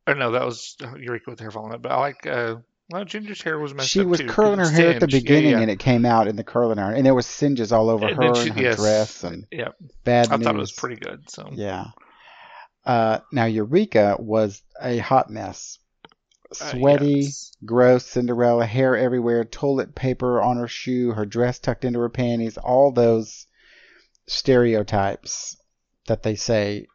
or 0.06 0.14
no, 0.14 0.32
that 0.32 0.44
was 0.44 0.76
Eureka 0.98 1.30
with 1.30 1.38
the 1.38 1.44
hair 1.44 1.50
falling 1.52 1.72
out. 1.72 1.82
But 1.82 1.92
I 1.92 1.96
like. 2.00 2.26
Uh, 2.26 2.56
well, 2.90 3.04
Ginger's 3.06 3.40
hair 3.40 3.58
was 3.58 3.72
messed 3.72 3.88
She 3.88 4.00
up 4.00 4.04
She 4.04 4.08
was 4.08 4.20
too, 4.20 4.26
curling 4.28 4.58
her 4.58 4.68
hair 4.68 4.90
at 4.90 5.00
the 5.00 5.08
singed. 5.08 5.14
Yeah, 5.14 5.20
beginning, 5.20 5.50
yeah. 5.52 5.60
and 5.60 5.70
it 5.70 5.78
came 5.78 6.04
out 6.04 6.28
in 6.28 6.36
the 6.36 6.44
curling 6.44 6.78
iron, 6.78 6.96
and 6.96 7.06
there 7.06 7.14
was 7.14 7.24
singes 7.24 7.72
all 7.72 7.88
over 7.88 8.06
And 8.08 8.16
her 8.22 8.34
she- 8.34 8.48
and 8.50 8.58
her 8.58 8.62
yes. 8.62 8.76
dress, 8.76 9.24
and 9.24 9.46
Yeah, 9.50 9.68
bad 10.02 10.30
I 10.30 10.36
news. 10.36 10.44
thought 10.44 10.54
it 10.56 10.58
was 10.58 10.72
pretty 10.72 10.96
good. 10.96 11.30
So 11.30 11.48
Yeah. 11.52 11.86
Uh, 12.86 13.20
now 13.32 13.44
Eureka 13.46 14.16
was 14.18 14.62
a 14.82 14.98
hot 14.98 15.30
mess. 15.30 15.78
Uh, 16.60 16.70
Sweaty, 16.70 17.20
yes. 17.20 17.52
gross 17.64 18.06
Cinderella, 18.06 18.66
hair 18.66 18.96
everywhere, 18.96 19.44
toilet 19.44 19.94
paper 19.94 20.40
on 20.42 20.56
her 20.58 20.68
shoe, 20.68 21.12
her 21.12 21.24
dress 21.26 21.58
tucked 21.58 21.84
into 21.84 21.98
her 22.00 22.08
panties, 22.10 22.58
all 22.58 22.92
those 22.92 23.46
stereotypes 24.26 25.56
that 26.06 26.22
they 26.22 26.34
say, 26.36 26.86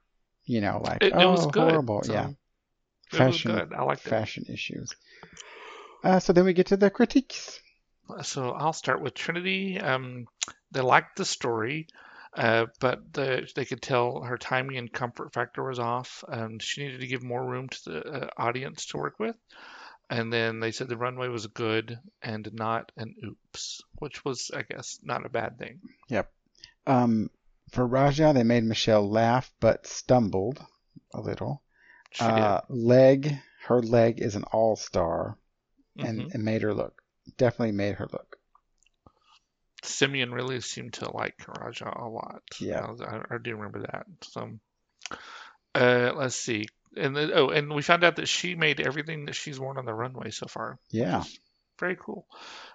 you 0.45 0.61
know, 0.61 0.81
like, 0.83 1.03
It, 1.03 1.13
oh, 1.15 1.19
it 1.19 1.31
was 1.31 1.45
good. 1.47 1.69
horrible. 1.71 2.03
so 2.03 2.13
yeah. 2.13 2.29
It 3.11 3.15
Fashion, 3.17 3.51
was 3.51 3.61
good. 3.61 3.73
I 3.73 3.83
liked 3.83 4.05
it. 4.05 4.09
fashion 4.09 4.45
issues. 4.49 4.93
Uh, 6.03 6.19
so 6.19 6.31
then 6.31 6.45
we 6.45 6.53
get 6.53 6.67
to 6.67 6.77
the 6.77 6.89
critiques. 6.89 7.59
So 8.23 8.51
I'll 8.51 8.73
start 8.73 9.01
with 9.01 9.13
Trinity. 9.15 9.79
Um, 9.79 10.27
they 10.71 10.81
liked 10.81 11.17
the 11.17 11.25
story, 11.25 11.87
uh, 12.35 12.67
but 12.79 13.13
the, 13.13 13.49
they 13.55 13.65
could 13.65 13.81
tell 13.81 14.21
her 14.21 14.37
timing 14.37 14.77
and 14.77 14.91
comfort 14.91 15.33
factor 15.33 15.63
was 15.63 15.79
off. 15.79 16.23
Um, 16.27 16.59
she 16.59 16.83
needed 16.83 17.01
to 17.01 17.07
give 17.07 17.23
more 17.23 17.43
room 17.43 17.69
to 17.69 17.83
the 17.85 17.99
uh, 18.07 18.27
audience 18.37 18.85
to 18.87 18.97
work 18.97 19.19
with. 19.19 19.35
And 20.09 20.33
then 20.33 20.59
they 20.59 20.71
said 20.71 20.89
the 20.89 20.97
runway 20.97 21.27
was 21.27 21.45
good 21.47 21.99
and 22.23 22.49
not 22.53 22.91
an 22.97 23.15
oops, 23.23 23.81
which 23.99 24.25
was, 24.25 24.49
I 24.53 24.63
guess, 24.63 24.99
not 25.03 25.25
a 25.25 25.29
bad 25.29 25.59
thing. 25.59 25.81
Yep. 26.09 26.31
Um, 26.87 27.29
for 27.71 27.85
Raja, 27.85 28.31
they 28.33 28.43
made 28.43 28.63
Michelle 28.63 29.07
laugh, 29.07 29.51
but 29.59 29.85
stumbled 29.85 30.65
a 31.13 31.21
little. 31.21 31.61
She 32.11 32.23
Uh, 32.23 32.61
leg, 32.69 33.37
her 33.65 33.81
leg 33.83 34.19
is 34.19 34.35
an 34.35 34.45
all 34.45 34.75
star, 34.75 35.37
did. 35.95 36.07
and 36.07 36.21
Mhm. 36.21 36.35
it 36.35 36.39
made 36.39 36.61
her 36.63 36.73
look. 36.73 37.03
Definitely 37.37 37.73
made 37.73 37.95
her 37.95 38.07
look. 38.11 38.38
Simien 39.83 40.33
really 40.33 40.59
seemed 40.61 40.93
to 40.93 41.11
like 41.15 41.35
Raja 41.47 41.91
a 41.95 42.07
lot. 42.07 42.41
Yeah. 42.59 42.85
I, 43.01 43.35
I, 43.35 43.37
do 43.41 43.55
remember 43.55 43.81
that. 43.81 44.05
So, 44.23 44.49
uh, 45.75 46.11
let's 46.15 46.35
see. 46.35 46.67
And 46.97 47.15
then, 47.15 47.31
oh, 47.33 47.49
and 47.49 47.73
we 47.73 47.81
found 47.81 48.03
out 48.03 48.17
that 48.17 48.27
she 48.27 48.55
made 48.55 48.79
everything 48.79 49.25
that 49.25 49.35
she's 49.35 49.59
worn 49.59 49.77
on 49.77 49.85
the 49.85 49.93
runway 49.93 50.31
so 50.31 50.47
far. 50.47 50.79
Yeah. 50.89 51.23
Very 51.79 51.95
cool. 51.97 52.25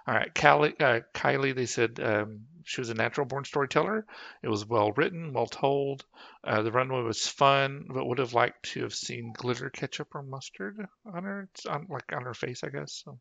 All 0.07 0.15
right, 0.15 0.33
Kylie. 0.33 0.81
Uh, 0.81 1.01
Kylie. 1.13 1.55
They 1.55 1.67
said 1.67 1.99
um, 2.01 2.45
she 2.63 2.81
was 2.81 2.89
a 2.89 2.95
natural-born 2.95 3.45
storyteller. 3.45 4.03
It 4.41 4.47
was 4.47 4.65
well 4.65 4.91
written, 4.93 5.31
well 5.31 5.45
told. 5.45 6.03
Uh, 6.43 6.63
the 6.63 6.71
runway 6.71 7.03
was 7.03 7.27
fun, 7.27 7.85
but 7.87 8.05
would 8.05 8.17
have 8.17 8.33
liked 8.33 8.71
to 8.71 8.81
have 8.81 8.95
seen 8.95 9.33
glitter 9.37 9.69
ketchup 9.69 10.15
or 10.15 10.23
mustard 10.23 10.87
on 11.05 11.23
her, 11.23 11.47
on, 11.69 11.85
like 11.89 12.11
on 12.13 12.23
her 12.23 12.33
face, 12.33 12.63
I 12.63 12.69
guess. 12.69 13.03
So 13.05 13.19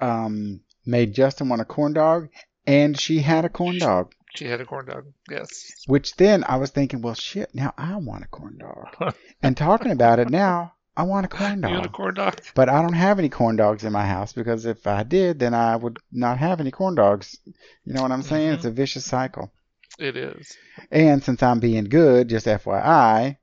Um, 0.00 0.60
made 0.86 1.14
Justin 1.14 1.48
want 1.48 1.62
a 1.62 1.64
corn 1.64 1.94
dog, 1.94 2.28
and 2.66 2.98
she 2.98 3.18
had 3.20 3.44
a 3.44 3.48
corn 3.48 3.78
dog. 3.78 4.12
she 4.34 4.46
had 4.46 4.60
a 4.60 4.64
corn 4.64 4.86
dog. 4.86 5.04
Yes. 5.30 5.48
Which 5.86 6.16
then 6.16 6.44
I 6.46 6.56
was 6.56 6.70
thinking, 6.70 7.02
well, 7.02 7.14
shit, 7.14 7.54
now 7.54 7.72
I 7.76 7.96
want 7.96 8.24
a 8.24 8.28
corn 8.28 8.58
dog. 8.58 9.14
and 9.42 9.56
talking 9.56 9.92
about 9.92 10.18
it 10.18 10.30
now, 10.30 10.74
I 10.96 11.02
want 11.04 11.26
a 11.26 11.28
corn 11.36 11.62
You 11.62 11.68
had 11.68 11.78
a 11.78 11.82
dog. 11.82 11.92
corn 11.92 12.14
dog. 12.14 12.40
But 12.54 12.68
I 12.68 12.82
don't 12.82 12.92
have 12.94 13.18
any 13.18 13.28
corn 13.28 13.56
dogs 13.56 13.84
in 13.84 13.92
my 13.92 14.06
house 14.06 14.32
because 14.32 14.64
if 14.66 14.86
I 14.86 15.02
did, 15.02 15.38
then 15.38 15.54
I 15.54 15.76
would 15.76 15.98
not 16.12 16.38
have 16.38 16.60
any 16.60 16.70
corn 16.70 16.94
dogs. 16.94 17.38
You 17.84 17.94
know 17.94 18.02
what 18.02 18.12
I'm 18.12 18.22
saying? 18.22 18.50
Mhm. 18.50 18.54
It's 18.54 18.64
a 18.64 18.70
vicious 18.70 19.04
cycle. 19.04 19.52
It 19.98 20.16
is. 20.16 20.56
And 20.90 21.22
since 21.22 21.42
I'm 21.42 21.60
being 21.60 21.84
good, 21.84 22.28
just 22.28 22.46
FYI, 22.46 23.36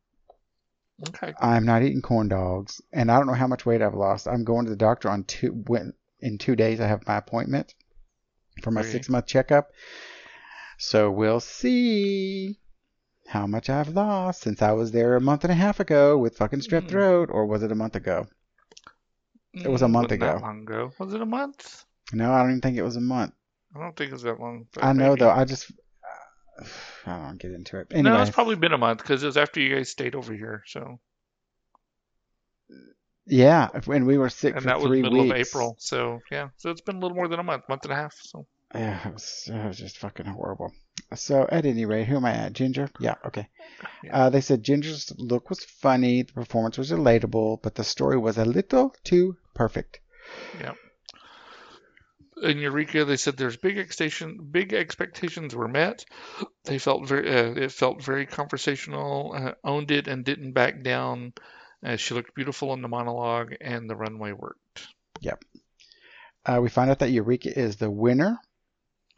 Okay. 1.08 1.34
I'm 1.40 1.66
not 1.66 1.82
eating 1.82 2.02
corn 2.02 2.28
dogs, 2.28 2.82
and 2.92 3.10
I 3.10 3.18
don't 3.18 3.28
know 3.28 3.34
how 3.34 3.48
much 3.48 3.66
weight 3.66 3.82
I've 3.82 3.94
lost. 3.94 4.28
I'm 4.28 4.44
going 4.44 4.66
to 4.66 4.70
the 4.72 4.76
doctor 4.76 5.10
on 5.10 5.24
two 5.24 5.52
when, 5.68 5.94
in 6.20 6.38
two 6.38 6.58
days. 6.58 6.82
I 6.82 6.88
have 6.88 7.08
my 7.08 7.16
appointment 7.16 7.74
for 8.60 8.72
my 8.72 8.82
Okay. 8.82 8.90
six 8.92 9.10
month 9.10 9.26
checkup, 9.28 9.70
so 10.78 11.12
we'll 11.12 11.40
see 11.40 12.58
how 13.28 13.46
much 13.48 13.70
I've 13.70 13.90
lost 13.90 14.42
since 14.42 14.62
I 14.62 14.72
was 14.72 14.92
there 14.92 15.16
a 15.16 15.22
month 15.22 15.44
and 15.44 15.52
a 15.52 15.56
half 15.56 15.80
ago 15.80 16.18
with 16.18 16.38
fucking 16.38 16.62
strep 16.62 16.84
Mm. 16.84 16.90
throat, 16.90 17.30
or 17.32 17.46
was 17.46 17.64
it 17.64 17.72
a 17.72 17.76
month 17.76 17.96
ago? 17.96 18.28
It 19.54 19.68
was 19.70 19.82
a 19.82 19.88
Mm, 19.88 19.92
month 19.92 20.12
ago. 20.12 20.40
long 20.42 20.62
ago. 20.64 20.92
Was 21.00 21.14
it 21.14 21.22
a 21.22 21.26
month? 21.26 21.86
No, 22.14 22.32
I 22.34 22.42
don't 22.42 22.52
even 22.52 22.62
think 22.62 22.78
it 22.78 22.84
was 22.84 22.96
a 22.96 23.02
month. 23.02 23.34
I 23.76 23.80
don't 23.80 23.96
think 23.96 24.10
it 24.10 24.14
was 24.14 24.24
that 24.24 24.40
long. 24.40 24.68
I 24.82 24.94
know 24.94 25.10
maybe. 25.10 25.20
though. 25.22 25.30
I 25.30 25.46
just 25.46 25.72
I 27.06 27.18
don't 27.18 27.40
get 27.40 27.52
into 27.52 27.78
it. 27.80 27.88
No, 27.92 27.98
Anyway, 27.98 28.22
it's 28.22 28.32
probably 28.32 28.56
been 28.56 28.74
a 28.74 28.78
month 28.78 29.02
because 29.02 29.22
it 29.24 29.28
was 29.28 29.38
after 29.38 29.60
you 29.60 29.76
guys 29.76 29.90
stayed 29.90 30.16
over 30.16 30.34
here. 30.34 30.64
So, 30.68 31.00
yeah. 33.30 33.70
When 33.86 34.06
we 34.06 34.18
were 34.18 34.30
sick 34.30 34.54
and 34.54 34.64
for 34.64 34.68
that 34.68 34.78
was 34.78 34.88
three 34.88 35.02
middle 35.02 35.22
weeks. 35.22 35.32
of 35.32 35.48
April. 35.48 35.76
So 35.80 36.20
yeah, 36.32 36.50
so 36.58 36.70
it's 36.72 36.82
been 36.82 36.98
a 36.98 37.00
little 37.00 37.16
more 37.16 37.28
than 37.28 37.40
a 37.40 37.44
month, 37.44 37.64
month 37.70 37.84
and 37.84 37.94
a 37.94 37.96
half. 37.96 38.16
So 38.22 38.46
Yeah, 38.76 39.08
it 39.08 39.14
was, 39.14 39.50
it 39.52 39.66
was 39.66 39.78
just 39.78 39.98
fucking 39.98 40.26
horrible. 40.26 40.72
So, 41.16 41.48
at 41.50 41.66
any 41.66 41.86
rate, 41.86 42.08
who 42.08 42.18
am 42.18 42.26
I 42.26 42.34
at? 42.34 42.54
Ginger? 42.54 42.90
Yeah, 43.00 43.16
okay. 43.26 43.48
Yeah. 44.04 44.26
Uh, 44.26 44.30
they 44.30 44.42
said 44.42 44.64
Ginger's 44.64 45.12
look 45.18 45.50
was 45.50 45.64
funny, 45.64 46.24
the 46.24 46.34
performance 46.34 46.78
was 46.78 46.92
relatable, 46.92 47.62
but 47.62 47.76
the 47.76 47.84
story 47.84 48.18
was 48.18 48.38
a 48.38 48.46
little 48.46 48.94
too 49.04 49.38
perfect. 49.56 50.02
Yeah. 50.60 50.74
In 52.44 52.60
Eureka, 52.60 53.06
they 53.06 53.18
said 53.18 53.38
there's 53.38 53.58
big 53.58 53.78
expectation, 53.78 54.50
big 54.52 54.74
expectations 54.74 55.56
were 55.56 55.68
met. 55.68 56.06
They 56.64 56.78
felt 56.78 57.08
very, 57.08 57.28
uh, 57.30 57.54
it 57.56 57.72
felt 57.72 58.04
very 58.04 58.26
conversational, 58.26 59.34
uh, 59.36 59.54
owned 59.64 59.92
it 59.92 60.08
and 60.08 60.24
didn't 60.24 60.54
back 60.54 60.84
down. 60.84 61.34
Uh, 61.84 61.96
she 61.96 62.14
looked 62.14 62.36
beautiful 62.36 62.74
in 62.74 62.82
the 62.82 62.88
monologue, 62.88 63.54
and 63.62 63.90
the 63.90 63.96
runway 63.96 64.32
worked. 64.34 64.88
Yep. 65.22 65.44
Uh, 66.46 66.60
we 66.62 66.70
find 66.70 66.90
out 66.90 67.00
that 67.00 67.12
Eureka 67.12 67.58
is 67.58 67.78
the 67.78 67.90
winner. 67.92 68.38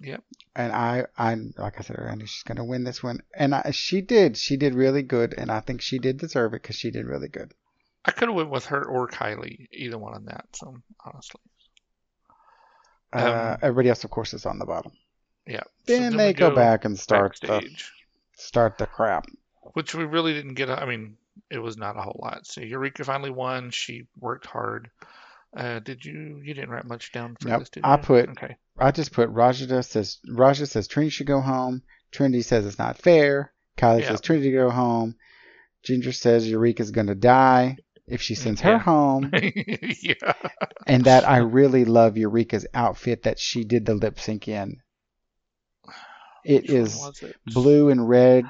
Yep. 0.02 0.24
And 0.56 0.72
I, 0.72 1.06
I, 1.18 1.36
like 1.58 1.80
I 1.80 1.82
said, 1.84 2.00
I 2.00 2.16
knew 2.16 2.26
she's 2.26 2.44
going 2.44 2.58
to 2.58 2.64
win 2.64 2.84
this 2.84 3.04
one. 3.04 3.20
And 3.36 3.54
I, 3.54 3.72
she 3.72 4.02
did. 4.02 4.36
She 4.38 4.58
did 4.58 4.74
really 4.74 5.04
good. 5.04 5.34
And 5.38 5.52
I 5.52 5.60
think 5.60 5.82
she 5.82 6.00
did 6.00 6.18
deserve 6.18 6.54
it 6.54 6.62
because 6.62 6.76
she 6.76 6.92
did 6.92 7.06
really 7.06 7.28
good. 7.28 7.54
I 8.04 8.12
could 8.12 8.28
have 8.30 8.36
went 8.36 8.50
with 8.50 8.66
her 8.66 8.84
or 8.84 9.08
Kylie, 9.08 9.68
either 9.72 9.98
one 10.00 10.14
on 10.16 10.26
that. 10.26 10.48
So 10.54 10.76
honestly, 11.06 11.40
Uh, 13.14 13.52
Um, 13.54 13.58
everybody 13.62 13.90
else, 13.90 14.04
of 14.04 14.10
course, 14.10 14.34
is 14.34 14.46
on 14.48 14.58
the 14.58 14.66
bottom. 14.66 14.92
yeah. 15.46 15.64
Then, 15.86 16.12
so 16.14 16.18
they 16.18 16.28
we 16.30 16.34
go, 16.34 16.56
back 16.56 16.86
and 16.86 16.98
start 16.98 17.38
the, 17.42 17.70
start 18.36 18.78
the 18.80 18.88
crap. 18.88 19.28
which 19.74 19.94
we 19.94 20.04
really 20.06 20.34
didn't 20.34 20.56
get. 20.56 20.70
I 20.70 20.86
mean, 20.86 21.18
it 21.50 21.60
was 21.60 21.78
not 21.78 21.98
a 21.98 22.02
whole 22.02 22.20
lot. 22.24 22.46
So 22.46 22.62
Eureka 22.62 23.04
finally 23.04 23.32
won. 23.32 23.72
She 23.72 24.04
worked 24.20 24.46
hard. 24.46 24.90
Uh, 25.56 25.80
did 25.80 26.04
you? 26.06 26.40
You 26.44 26.54
didn't 26.54 26.70
write 26.70 26.86
much 26.86 27.12
down 27.12 27.36
for 27.40 27.50
Nope. 27.50 27.60
this, 27.60 27.70
did 27.70 27.84
I 27.86 27.98
put- 27.98 28.30
Okay. 28.30 28.56
I 28.78 28.92
just 28.92 29.12
put 29.12 29.30
Rajada 29.34 29.84
says 29.84 30.20
Raja 30.30 30.66
says 30.66 30.88
Trinity 30.88 31.10
should 31.12 31.28
go 31.28 31.42
home. 31.42 31.84
Trinity 32.12 32.42
says 32.42 32.66
it's 32.66 32.80
not 32.80 32.98
fair. 32.98 33.54
Kylie 33.78 34.02
Yeah. 34.02 34.10
says 34.10 34.22
Trinity 34.22 34.52
go 34.54 34.70
home. 34.70 35.16
Ginger 35.84 36.12
says 36.14 36.50
Eureka's 36.50 36.92
gonna 36.92 37.16
die 37.16 37.78
if 38.08 38.22
she 38.22 38.36
sends 38.36 38.62
her 38.62 38.78
home. 38.78 39.30
yeah. 40.02 40.34
and 40.88 41.04
that 41.06 41.28
I 41.28 41.38
really 41.38 41.86
love 41.86 42.18
Eureka's 42.18 42.66
outfit 42.74 43.24
that 43.24 43.38
she 43.40 43.64
did 43.64 43.86
the 43.86 43.94
lip 43.96 44.20
sync 44.20 44.48
in. 44.48 44.78
It 46.44 46.64
Which 46.64 46.72
is 46.72 47.22
it? 47.22 47.36
blue 47.46 47.90
and 47.90 48.08
red 48.08 48.46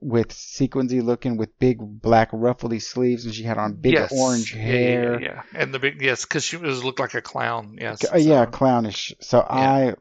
with 0.00 0.28
sequensy 0.28 1.02
looking 1.02 1.36
with 1.36 1.58
big 1.58 1.78
black 1.80 2.28
ruffly 2.32 2.78
sleeves 2.78 3.24
and 3.24 3.34
she 3.34 3.42
had 3.42 3.58
on 3.58 3.74
big 3.74 3.94
Yes. 3.94 4.12
orange 4.12 4.54
Yeah, 4.54 4.62
yeah, 4.62 4.66
hair. 4.66 5.20
Yeah, 5.20 5.26
yeah, 5.26 5.42
and 5.54 5.74
the 5.74 5.78
big 5.78 6.00
yes, 6.00 6.24
because 6.24 6.44
she 6.44 6.56
was 6.56 6.84
looked 6.84 7.00
like 7.00 7.14
a 7.14 7.22
clown. 7.22 7.78
Yes. 7.80 8.04
Uh, 8.12 8.16
yeah, 8.16 8.46
clownish. 8.46 9.12
So 9.20 9.40
I 9.40 9.94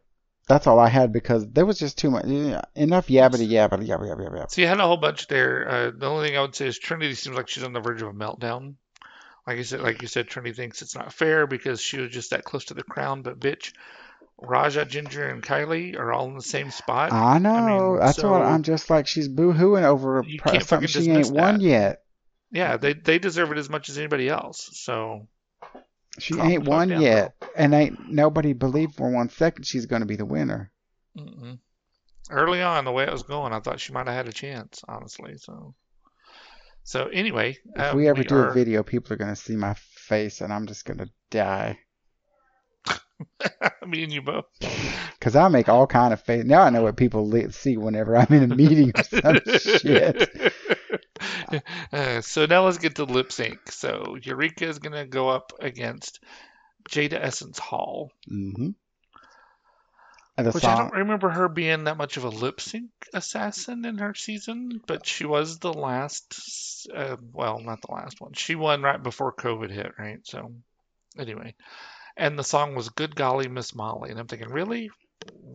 that's 0.48 0.66
all 0.68 0.80
I 0.80 0.88
had 0.88 1.12
because 1.12 1.48
there 1.50 1.66
was 1.66 1.80
just 1.80 1.98
too 1.98 2.10
much 2.12 2.26
yeah, 2.26 2.62
enough 2.76 3.08
yabbity 3.08 3.50
yabba 3.50 3.86
yabba 3.86 4.08
yabba 4.08 4.20
yabba. 4.20 4.40
yabba. 4.40 4.52
So 4.52 4.62
you 4.62 4.68
had 4.68 4.80
a 4.80 4.88
whole 4.88 4.98
bunch 4.98 5.28
there. 5.28 5.68
Uh, 5.70 5.92
the 5.96 6.08
only 6.08 6.28
thing 6.30 6.38
I 6.38 6.42
would 6.42 6.56
say 6.56 6.68
is 6.68 6.80
Trinity 6.80 7.16
seems 7.16 7.36
like 7.36 7.48
she's 7.50 7.64
on 7.64 7.74
the 7.74 7.80
verge 7.82 8.02
of 8.02 8.10
a 8.10 8.14
meltdown. 8.14 8.76
Like 9.46 9.58
you 9.58 9.64
said, 9.64 9.82
like 9.82 10.02
you 10.02 10.08
said, 10.08 10.28
Trinity 10.28 10.54
thinks 10.54 10.82
it's 10.82 10.96
not 10.96 11.14
fair 11.14 11.48
because 11.48 11.82
she 11.82 12.00
was 12.00 12.12
just 12.12 12.32
that 12.32 12.44
close 12.44 12.66
to 12.66 12.74
the 12.74 12.84
crown. 12.84 13.22
But 13.22 13.40
bitch, 13.40 13.74
Raja, 14.40 14.86
Ginger, 14.86 15.28
and 15.30 15.42
Kylie 15.42 15.98
are 15.98 16.14
all 16.14 16.28
in 16.28 16.36
the 16.36 16.42
same 16.42 16.70
spot. 16.72 17.12
I 17.12 17.40
know. 17.40 17.92
mean, 17.94 18.00
that's 18.00 18.18
so- 18.18 18.32
what 18.32 18.42
I'm 18.44 18.64
just 18.64 18.90
like 18.90 19.08
she's 19.08 19.28
boo-hooing 19.28 19.84
over 19.84 20.24
something 20.24 20.88
she 20.88 21.10
ain't 21.10 21.24
dismiss 21.24 21.32
won 21.32 21.60
yet. 21.60 22.04
yeah, 22.52 22.78
they 22.78 22.94
they 22.94 23.18
deserve 23.20 23.52
it 23.52 23.58
as 23.58 23.70
much 23.70 23.90
as 23.90 23.98
anybody 23.98 24.30
else. 24.30 24.70
So 24.74 25.28
She 26.20 26.36
Calm 26.36 26.48
ain't 26.52 26.68
won 26.68 26.90
down, 26.90 27.02
yet, 27.02 27.36
and 27.56 27.74
ain't 27.74 28.10
nobody 28.12 28.54
believed 28.54 28.96
for 28.96 29.10
one 29.10 29.30
second 29.30 29.66
she's 29.66 29.86
going 29.88 30.02
to 30.02 30.06
be 30.08 30.16
the 30.18 30.26
winner. 30.26 30.72
mm-mm. 31.18 31.58
early 32.30 32.62
on, 32.62 32.86
the 32.86 32.92
way 32.92 33.04
it 33.06 33.12
was 33.12 33.24
going, 33.24 33.54
I 33.54 33.60
thought 33.60 33.80
she 33.80 33.94
might 33.94 34.06
have 34.08 34.16
had 34.16 34.28
a 34.28 34.34
chance, 34.34 34.84
honestly. 34.88 35.38
So 35.38 35.74
So 36.84 37.08
anyway, 37.08 37.58
If 37.76 37.92
um, 37.92 37.98
we 37.98 38.08
ever 38.08 38.24
do 38.24 38.36
are- 38.36 38.50
a 38.50 38.54
video, 38.54 38.84
people 38.84 39.14
are 39.14 39.18
gonna 39.18 39.36
see 39.36 39.56
my 39.56 39.74
face, 39.74 40.42
and 40.42 40.54
I'm 40.54 40.68
just 40.68 40.86
gonna 40.86 41.08
die. 41.32 41.80
me 43.88 44.03
and 44.03 44.11
you 44.11 44.22
both. 44.22 44.45
Cause 45.20 45.36
I 45.36 45.47
make 45.47 45.70
all 45.70 45.88
kind 45.88 46.13
of 46.13 46.22
face. 46.22 46.45
Now 46.45 46.61
I 46.61 46.70
know 46.70 46.84
what 46.84 46.97
people 46.97 47.32
see 47.51 47.78
whenever 47.78 48.15
I'm 48.15 48.32
in 48.32 48.51
a 48.51 48.55
meeting 48.55 48.91
or 48.95 49.03
some 49.03 49.39
shit. 49.59 50.53
Uh, 51.91 52.22
so 52.22 52.45
now 52.45 52.65
let's 52.65 52.78
get 52.78 52.95
to 52.95 53.03
lip 53.03 53.32
sync. 53.32 53.72
So 53.72 54.18
Eureka 54.22 54.65
is 54.65 54.80
gonna 54.80 55.05
go 55.05 55.30
up 55.30 55.53
against 55.59 56.20
Jada 56.89 57.13
Essence 57.13 57.57
Hall, 57.57 58.11
hmm 58.28 58.70
the 60.43 60.51
which 60.51 60.63
I 60.65 60.78
don't 60.78 60.93
remember 60.93 61.30
her 61.30 61.49
being 61.49 61.86
that 61.86 61.97
much 61.97 62.18
of 62.18 62.24
a 62.24 62.30
lip 62.30 62.61
sync 62.61 62.91
assassin 63.13 63.86
in 63.86 63.97
her 63.97 64.13
season, 64.13 64.82
but 64.86 65.05
she 65.05 65.26
was 65.26 65.57
the 65.57 65.74
last. 65.74 66.88
Uh, 66.93 67.18
well, 67.34 67.59
not 67.59 67.82
the 67.82 67.91
last 67.91 68.22
one. 68.22 68.34
She 68.34 68.55
won 68.55 68.84
right 68.84 69.01
before 69.01 69.34
COVID 69.34 69.72
hit, 69.72 69.93
right? 69.97 70.20
So 70.24 70.53
anyway, 71.18 71.55
and 72.18 72.38
the 72.38 72.43
song 72.43 72.76
was 72.76 72.89
"Good 72.89 73.15
Golly 73.15 73.47
Miss 73.47 73.74
Molly," 73.76 74.09
and 74.09 74.20
I'm 74.20 74.28
thinking, 74.28 74.49
really, 74.49 74.89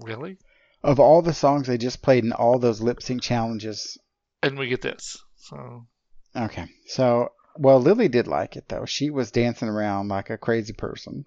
really, 0.03 0.39
of 0.83 1.01
all 1.01 1.23
the 1.23 1.35
songs 1.35 1.67
they 1.67 1.79
just 1.79 2.03
played 2.03 2.25
in 2.25 2.33
all 2.33 2.59
those 2.59 2.81
lip 2.81 3.03
sync 3.03 3.23
challenges. 3.23 3.99
and 4.43 4.59
we 4.59 4.69
get 4.69 4.83
this. 4.83 5.19
So 5.37 5.87
Okay, 6.35 6.67
so 6.87 7.29
well, 7.57 7.81
Lily 7.81 8.09
did 8.09 8.27
like 8.27 8.57
it 8.57 8.69
though. 8.69 8.87
She 8.87 9.11
was 9.11 9.31
dancing 9.31 9.69
around 9.69 10.09
like 10.09 10.31
a 10.31 10.39
crazy 10.39 10.73
person, 10.73 11.27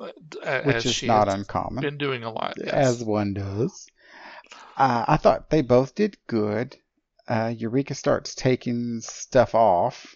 uh, 0.00 0.62
which 0.62 0.86
is 0.86 1.02
not 1.04 1.28
uncommon. 1.28 1.82
been 1.82 1.98
doing 1.98 2.24
a 2.24 2.32
lot. 2.32 2.54
Yes. 2.58 2.72
as 2.72 3.04
one 3.04 3.34
does. 3.34 3.86
Uh, 4.76 5.04
I 5.08 5.16
thought 5.16 5.50
they 5.50 5.62
both 5.62 5.94
did 5.94 6.16
good. 6.26 6.76
Uh, 7.28 7.52
Eureka 7.56 7.94
starts 7.94 8.34
taking 8.34 9.00
stuff 9.00 9.54
off. 9.54 10.14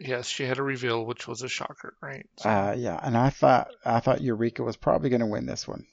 Yes, 0.00 0.26
she 0.28 0.44
had 0.44 0.58
a 0.58 0.62
reveal, 0.62 1.04
which 1.04 1.26
was 1.26 1.42
a 1.42 1.48
shocker, 1.48 1.94
right? 2.00 2.26
So, 2.38 2.48
Uh, 2.48 2.74
yeah, 2.78 2.98
and 3.02 3.16
I 3.16 3.30
thought 3.30 3.68
I 3.84 4.00
thought 4.00 4.20
Eureka 4.20 4.62
was 4.62 4.76
probably 4.76 5.10
going 5.10 5.20
to 5.20 5.26
win 5.26 5.46
this 5.46 5.66
one. 5.66 5.86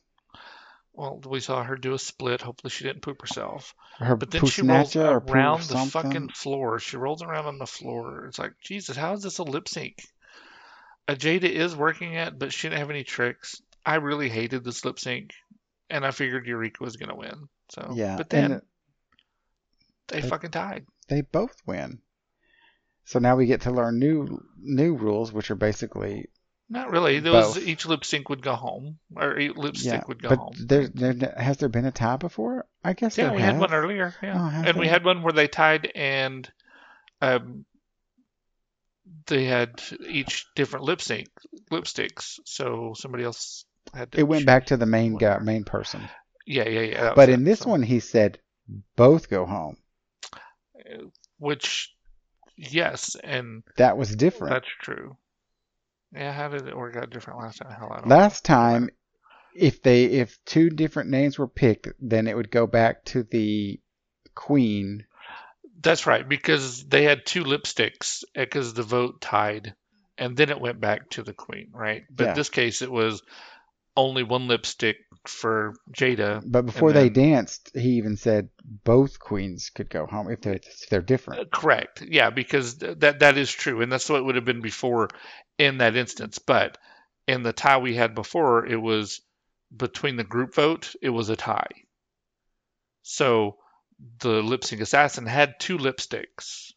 well, 0.94 1.20
we 1.28 1.40
saw 1.40 1.64
her 1.64 1.76
do 1.76 1.94
a 1.94 2.00
split. 2.00 2.42
Hopefully, 2.42 2.70
she 2.70 2.84
didn't 2.84 3.02
poop 3.02 3.22
herself. 3.22 3.74
Her 3.98 4.16
But 4.16 4.32
then 4.32 4.46
she 4.46 4.62
rolls 4.62 4.94
Pusnacha 4.94 5.10
or 5.12 5.22
Poo 5.22 5.34
around 5.34 5.62
the 5.64 5.78
fucking 5.78 6.30
floor. 6.30 6.80
She 6.80 6.98
rolls 6.98 7.22
around 7.24 7.46
on 7.48 7.58
the 7.58 7.66
floor. 7.66 8.26
It's 8.28 8.38
like, 8.40 8.54
Jesus, 8.62 8.96
how 8.96 9.14
is 9.14 9.24
this 9.24 9.40
a 9.40 9.44
lip 9.44 9.68
sync? 9.68 9.98
Jada 11.08 11.44
is 11.50 11.76
working 11.76 12.14
it, 12.14 12.38
but 12.38 12.52
she 12.54 12.68
didn't 12.68 12.80
have 12.80 12.90
any 12.90 13.04
tricks. 13.04 13.62
I 13.86 13.96
really 13.96 14.30
hated 14.30 14.64
this 14.64 14.84
lip 14.86 15.00
sync, 15.00 15.34
and 15.90 16.06
I 16.06 16.12
figured 16.12 16.48
Eureka 16.48 16.84
was 16.84 16.98
gonna 16.98 17.16
win. 17.16 17.48
So, 17.70 17.92
Yeah, 17.94 18.18
but 18.18 18.30
then 18.30 18.52
and 18.54 18.62
they 20.08 20.22
they- 20.22 20.30
fucking 20.30 20.52
tied. 20.52 20.86
they 21.08 21.22
both 21.22 21.56
win. 21.66 22.02
So 23.06 23.20
now 23.20 23.36
we 23.36 23.46
get 23.46 23.62
to 23.62 23.72
learn 23.72 24.00
new 24.00 24.44
new 24.60 24.96
rules, 24.96 25.32
which 25.32 25.52
are 25.52 25.56
basically 25.56 26.28
Not 26.70 26.90
really. 26.92 27.20
There 27.20 27.32
was 27.34 27.54
Both. 27.56 27.64
each 27.68 27.86
lip 27.86 28.04
sync 28.04 28.30
would 28.30 28.42
go 28.42 28.56
home, 28.56 28.98
or 29.16 29.38
each 29.40 29.56
lipstick 29.56 30.02
yeah. 30.02 30.04
would 30.08 30.22
go 30.22 30.30
But 30.30 30.40
home. 30.40 30.54
there, 30.58 30.88
there 30.88 31.36
has 31.38 31.58
there 31.58 31.70
been 31.70 31.86
a 31.86 31.92
tie 31.92 32.18
before? 32.18 32.66
I 32.84 32.94
guess 32.94 33.18
Yeah, 33.18 33.32
we 33.34 33.42
had 33.42 33.60
one 33.60 33.74
earlier. 33.74 34.14
Yeah, 34.24 34.36
Oh, 34.40 34.68
and 34.68 34.78
we 34.78 34.88
had 34.88 35.06
one 35.06 35.22
where 35.22 35.34
they 35.34 35.48
tied 35.48 35.92
and 35.96 36.52
um, 37.22 37.66
they 39.28 39.46
had 39.46 39.82
each 40.08 40.48
different 40.56 40.86
lip 40.86 41.02
sync 41.02 41.28
lipsticks. 41.72 42.40
So 42.46 42.94
somebody 42.98 43.24
else 43.24 43.66
had 43.94 44.12
to. 44.12 44.20
It 44.20 44.28
went 44.28 44.46
back 44.48 44.68
to 44.68 44.78
the 44.78 44.86
main 44.88 45.18
guy, 45.18 45.38
main 45.40 45.64
person. 45.64 46.02
Yeah, 46.48 46.68
yeah, 46.68 46.82
yeah. 46.82 47.14
But 47.16 47.30
in 47.30 47.42
it, 47.42 47.46
this 47.46 47.60
so- 47.60 47.70
one, 47.70 47.84
he 47.84 48.00
said 48.00 48.40
both 48.96 49.30
go 49.30 49.46
home. 49.46 49.78
which 51.38 51.95
yes, 52.58 53.16
and 53.24 53.64
That 53.78 53.98
was 53.98 54.16
different. 54.16 54.54
that's 54.54 54.70
true. 54.82 55.18
Yeah, 56.14 56.32
how 56.32 56.48
did 56.50 56.68
it 56.68 56.78
work 56.78 56.96
out 56.96 57.10
different 57.10 57.40
last 57.40 57.58
time? 57.58 57.72
Hell, 57.72 57.92
I 57.92 57.98
don't 58.00 58.08
Last 58.08 58.46
time, 58.46 58.90
if 59.56 59.82
they 59.82 60.06
if 60.06 60.38
two 60.46 60.70
different 60.70 61.10
names 61.10 61.38
were 61.38 61.48
picked, 61.48 61.90
then 62.00 62.28
it 62.28 62.36
would 62.36 62.52
go 62.52 62.68
back 62.68 63.04
to 63.06 63.24
the 63.24 63.80
queen. 64.34 65.06
That's 65.82 66.08
right, 66.08 66.28
because 66.28 66.86
they 66.86 67.04
had 67.04 67.26
two 67.26 67.44
lipsticks 67.44 68.24
because 68.34 68.74
the 68.74 68.84
vote 68.84 69.22
tied, 69.22 69.76
and 70.18 70.36
then 70.38 70.50
it 70.50 70.60
went 70.60 70.80
back 70.80 71.10
to 71.12 71.24
the 71.24 71.34
queen, 71.34 71.70
right? 71.74 72.04
But 72.10 72.24
Yeah. 72.24 72.30
in 72.32 72.36
this 72.38 72.50
case, 72.50 72.82
it 72.82 72.92
was 72.92 73.22
only 73.98 74.24
one 74.24 74.48
lipstick 74.48 74.98
for 75.28 75.74
Jada. 75.92 76.44
But 76.46 76.66
before 76.66 76.92
they 76.92 77.10
then- 77.10 77.30
danced, 77.32 77.72
he 77.76 77.92
even 77.98 78.18
said 78.18 78.50
both 78.64 79.20
queens 79.20 79.70
could 79.70 79.90
go 79.90 80.06
home 80.06 80.30
if 80.30 80.42
they're 80.42 80.56
if 80.56 80.90
they're 80.90 81.00
Uh, 81.00 81.04
different. 81.04 81.52
correct, 81.52 82.02
yeah, 82.02 82.30
because 82.30 82.76
th- 82.76 83.00
that 83.00 83.20
that 83.20 83.38
is 83.38 83.52
true, 83.52 83.82
and 83.82 83.92
that's 83.92 84.10
what 84.10 84.20
it 84.20 84.24
would 84.24 84.36
have 84.36 84.46
been 84.46 84.62
before 84.62 85.10
in 85.58 85.78
that 85.80 85.96
instance. 85.96 86.40
But 86.40 86.78
in 87.28 87.44
the 87.44 87.54
tie 87.54 87.78
we 87.78 87.96
had 87.96 88.14
before, 88.16 88.66
it 88.66 88.76
was 88.82 89.22
between 89.76 90.16
the 90.16 90.24
group 90.24 90.54
vote, 90.54 90.94
it 91.02 91.10
was 91.10 91.30
a 91.30 91.36
tie. 91.36 91.68
So 93.02 93.58
the 94.20 94.42
lip 94.44 94.64
sync 94.64 94.82
assassin 94.82 95.26
had 95.26 95.60
two 95.60 95.78
lipsticks, 95.78 96.74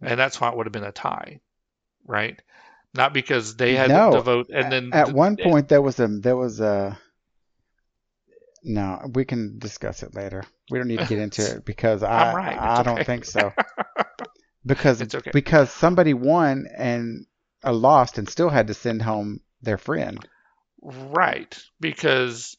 and 0.00 0.18
that's 0.18 0.40
why 0.40 0.50
it 0.50 0.56
would 0.56 0.66
have 0.66 0.72
been 0.72 0.84
a 0.84 0.92
tie, 0.92 1.40
right? 2.04 2.40
Not 2.94 3.12
because 3.14 3.56
they 3.56 3.74
had 3.74 3.88
No, 3.88 4.12
the 4.12 4.20
vote, 4.20 4.48
and 4.52 4.70
then 4.70 4.90
At 4.92 5.06
th- 5.06 5.16
one 5.16 5.36
point, 5.36 5.68
there 5.68 5.82
was 5.82 5.98
a 6.00 6.08
there 6.08 6.36
was 6.36 6.60
a. 6.60 6.98
No, 8.64 9.00
we 9.14 9.24
can 9.24 9.58
discuss 9.58 10.02
it 10.02 10.14
later. 10.14 10.44
We 10.70 10.78
don't 10.78 10.88
need 10.88 11.00
to 11.00 11.06
get 11.06 11.18
into 11.18 11.44
it 11.44 11.64
because 11.64 12.02
I 12.02 12.32
right, 12.32 12.56
I 12.58 12.80
it's 12.80 12.82
don't 12.82 13.04
think 13.04 13.24
so. 13.24 13.52
Because 14.64 15.02
okay. 15.02 15.30
because 15.32 15.70
somebody 15.72 16.14
won 16.14 16.66
and 16.76 17.26
uh, 17.64 17.72
lost 17.72 18.18
and 18.18 18.28
still 18.28 18.48
had 18.48 18.68
to 18.68 18.74
send 18.74 19.02
home 19.02 19.40
their 19.60 19.78
friend. 19.78 20.26
right 20.82 21.58
because 21.80 22.56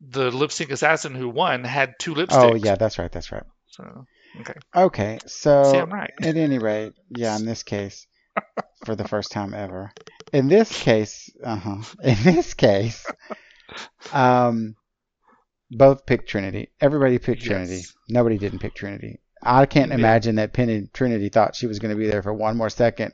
the 0.00 0.30
lip 0.30 0.52
sync 0.52 0.70
assassin 0.70 1.14
who 1.14 1.28
won 1.28 1.64
had 1.64 1.94
two 1.98 2.14
lipsticks. 2.14 2.36
Oh 2.36 2.54
yeah, 2.54 2.74
that's 2.76 2.98
right, 2.98 3.10
that's 3.10 3.32
right. 3.32 3.44
So 3.68 4.06
okay, 4.40 4.54
Okay, 4.74 5.18
so 5.26 5.62
see, 5.64 5.78
right. 5.78 6.12
at 6.22 6.36
any 6.36 6.58
rate, 6.58 6.94
yeah, 7.10 7.36
in 7.36 7.44
this 7.46 7.62
case, 7.62 8.06
for 8.84 8.94
the 8.96 9.06
first 9.06 9.30
time 9.32 9.54
ever, 9.54 9.92
in 10.32 10.48
this 10.48 10.82
case, 10.82 11.30
uh 11.44 11.56
huh, 11.56 11.82
in 12.02 12.16
this 12.22 12.54
case, 12.54 13.06
um, 14.12 14.76
both 15.70 16.06
picked 16.06 16.28
Trinity. 16.28 16.70
Everybody 16.80 17.18
picked 17.18 17.42
Trinity. 17.42 17.82
Nobody 18.08 18.38
didn't 18.38 18.58
pick 18.60 18.74
Trinity. 18.74 19.20
I 19.42 19.66
can't 19.66 19.90
Yeah. 19.90 19.96
imagine 19.96 20.36
that 20.36 20.52
Penn 20.52 20.68
and 20.68 20.92
Trinity 20.92 21.28
thought 21.28 21.56
she 21.56 21.66
was 21.66 21.78
going 21.78 21.90
to 21.90 21.98
be 21.98 22.08
there 22.08 22.22
for 22.22 22.32
one 22.32 22.56
more 22.56 22.70
second. 22.70 23.12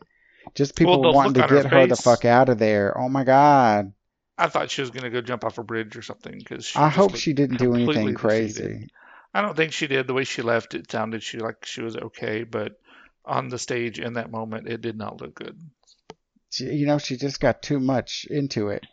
Just 0.55 0.77
people 0.77 1.03
the 1.03 1.11
wanting 1.11 1.35
to 1.35 1.43
on 1.43 1.49
her 1.49 1.63
get 1.63 1.73
her 1.73 1.87
the 1.87 1.97
fuck 1.97 2.25
out 2.25 2.49
of 2.49 2.59
there. 2.59 2.97
Oh 2.97 3.09
my 3.09 3.25
god! 3.25 3.93
I 4.37 4.49
thought 4.49 4.71
she 4.71 4.81
was 4.81 4.91
going 4.91 5.05
to 5.05 5.11
go 5.11 5.21
jump 5.21 5.45
off 5.45 5.59
a 5.59 5.63
bridge 5.63 5.97
or 5.97 6.03
something 6.03 6.39
because 6.39 6.73
I 6.77 6.89
hope 6.89 7.17
she 7.17 7.33
didn't 7.33 7.59
do 7.59 7.75
anything 7.75 8.15
crazy. 8.15 8.63
defeated. 8.63 8.91
I 9.35 9.43
don't 9.43 9.57
think 9.57 9.73
she 9.73 9.87
did. 9.87 10.07
The 10.07 10.15
way 10.15 10.25
she 10.25 10.43
left, 10.43 10.75
it 10.75 10.91
sounded 10.91 11.23
she 11.23 11.39
like 11.39 11.65
she 11.65 11.83
was 11.83 11.97
okay, 11.97 12.45
but 12.45 12.81
on 13.29 13.49
the 13.49 13.59
stage 13.59 13.99
in 13.99 14.15
that 14.15 14.31
moment, 14.31 14.67
it 14.69 14.81
did 14.81 14.97
not 14.97 15.21
look 15.21 15.35
good. 15.35 15.59
She, 16.51 16.65
you 16.65 16.87
know, 16.87 16.99
she 16.99 17.17
just 17.17 17.41
got 17.41 17.63
too 17.63 17.79
much 17.79 18.27
into 18.31 18.69
it. 18.69 18.85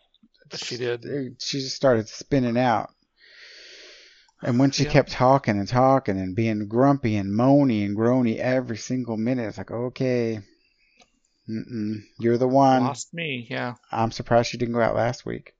She 0.54 0.76
did. 0.76 1.04
She 1.40 1.60
just 1.60 1.74
started 1.74 2.08
spinning 2.08 2.58
out. 2.58 2.90
And 4.42 4.58
when 4.58 4.70
she 4.70 4.84
Yeah. 4.84 4.90
kept 4.90 5.10
talking 5.10 5.58
and 5.58 5.66
talking 5.66 6.18
and 6.20 6.36
being 6.36 6.68
grumpy 6.68 7.16
and 7.16 7.30
moany 7.32 7.84
and 7.84 7.96
groany 7.96 8.36
every 8.36 8.76
single 8.76 9.16
minute, 9.16 9.48
it's 9.48 9.58
like, 9.58 9.70
okay, 9.70 10.40
mm-mm, 11.48 12.02
you're 12.20 12.36
the 12.38 12.46
one. 12.46 12.82
Lost 12.82 13.14
me, 13.14 13.46
yeah. 13.50 13.74
I'm 13.90 14.10
surprised 14.12 14.50
she 14.50 14.58
didn't 14.58 14.74
go 14.74 14.82
out 14.82 14.94
last 14.94 15.24
week. 15.24 15.54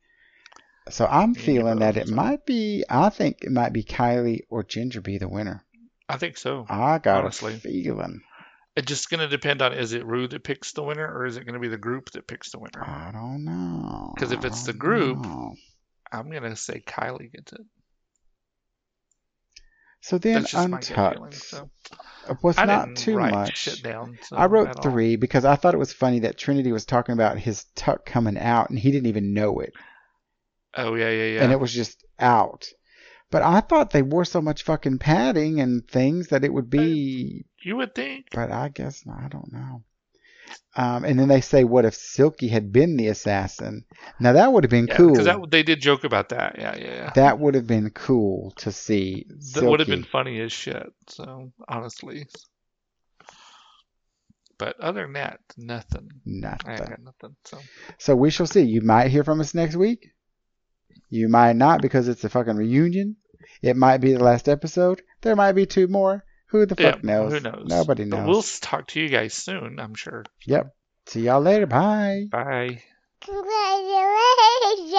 So 0.91 1.07
I'm 1.07 1.33
Me 1.33 1.39
feeling 1.41 1.79
that 1.81 1.97
it 1.97 2.09
so- 2.09 2.15
might 2.15 2.45
be, 2.47 2.85
I 2.89 3.09
think 3.09 3.39
it 3.43 3.51
might 3.51 3.73
be 3.73 3.83
Kylie 3.83 4.43
or 4.51 4.63
Ginger 4.63 5.01
be 5.01 5.19
the 5.19 5.29
winner. 5.29 5.65
I 6.09 6.19
think 6.19 6.37
so. 6.37 6.67
I 6.69 6.99
got 6.99 7.25
Honestly. 7.25 7.55
a 7.55 7.59
feeling. 7.59 8.21
It's 8.77 8.87
just 8.87 9.09
going 9.09 9.21
to 9.21 9.29
depend 9.29 9.63
on 9.63 9.73
is 9.73 9.95
it 9.95 10.05
Ru 10.05 10.29
that 10.29 10.45
picks 10.45 10.73
the 10.73 10.83
winner 10.83 11.07
or 11.07 11.25
is 11.25 11.37
it 11.37 11.45
going 11.45 11.55
to 11.55 11.61
be 11.61 11.69
the 11.69 11.79
group 11.79 12.11
that 12.11 12.27
picks 12.27 12.51
the 12.51 12.59
winner? 12.59 12.85
I 12.85 13.11
don't 13.11 13.45
know. 13.45 14.13
Because 14.15 14.33
if 14.33 14.45
it's 14.45 14.65
the 14.65 14.75
group, 14.75 15.19
know. 15.19 15.55
I'm 16.13 16.31
going 16.31 16.43
to 16.43 16.57
say 16.57 16.83
Kylie 16.87 17.33
gets 17.33 17.53
it. 17.53 17.63
So 20.03 20.19
then 20.19 20.35
That's 20.35 20.53
just 20.53 20.69
my 20.69 20.81
gut 20.81 21.15
feeling. 21.15 21.33
So 21.33 21.71
was 22.43 22.59
I 22.59 22.65
not 22.65 22.97
too 22.97 23.19
much. 23.19 23.57
shit 23.57 23.83
down. 23.83 24.19
So, 24.23 24.37
I 24.37 24.47
wrote 24.47 24.77
all. 24.77 24.83
three 24.83 25.17
because 25.17 25.45
I 25.45 25.57
thought 25.57 25.75
it 25.75 25.79
was 25.79 25.93
funny 25.93 26.21
that 26.21 26.39
Trinity 26.39 26.73
was 26.73 26.85
talking 26.85 27.13
about 27.13 27.39
his 27.39 27.65
tuck 27.75 28.05
coming 28.05 28.39
out 28.39 28.71
and 28.71 28.79
he 28.79 28.91
didn't 28.91 29.07
even 29.07 29.33
know 29.35 29.61
it. 29.61 29.73
Oh 30.75 30.95
yeah, 30.95 31.11
yeah, 31.11 31.25
yeah. 31.25 31.43
And 31.43 31.53
it 31.53 31.61
was 31.61 31.73
just 31.73 32.05
out. 32.19 32.67
But 33.31 33.43
I 33.43 33.61
thought 33.61 33.91
they 33.91 34.03
wore 34.03 34.25
so 34.25 34.41
much 34.41 34.63
fucking 34.63 34.99
padding 34.99 35.61
and 35.61 35.87
things 35.89 36.29
that 36.29 36.45
it 36.45 36.53
would 36.53 36.71
be. 36.71 37.45
You 37.67 37.77
would 37.77 37.95
think. 37.95 38.27
But 38.33 38.53
I 38.53 38.69
guess 38.69 39.05
not, 39.05 39.19
I 39.25 39.29
don't 39.29 39.53
know. 39.53 39.83
Um, 40.77 41.05
and 41.05 41.19
then 41.19 41.27
they 41.29 41.41
say, 41.41 41.65
"What 41.65 41.85
if 41.85 41.95
Silky 41.95 42.47
had 42.49 42.73
been 42.73 42.97
the 42.97 43.09
assassin?" 43.09 43.85
Now 44.21 44.35
that 44.35 44.53
would 44.53 44.63
have 44.63 44.71
been 44.71 44.87
Yeah, 44.87 44.97
cool. 44.97 45.13
because 45.13 45.25
that 45.25 45.51
they 45.51 45.65
did 45.65 45.81
joke 45.81 46.05
about 46.05 46.29
that. 46.29 46.57
Yeah, 46.59 46.77
yeah, 46.77 46.95
yeah. 46.95 47.13
That 47.17 47.41
would 47.41 47.55
have 47.55 47.67
been 47.67 47.91
cool 47.91 48.53
to 48.59 48.71
see. 48.71 49.27
That 49.55 49.65
would 49.65 49.81
have 49.81 49.89
been 49.89 50.05
funny 50.05 50.41
as 50.41 50.53
shit. 50.53 50.93
So 51.09 51.53
honestly, 51.67 52.29
but 54.59 54.79
other 54.79 55.03
than 55.03 55.15
that, 55.15 55.41
nothing. 55.57 56.09
Nothing. 56.25 56.77
got 56.77 57.01
nothing. 57.03 57.37
So 57.45 57.59
So 57.99 58.15
we 58.15 58.31
shall 58.31 58.47
see. 58.47 58.63
You 58.63 58.83
might 58.83 59.11
hear 59.11 59.25
from 59.25 59.41
us 59.41 59.55
next 59.55 59.75
week. 59.75 60.13
You 61.11 61.29
might 61.29 61.57
not 61.57 61.83
because 61.83 62.07
it's 62.07 62.25
a 62.25 62.29
fucking 62.29 62.57
reunion. 62.57 63.17
It 63.63 63.77
might 63.77 63.99
be 63.99 64.13
the 64.13 64.23
last 64.23 64.49
episode. 64.49 65.03
There 65.23 65.35
might 65.35 65.53
be 65.53 65.67
two 65.67 65.89
more. 65.89 66.25
Who 66.49 66.67
the 66.67 66.77
yeah, 66.79 66.93
fuck 66.93 67.03
knows? 67.05 67.33
who 67.33 67.41
knows? 67.41 67.65
Nobody 67.67 68.05
But 68.05 68.19
knows. 68.19 68.29
we'll 68.29 68.43
talk 68.61 68.87
to 68.89 69.01
you 69.01 69.09
guys 69.09 69.33
soon. 69.35 69.81
I'm 69.81 69.95
sure. 69.95 70.25
Yep. 70.47 70.75
See 71.07 71.23
y'all 71.23 71.41
later. 71.41 71.67
Bye. 71.67 72.27
Bye. 72.31 72.83
Congratulations, 73.23 74.93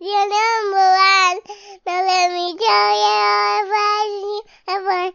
you're 0.00 0.28
number 0.28 0.76
one. 0.76 1.38
Now 1.86 2.02
let 2.04 2.30
me 2.32 2.56
tell 2.58 2.92
you, 3.00 3.16
everybody, 3.62 4.40
everyone, 4.68 5.12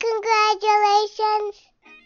congratulations. 0.00 1.54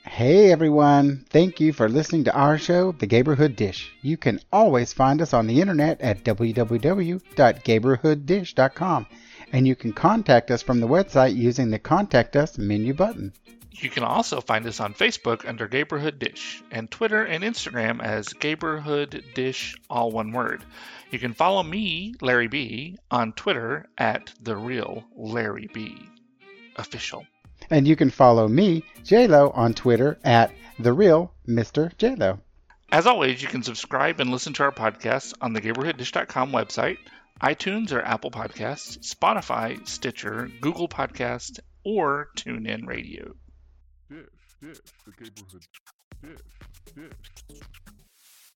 Hey 0.05 0.51
everyone. 0.51 1.25
Thank 1.31 1.61
you 1.61 1.73
for 1.73 1.89
listening 1.89 2.25
to 2.25 2.35
our 2.35 2.59
show, 2.59 2.91
The 2.93 3.07
Gayborhood 3.07 3.55
Dish. 3.57 3.93
You 4.03 4.17
can 4.17 4.41
always 4.53 4.93
find 4.93 5.23
us 5.23 5.33
on 5.33 5.47
the 5.47 5.61
internet 5.61 6.01
at 6.01 6.25
www.gayborhooddish.com. 6.25 9.07
And 9.53 9.69
you 9.69 9.77
can 9.77 9.93
contact 9.93 10.51
us 10.51 10.63
from 10.63 10.81
the 10.81 10.89
website 10.89 11.37
using 11.37 11.71
the 11.71 11.79
Contact 11.79 12.35
Us 12.37 12.57
menu 12.57 12.95
button. 12.95 13.33
You 13.71 13.91
can 13.91 14.03
also 14.03 14.41
find 14.41 14.67
us 14.67 14.81
on 14.81 14.95
Facebook 14.95 15.47
under 15.49 15.69
Gayborhood 15.69 16.19
Dish 16.19 16.63
and 16.71 16.91
Twitter 16.91 17.25
and 17.25 17.43
Instagram 17.45 18.03
as 18.03 18.29
Gayborhood 18.29 19.35
Dish, 19.35 19.77
all 19.91 20.11
one 20.11 20.33
word. 20.33 20.63
You 21.11 21.19
can 21.19 21.35
follow 21.35 21.63
me, 21.63 22.15
Larry 22.21 22.49
B, 22.49 22.99
on 23.11 23.33
Twitter 23.33 23.89
at 23.99 24.33
the 24.41 24.57
real 24.57 25.05
Larry 25.15 25.69
B. 25.73 25.99
Official. 26.77 27.27
And 27.71 27.87
you 27.87 27.97
can 27.97 28.11
follow 28.11 28.49
me, 28.49 28.85
JLo, 29.05 29.57
on 29.57 29.75
Twitter 29.75 30.19
at 30.25 30.53
the 30.79 30.93
real 30.93 31.33
Mr. 31.47 31.95
JLo. 31.97 32.41
As 32.91 33.07
always, 33.07 33.43
you 33.43 33.49
can 33.49 33.63
subscribe 33.63 34.21
and 34.21 34.31
listen 34.31 34.53
to 34.55 34.65
our 34.65 34.73
podcasts 34.73 35.33
on 35.41 35.55
the 35.55 35.61
GayborhoodDish.com 35.61 36.53
website, 36.53 36.99
iTunes 37.43 37.93
or 37.93 38.01
Apple 38.03 38.31
Podcasts, 38.31 38.99
Spotify, 39.13 39.87
Stitcher, 39.89 40.49
Google 40.61 40.89
Podcasts, 40.89 41.59
or 41.85 42.31
TuneIn 42.37 42.87
Radio. 42.87 43.35
Dish, 44.09 44.79
dish. 45.51 45.63